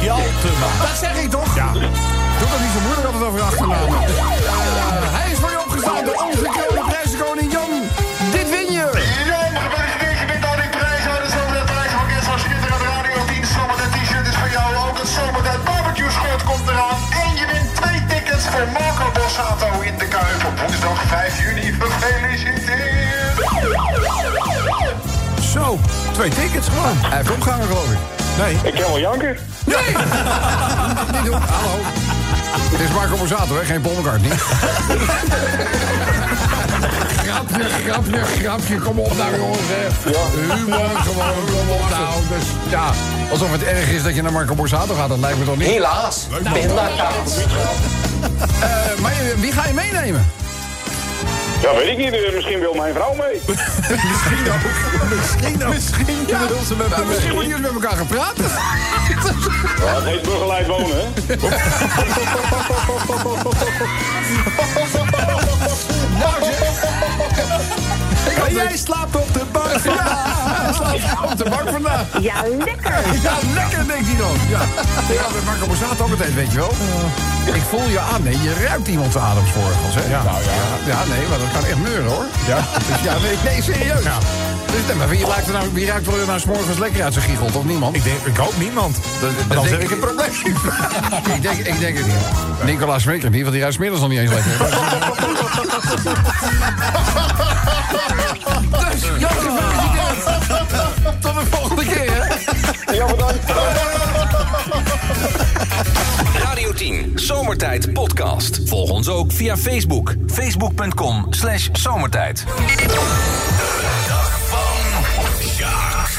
Gieltema. 0.00 0.68
Dat 0.86 0.98
zeg 1.04 1.14
ik 1.22 1.30
toch? 1.30 1.54
Ja. 1.54 1.72
Doe 2.38 2.48
dat 2.52 2.60
niet 2.64 2.74
zo 2.76 2.80
moeilijk 2.86 3.06
altijd 3.06 3.24
over 3.28 3.42
achternamen. 3.42 3.88
Eh, 3.88 4.14
hij 5.16 5.30
is 5.32 5.38
voor 5.38 5.50
je 5.56 5.60
opgestaan, 5.66 6.04
de 6.04 6.14
ongekroonde 6.26 6.82
prijzenkoning 6.90 7.52
Jan. 7.56 7.72
Dit 8.36 8.48
win 8.54 8.68
je. 8.78 8.86
Ja, 9.32 9.40
gefeliciteerd. 9.64 10.18
Je 10.20 10.26
bent 10.32 10.44
al 10.50 10.56
die 10.62 10.70
prijs. 10.78 11.02
Over 11.40 11.54
de 11.60 11.64
prijspakket 11.72 12.24
van 12.28 12.38
Schitterend 12.42 12.84
Radio 12.92 13.16
10. 13.30 13.44
Zomertijd 13.54 13.90
t-shirt 13.96 14.26
is 14.32 14.36
voor 14.40 14.52
jou. 14.58 14.68
Ook 14.86 14.96
het 15.02 15.10
Zomertijd 15.18 15.60
barbecue 15.68 16.10
schort 16.18 16.42
komt 16.50 16.66
eraan. 16.72 17.13
Voor 18.54 18.68
Marco 18.72 19.20
Borsato 19.20 19.80
in 19.80 19.98
de 19.98 20.08
Kuip 20.08 20.44
op 20.46 20.58
woensdag 20.60 21.02
5 21.06 21.42
juni. 21.42 21.74
Gefeliciteerd. 21.78 23.34
Zo, 25.52 25.78
twee 26.12 26.30
tickets 26.30 26.68
gewoon. 26.68 26.96
Hij 26.96 27.16
heeft 27.16 27.30
opgehangen, 27.30 27.66
geloof 27.66 27.90
ik. 27.90 27.98
Nee. 28.38 28.72
Ik 28.72 28.80
kan 28.80 28.90
wel 28.90 29.00
janken. 29.00 29.36
Nee! 29.64 29.76
niet 31.12 31.24
doen. 31.24 31.40
Hallo. 31.40 31.76
Het 32.70 32.80
is 32.80 32.90
Marco 32.90 33.16
Borsato, 33.16 33.56
hè? 33.56 33.64
Geen 33.64 33.80
Paul 33.80 33.94
McCartney. 34.00 34.36
grapje, 37.16 37.64
grapje, 37.86 38.24
grapje. 38.24 38.78
Kom 38.78 38.98
op 38.98 39.16
nou, 39.16 39.36
jongens. 39.36 39.58
Hè. 39.62 39.88
Humor, 40.54 40.78
gewoon. 40.78 41.44
Kom 41.46 41.70
op 41.70 41.90
nou. 41.90 42.20
Dus, 42.28 42.44
ja, 42.70 42.90
alsof 43.30 43.52
het 43.52 43.62
erg 43.62 43.88
is 43.88 44.02
dat 44.02 44.14
je 44.14 44.22
naar 44.22 44.32
Marco 44.32 44.54
Borsato 44.54 44.94
gaat. 44.94 45.08
Dat 45.08 45.18
lijkt 45.18 45.38
me 45.38 45.44
toch 45.44 45.56
niet? 45.56 45.68
Helaas, 45.68 46.26
pindakaas. 46.52 47.32
Eh, 48.60 48.98
maar 49.00 49.12
je- 49.14 49.34
wie 49.36 49.52
ga 49.52 49.66
je 49.66 49.72
meenemen? 49.72 50.26
Ja, 51.62 51.74
weet 51.74 51.88
ik 51.88 51.96
niet. 51.96 52.12
Eh, 52.12 52.34
Misschien 52.34 52.60
wil 52.60 52.74
mijn 52.74 52.94
vrouw 52.94 53.14
mee. 53.14 53.40
Misschien 54.10 54.52
ook. 54.52 54.60
Misschien 55.18 55.66
ook. 55.66 55.72
Misschien 55.74 56.24
Ja, 56.26 56.46
wil 56.48 56.62
ze 56.66 56.76
met 56.76 56.88
nou, 56.88 57.00
hem 57.00 57.08
misschien 57.08 57.28
mee. 57.28 57.36
moet 57.36 57.46
je 57.46 57.52
eens 57.52 57.60
met 57.62 57.70
elkaar 57.82 57.96
gaan 57.96 58.06
praten. 58.06 58.44
Ja, 58.44 58.50
het 59.94 60.04
heet 60.04 60.22
begeleid 60.22 60.66
wonen, 60.66 60.96
hè? 60.96 61.36
En 68.46 68.54
jij 68.54 68.76
slaapt 68.76 69.16
op 69.16 69.32
de 69.32 69.44
bank 69.52 69.78
vandaag. 69.84 70.82
Hij 70.82 70.98
slaapt 70.98 71.32
op 71.32 71.38
de 71.38 71.50
bank 71.50 71.68
vandaag. 71.68 72.06
Ja, 72.20 72.34
lekker. 72.58 72.94
Ja, 73.22 73.34
lekker, 73.54 73.86
denkt 73.86 74.06
hij 74.06 74.16
dan. 74.16 74.36
Ja. 74.48 74.58
Had 75.22 75.34
met 75.34 75.44
Marco 75.44 75.66
Borsato 75.66 76.04
ook 76.04 76.10
altijd, 76.10 76.34
weet 76.34 76.50
je 76.50 76.56
wel. 76.56 76.72
Ik 77.54 77.62
voel 77.62 77.88
je 77.88 78.00
aan, 78.00 78.22
nee, 78.22 78.42
je 78.42 78.54
ruikt 78.68 78.88
iemands 78.88 79.16
ademsvorgels, 79.16 79.94
hè? 79.94 80.04
Ja. 80.10 80.22
Nou, 80.22 80.42
ja. 80.42 80.92
ja, 80.92 81.04
nee, 81.08 81.28
maar 81.28 81.38
dat 81.38 81.52
kan 81.52 81.64
echt 81.64 81.78
meuren, 81.78 82.10
hoor. 82.10 82.24
Ja. 82.46 82.58
Dus 82.88 83.00
ja, 83.02 83.18
nee, 83.18 83.36
nee 83.44 83.62
serieus. 83.62 84.04
Dus, 84.74 84.86
nee, 84.86 84.94
maar 84.96 85.08
wie 85.08 85.24
ruikt 85.26 85.46
er 85.46 85.52
nou, 85.52 85.68
wie 85.72 85.86
ruikt 85.86 86.06
er 86.06 86.26
nou 86.26 86.40
's 86.40 86.44
morgens 86.44 86.78
lekker 86.78 87.02
uit 87.04 87.12
zijn 87.12 87.24
giegel, 87.24 87.50
toch 87.50 87.64
niemand? 87.64 87.96
Ik, 87.96 88.04
denk, 88.04 88.20
ik 88.24 88.36
hoop 88.36 88.52
niemand. 88.58 88.98
Dat, 89.20 89.30
Dan 89.48 89.66
heb 89.66 89.80
ik 89.80 89.90
een 89.90 89.98
probleem. 89.98 90.30
ik, 91.34 91.42
denk, 91.42 91.58
ik 91.58 91.78
denk 91.78 91.96
het 91.96 92.06
niet. 92.06 92.14
Nicolaas 92.64 93.02
Smeker 93.02 93.30
niet, 93.30 93.40
want 93.40 93.52
die 93.52 93.60
ruikt 93.60 93.76
's 93.76 93.78
middags 93.78 94.00
nog 94.00 94.10
niet 94.10 94.18
eens 94.18 94.30
lekker. 94.30 94.52
dus, 98.90 99.02
Jan, 99.18 99.30
gefeliciteerd. 99.30 101.20
Tot 101.20 101.34
de 101.34 101.46
volgende 101.50 101.84
keer, 101.84 102.12
hè? 102.14 102.92
Ja, 102.92 103.06
bedankt. 103.06 103.44
Radio 106.42 106.72
10, 106.72 107.12
Zomertijd 107.14 107.92
Podcast. 107.92 108.60
Volg 108.64 108.90
ons 108.90 109.08
ook 109.08 109.32
via 109.32 109.56
Facebook. 109.56 110.14
Facebook.com 110.26 111.26
slash 111.30 111.68
zomertijd. 111.72 112.44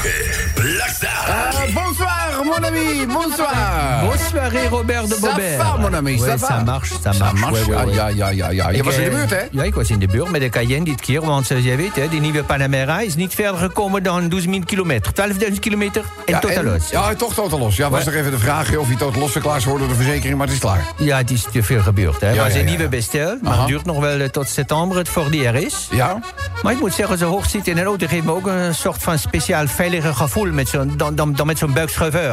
Euh, 0.06 1.72
bonsoir, 1.72 2.25
mon 2.44 2.64
ami, 2.64 3.06
bonsoir. 3.06 4.00
Bonsoir, 4.04 4.50
Robert 4.70 5.06
de 5.08 5.14
Ça 5.14 5.20
Bobert. 5.30 5.58
va, 5.58 5.76
mon 5.80 5.92
ami, 5.94 6.20
Ouais, 6.20 6.28
ça 6.28 6.36
va? 6.36 6.46
ça 6.46 6.62
marche, 6.64 6.92
ça 7.02 7.12
marche. 7.34 7.66
Ouais, 7.66 7.94
Ja, 7.94 8.08
ja, 8.08 8.08
ja, 8.08 8.30
ja, 8.30 8.50
ja. 8.50 8.70
Je 8.70 8.76
Ik, 8.76 8.84
was 8.84 8.94
in 8.96 9.04
de 9.04 9.10
eh, 9.10 9.14
buurt, 9.16 9.30
hè? 9.30 9.40
Ja, 9.50 9.62
ik 9.62 9.74
was 9.74 9.90
in 9.90 9.98
de 9.98 10.06
buurt 10.06 10.30
met 10.30 10.40
de 10.40 10.48
Cayenne 10.48 10.84
dit 10.84 11.00
keer. 11.00 11.20
Want 11.20 11.46
zoals 11.46 11.64
jij 11.64 11.76
weet, 11.76 11.96
hè, 11.96 12.08
die 12.08 12.20
nieuwe 12.20 12.44
Panamera 12.44 13.00
is 13.00 13.14
niet 13.14 13.34
verder 13.34 13.60
gekomen 13.60 14.02
dan 14.02 14.28
12.000 14.28 14.64
kilometer. 14.64 15.12
12.000 15.12 15.58
kilometer 15.60 16.02
en 16.26 16.32
Ja, 16.34 16.38
totaal 16.38 16.62
los. 16.64 16.90
Ja, 16.90 17.14
toch 17.14 17.34
totaal 17.34 17.58
los. 17.58 17.76
Ja, 17.76 17.90
was 17.90 17.98
Ja. 18.04 18.10
nog 18.10 18.14
even 18.14 18.30
de 18.30 18.38
vraag 18.38 18.76
of 18.76 18.86
hij 18.86 18.96
totaal 18.96 19.20
los 19.20 19.32
verklaard 19.32 19.64
wordt 19.64 19.80
door 19.80 19.88
de 19.88 19.94
verzekering, 19.94 20.36
maar 20.38 20.46
het 20.46 20.54
is 20.56 20.60
klaar. 20.62 20.86
Ja, 20.96 21.16
het 21.16 21.30
is 21.30 21.46
te 21.52 21.62
veel 21.62 21.80
gebeurd. 21.82 22.20
Hè. 22.20 22.30
Ja, 22.30 22.42
was 22.42 22.52
ja, 22.52 22.58
een 22.58 22.64
ja. 22.64 22.68
nieuwe 22.70 22.88
bestel, 22.88 23.38
maar 23.42 23.52
Aha. 23.52 23.58
het 23.60 23.68
duurt 23.68 23.84
nog 23.84 23.98
wel 24.00 24.20
eh, 24.20 24.28
tot 24.28 24.48
september 24.48 24.96
het 24.98 25.08
voor 25.08 25.30
die 25.30 25.46
er 25.46 25.54
is. 25.54 25.88
Ja? 25.90 26.18
Maar 26.62 26.72
ik 26.72 26.80
moet 26.80 26.94
zeggen, 26.94 27.18
zo 27.18 27.28
hoog 27.28 27.50
zitten 27.50 27.72
in 27.72 27.78
een 27.78 27.84
auto 27.84 28.06
geeft 28.06 28.24
me 28.24 28.32
ook 28.34 28.46
een 28.46 28.74
soort 28.74 29.02
van 29.02 29.18
speciaal 29.18 29.64
liggen 29.78 30.14
gevoel 30.16 30.52
met 30.52 30.68
zo'n, 30.68 30.92
dan, 30.96 31.14
dan, 31.14 31.32
dan 31.32 31.46
met 31.46 31.58
zo'n 31.58 31.72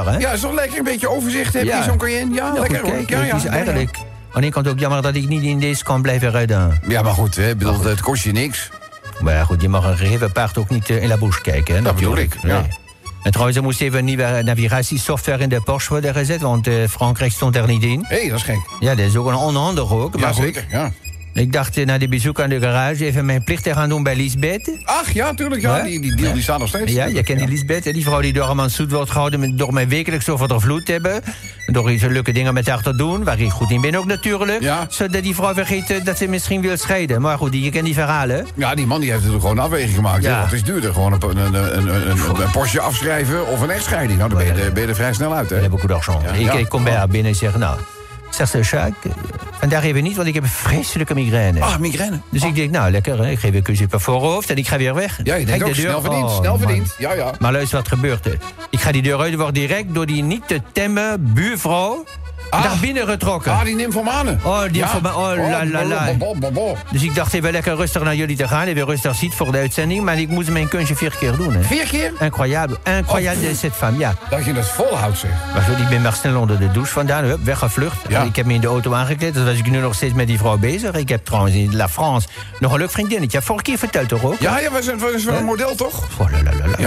hè? 0.01 0.17
Ja, 0.17 0.31
is 0.31 0.39
toch 0.39 0.53
lekker 0.53 0.77
een 0.77 0.83
beetje 0.83 1.09
overzicht 1.09 1.53
heb 1.53 1.63
je 1.63 1.81
zo'n 1.85 1.97
Cayenne? 1.97 2.35
Ja, 2.35 2.51
Ja, 2.53 2.59
lekker 2.59 2.79
goed 2.79 2.89
hoor. 2.89 2.99
Ja, 3.07 3.23
ja, 3.23 3.25
het 3.25 3.35
is 3.35 3.43
ja, 3.43 3.49
ja. 3.49 3.55
eigenlijk... 3.55 3.97
Aan 4.33 4.41
de 4.41 4.49
kant 4.49 4.67
ook 4.67 4.79
jammer 4.79 5.01
dat 5.01 5.15
ik 5.15 5.27
niet 5.27 5.43
in 5.43 5.59
deze 5.59 5.83
kan 5.83 6.01
blijven 6.01 6.31
rijden. 6.31 6.81
Ja, 6.87 7.01
maar 7.01 7.13
goed, 7.13 7.35
hè, 7.35 7.55
bedoel, 7.55 7.83
het 7.83 8.01
kost 8.01 8.23
je 8.23 8.31
niks. 8.31 8.69
Maar 9.19 9.33
ja, 9.33 9.43
goed, 9.43 9.61
je 9.61 9.69
mag 9.69 9.85
een 9.85 9.97
gegeven 9.97 10.31
paard 10.31 10.57
ook 10.57 10.69
niet 10.69 10.89
eh, 10.89 11.01
in 11.01 11.07
la 11.07 11.17
bouche 11.17 11.41
kijken, 11.41 11.75
hè? 11.75 11.81
Dat 11.81 11.95
bedoel 11.95 12.09
natuurlijk. 12.09 12.43
ik, 12.43 12.49
ja. 12.49 12.59
Nee. 12.59 12.69
En 13.23 13.31
trouwens, 13.31 13.57
er 13.57 13.63
moest 13.63 13.81
even 13.81 13.99
een 13.99 14.05
nieuwe 14.05 14.41
navigatiesoftware 14.43 15.43
in 15.43 15.49
de 15.49 15.61
Porsche 15.61 15.89
worden 15.89 16.13
gezet, 16.13 16.41
want 16.41 16.67
eh, 16.67 16.73
Frankrijk 16.89 17.31
stond 17.31 17.55
er 17.55 17.67
niet 17.67 17.83
in. 17.83 18.05
Hé, 18.07 18.19
hey, 18.19 18.29
dat 18.29 18.37
is 18.37 18.43
gek. 18.43 18.59
Ja, 18.79 18.95
dat 18.95 19.05
is 19.05 19.15
ook 19.15 19.27
een 19.27 19.35
onhandig 19.35 19.91
ook. 19.91 20.13
Ja, 20.15 20.19
maar 20.19 20.33
goed. 20.33 20.43
zeker, 20.43 20.65
ja. 20.69 20.91
Ik 21.33 21.53
dacht 21.53 21.77
eh, 21.77 21.85
na 21.85 21.97
die 21.97 22.07
bezoek 22.07 22.41
aan 22.41 22.49
de 22.49 22.59
garage 22.59 23.05
even 23.05 23.25
mijn 23.25 23.43
plicht 23.43 23.63
te 23.63 23.73
gaan 23.73 23.89
doen 23.89 24.03
bij 24.03 24.15
Lisbeth. 24.15 24.71
Ach, 24.83 25.11
ja, 25.11 25.33
tuurlijk, 25.33 25.61
ja. 25.61 25.77
Ja? 25.77 25.83
Die, 25.83 25.99
die 26.01 26.15
deal 26.15 26.33
die 26.33 26.41
staat 26.41 26.59
nog 26.59 26.67
steeds. 26.67 26.91
Ja, 26.91 27.05
je 27.05 27.23
kent 27.23 27.39
die 27.39 27.47
Lisbeth, 27.47 27.83
die 27.83 28.03
vrouw 28.03 28.21
die 28.21 28.33
door 28.33 28.59
het 28.59 28.71
zoet 28.71 28.91
wordt 28.91 29.11
gehouden... 29.11 29.57
Door 29.57 29.73
mij 29.73 29.87
wekelijks 29.87 30.29
over 30.29 30.47
de 30.47 30.59
vloed 30.59 30.85
te 30.85 30.91
hebben. 30.91 31.21
Door 31.65 31.91
iets 31.91 32.03
leuke 32.03 32.31
dingen 32.31 32.53
met 32.53 32.67
haar 32.67 32.81
te 32.81 32.95
doen, 32.95 33.23
waar 33.23 33.39
ik 33.39 33.49
goed 33.49 33.71
in 33.71 33.81
ben 33.81 33.95
ook 33.95 34.05
natuurlijk. 34.05 34.61
Ja. 34.61 34.85
Zodat 34.89 35.23
die 35.23 35.35
vrouw 35.35 35.53
vergeet 35.53 35.89
eh, 35.89 36.03
dat 36.05 36.17
ze 36.17 36.27
misschien 36.27 36.61
wil 36.61 36.77
scheiden. 36.77 37.21
Maar 37.21 37.37
goed, 37.37 37.53
je 37.53 37.69
kent 37.69 37.85
die 37.85 37.93
verhalen. 37.93 38.47
Ja, 38.55 38.75
die 38.75 38.85
man 38.85 38.99
die 38.99 39.09
heeft 39.11 39.21
natuurlijk 39.23 39.47
gewoon 39.47 39.65
een 39.65 39.71
afweging 39.71 39.95
gemaakt. 39.95 40.23
Ja. 40.23 40.43
Het 40.43 40.53
is 40.53 40.63
duurder, 40.63 40.93
gewoon 40.93 41.13
een, 41.13 41.37
een, 41.37 41.53
een, 41.53 41.95
een, 42.41 42.51
Porsche 42.51 42.81
afschrijven 42.81 43.47
of 43.47 43.61
een 43.61 43.69
echtscheiding. 43.69 44.17
Nou, 44.17 44.29
dan 44.29 44.37
ben 44.37 44.55
je, 44.55 44.61
er- 44.61 44.71
ben 44.71 44.81
je 44.81 44.89
er 44.89 44.95
vrij 44.95 45.13
snel 45.13 45.33
uit, 45.33 45.49
hè? 45.49 45.55
Ik 45.55 45.61
heb 45.61 45.73
ik, 46.33 46.45
ja. 46.45 46.53
ik 46.53 46.69
kom 46.69 46.83
bij 46.83 46.95
haar 46.95 47.07
binnen 47.07 47.31
en 47.31 47.37
zeg, 47.37 47.57
nou... 47.57 47.77
Zeg 48.35 48.47
ze, 48.49 48.59
Jacques, 48.59 49.13
eh, 49.13 49.19
vandaag 49.59 49.83
even 49.83 50.03
niet, 50.03 50.15
want 50.15 50.27
ik 50.27 50.33
heb 50.33 50.43
een 50.43 50.49
vreselijke 50.49 51.13
migraine. 51.13 51.61
Ah, 51.61 51.77
migraine. 51.77 52.19
Dus 52.29 52.43
ik 52.43 52.55
denk, 52.55 52.71
nou 52.71 52.91
lekker, 52.91 53.17
hè, 53.17 53.29
ik 53.29 53.39
geef 53.39 53.53
een 53.53 53.61
kusje 53.61 53.87
per 53.87 53.99
voorhoofd 54.01 54.49
en 54.49 54.55
ik 54.55 54.67
ga 54.67 54.77
weer 54.77 54.93
weg. 54.93 55.19
Ja, 55.23 55.35
je 55.35 55.45
denkt 55.45 55.49
Kijk, 55.49 55.61
ook 55.61 55.75
de 55.75 55.81
deur- 55.81 55.89
snel 55.89 56.01
verdiend, 56.01 56.23
Oh, 56.23 56.37
snel 56.37 56.51
man. 56.51 56.59
verdiend. 56.59 56.95
Ja, 56.97 57.13
ja. 57.13 57.31
Maar 57.39 57.51
luister 57.51 57.77
wat 57.77 57.87
gebeurt 57.87 58.25
er. 58.25 58.37
Ik 58.69 58.79
ga 58.79 58.91
die 58.91 59.01
deur 59.01 59.19
uit, 59.19 59.35
wordt 59.35 59.53
direct 59.53 59.93
door 59.93 60.05
die 60.05 60.23
niet 60.23 60.47
te 60.47 60.61
temmen 60.71 61.33
buurvrouw 61.33 62.03
naar 62.59 62.77
binnen 62.81 63.07
getrokken. 63.07 63.51
Ah, 63.51 63.63
die 63.63 63.75
nymphomane. 63.75 64.37
Oh, 64.43 64.61
die 64.63 64.73
Ja. 64.77 64.91
nymphomane. 64.93 65.41
Oh, 65.41 65.49
la, 65.49 65.65
la, 65.65 65.83
la. 65.85 66.75
Dus 66.91 67.03
ik 67.03 67.15
dacht 67.15 67.33
even 67.33 67.51
lekker 67.51 67.75
rustig 67.75 68.03
naar 68.03 68.15
jullie 68.15 68.35
te 68.37 68.47
gaan. 68.47 68.67
Even 68.67 68.85
rustig 68.85 69.15
ziet 69.15 69.33
voor 69.33 69.51
de 69.51 69.57
uitzending. 69.57 70.03
Maar 70.03 70.19
ik 70.19 70.29
moest 70.29 70.49
mijn 70.49 70.67
kunstje 70.67 70.95
vier 70.95 71.15
keer 71.19 71.35
doen. 71.35 71.53
Hè. 71.53 71.63
Vier 71.63 71.85
keer? 71.87 72.11
Incroyable. 72.19 72.77
Incroyable 72.97 73.47
Oh. 73.49 73.55
cette 73.55 73.71
femme, 73.75 73.97
ja. 73.99 74.13
Dat 74.29 74.45
je 74.45 74.53
het 74.53 74.67
volhoudt, 74.67 75.17
zeg. 75.17 75.31
Maar 75.53 75.61
goed, 75.61 75.77
ik 75.79 75.87
ben 75.89 76.01
maar 76.01 76.13
snel 76.13 76.39
onder 76.39 76.59
de 76.59 76.71
douche 76.71 76.91
vandaan. 76.91 77.23
Hup, 77.23 77.43
weggevlucht. 77.43 77.97
Ja. 78.07 78.21
Ik 78.21 78.35
heb 78.35 78.45
me 78.45 78.53
in 78.53 78.61
de 78.61 78.67
auto 78.67 78.93
aangekleed. 78.93 79.33
Dus 79.33 79.43
was 79.43 79.57
ik 79.57 79.69
nu 79.69 79.79
nog 79.79 79.95
steeds 79.95 80.13
met 80.13 80.27
die 80.27 80.37
vrouw 80.37 80.57
bezig. 80.57 80.91
Ik 80.95 81.09
heb 81.09 81.25
trouwens 81.25 81.55
in 81.55 81.75
La 81.75 81.89
France 81.89 82.27
nog 82.59 82.71
een 82.73 82.79
leuk 82.79 82.91
vriendinnetje. 82.91 83.41
Vorige 83.41 83.63
keer 83.63 83.77
verteld 83.77 84.07
toch 84.09 84.23
ook? 84.23 84.39
Ja, 84.39 84.59
ja, 84.59 84.71
we 84.71 84.81
zijn, 84.81 84.97
we 84.99 85.13
zijn 85.19 85.35
een 85.35 85.43
model, 85.43 85.75
toch? 85.75 86.03
Oh, 86.17 86.31
la. 86.31 86.37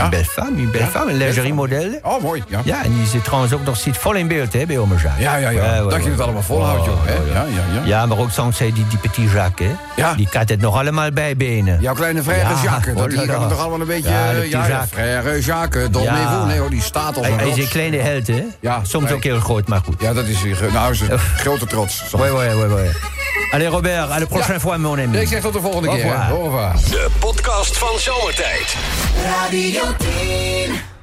Een 0.04 0.10
belle 0.10 0.24
femme, 0.24 0.58
een 0.62 0.70
belle 0.70 0.86
femme. 0.86 1.10
Een 1.10 1.16
lingerie 1.16 1.54
model. 1.54 1.98
Oh, 2.02 2.22
mooi. 2.22 2.42
Ja, 2.48 2.60
Ja, 2.64 2.84
en 2.84 2.94
die 2.94 3.06
zit 3.06 3.24
trouwens 3.24 3.52
ook 3.52 3.64
nog 3.64 3.76
zit 3.76 3.96
vol 3.96 4.14
in 4.14 4.28
beeld 4.28 4.52
hè, 4.52 4.66
bij 4.66 4.78
Ome 4.78 4.94
Jacques. 4.94 5.22
ja, 5.24 5.36
ja. 5.36 5.50
Ja. 5.62 5.82
Dat 5.82 6.04
je 6.04 6.10
het 6.10 6.20
allemaal 6.20 6.42
volhoudt, 6.42 6.84
joh. 6.84 7.04
Hè? 7.04 7.14
Ja, 7.14 7.44
ja, 7.44 7.80
ja. 7.80 7.84
Ja, 7.84 8.06
maar 8.06 8.18
ook 8.18 8.30
soms 8.30 8.56
zei 8.56 8.72
die, 8.72 8.86
die 8.88 8.98
petit 8.98 9.30
Jacques, 9.30 9.68
hè? 9.68 10.02
Ja. 10.02 10.14
Die 10.14 10.28
kan 10.28 10.42
het 10.46 10.60
nog 10.60 10.76
allemaal 10.76 11.10
bijbenen. 11.12 11.80
Jouw 11.80 11.94
kleine 11.94 12.22
frère 12.22 12.40
Ja, 12.40 12.62
Jacques, 12.62 12.94
dat, 12.96 13.10
die 13.10 13.26
kan 13.26 13.40
het 13.40 13.48
toch 13.48 13.58
allemaal 13.58 13.80
een 13.80 13.86
beetje... 13.86 14.10
Ja, 14.10 14.30
de 14.30 14.36
eh, 14.36 14.40
petit 14.40 14.50
ja, 14.50 14.86
frère 14.86 15.40
Jacques, 15.40 15.90
Don 15.90 16.02
Ja. 16.02 16.12
Neveu, 16.14 16.46
nee 16.46 16.58
hoor, 16.58 16.70
die 16.70 16.82
staat 16.82 17.16
op 17.16 17.22
Hij, 17.22 17.32
een 17.32 17.38
hij 17.38 17.48
is 17.48 17.56
een 17.56 17.68
kleine 17.68 17.96
held, 17.96 18.26
hè? 18.26 18.44
Ja, 18.60 18.80
Soms 18.82 19.04
nee. 19.04 19.14
ook 19.14 19.22
heel 19.22 19.40
groot, 19.40 19.68
maar 19.68 19.80
goed. 19.84 20.00
Ja, 20.00 20.12
dat 20.12 20.24
is 20.24 20.42
weer... 20.42 20.58
Nou, 20.72 20.92
is 20.92 21.00
een 21.00 21.18
grote 21.18 21.66
trots. 21.66 21.96
Soms. 22.08 22.22
Ouais, 22.22 22.32
ouais, 22.32 22.54
ouais, 22.56 22.68
ouais. 22.68 22.90
Allez, 23.50 23.68
Robert, 23.68 24.10
à 24.10 24.18
la 24.18 24.26
prochaine 24.26 24.54
Ja. 24.54 24.60
fois, 24.60 24.78
mon 24.78 24.98
ami. 24.98 25.06
Nee, 25.06 25.22
ik 25.22 25.28
zeg 25.28 25.40
tot 25.40 25.52
de 25.52 25.60
volgende 25.60 25.88
Au 25.88 25.96
keer. 25.96 26.26
Au 26.30 26.42
revoir. 26.44 26.72
De 26.90 27.06
podcast 27.18 27.78
van 27.78 27.98
Zomertijd. 27.98 28.76
Radio 29.24 29.82
10. 29.98 30.95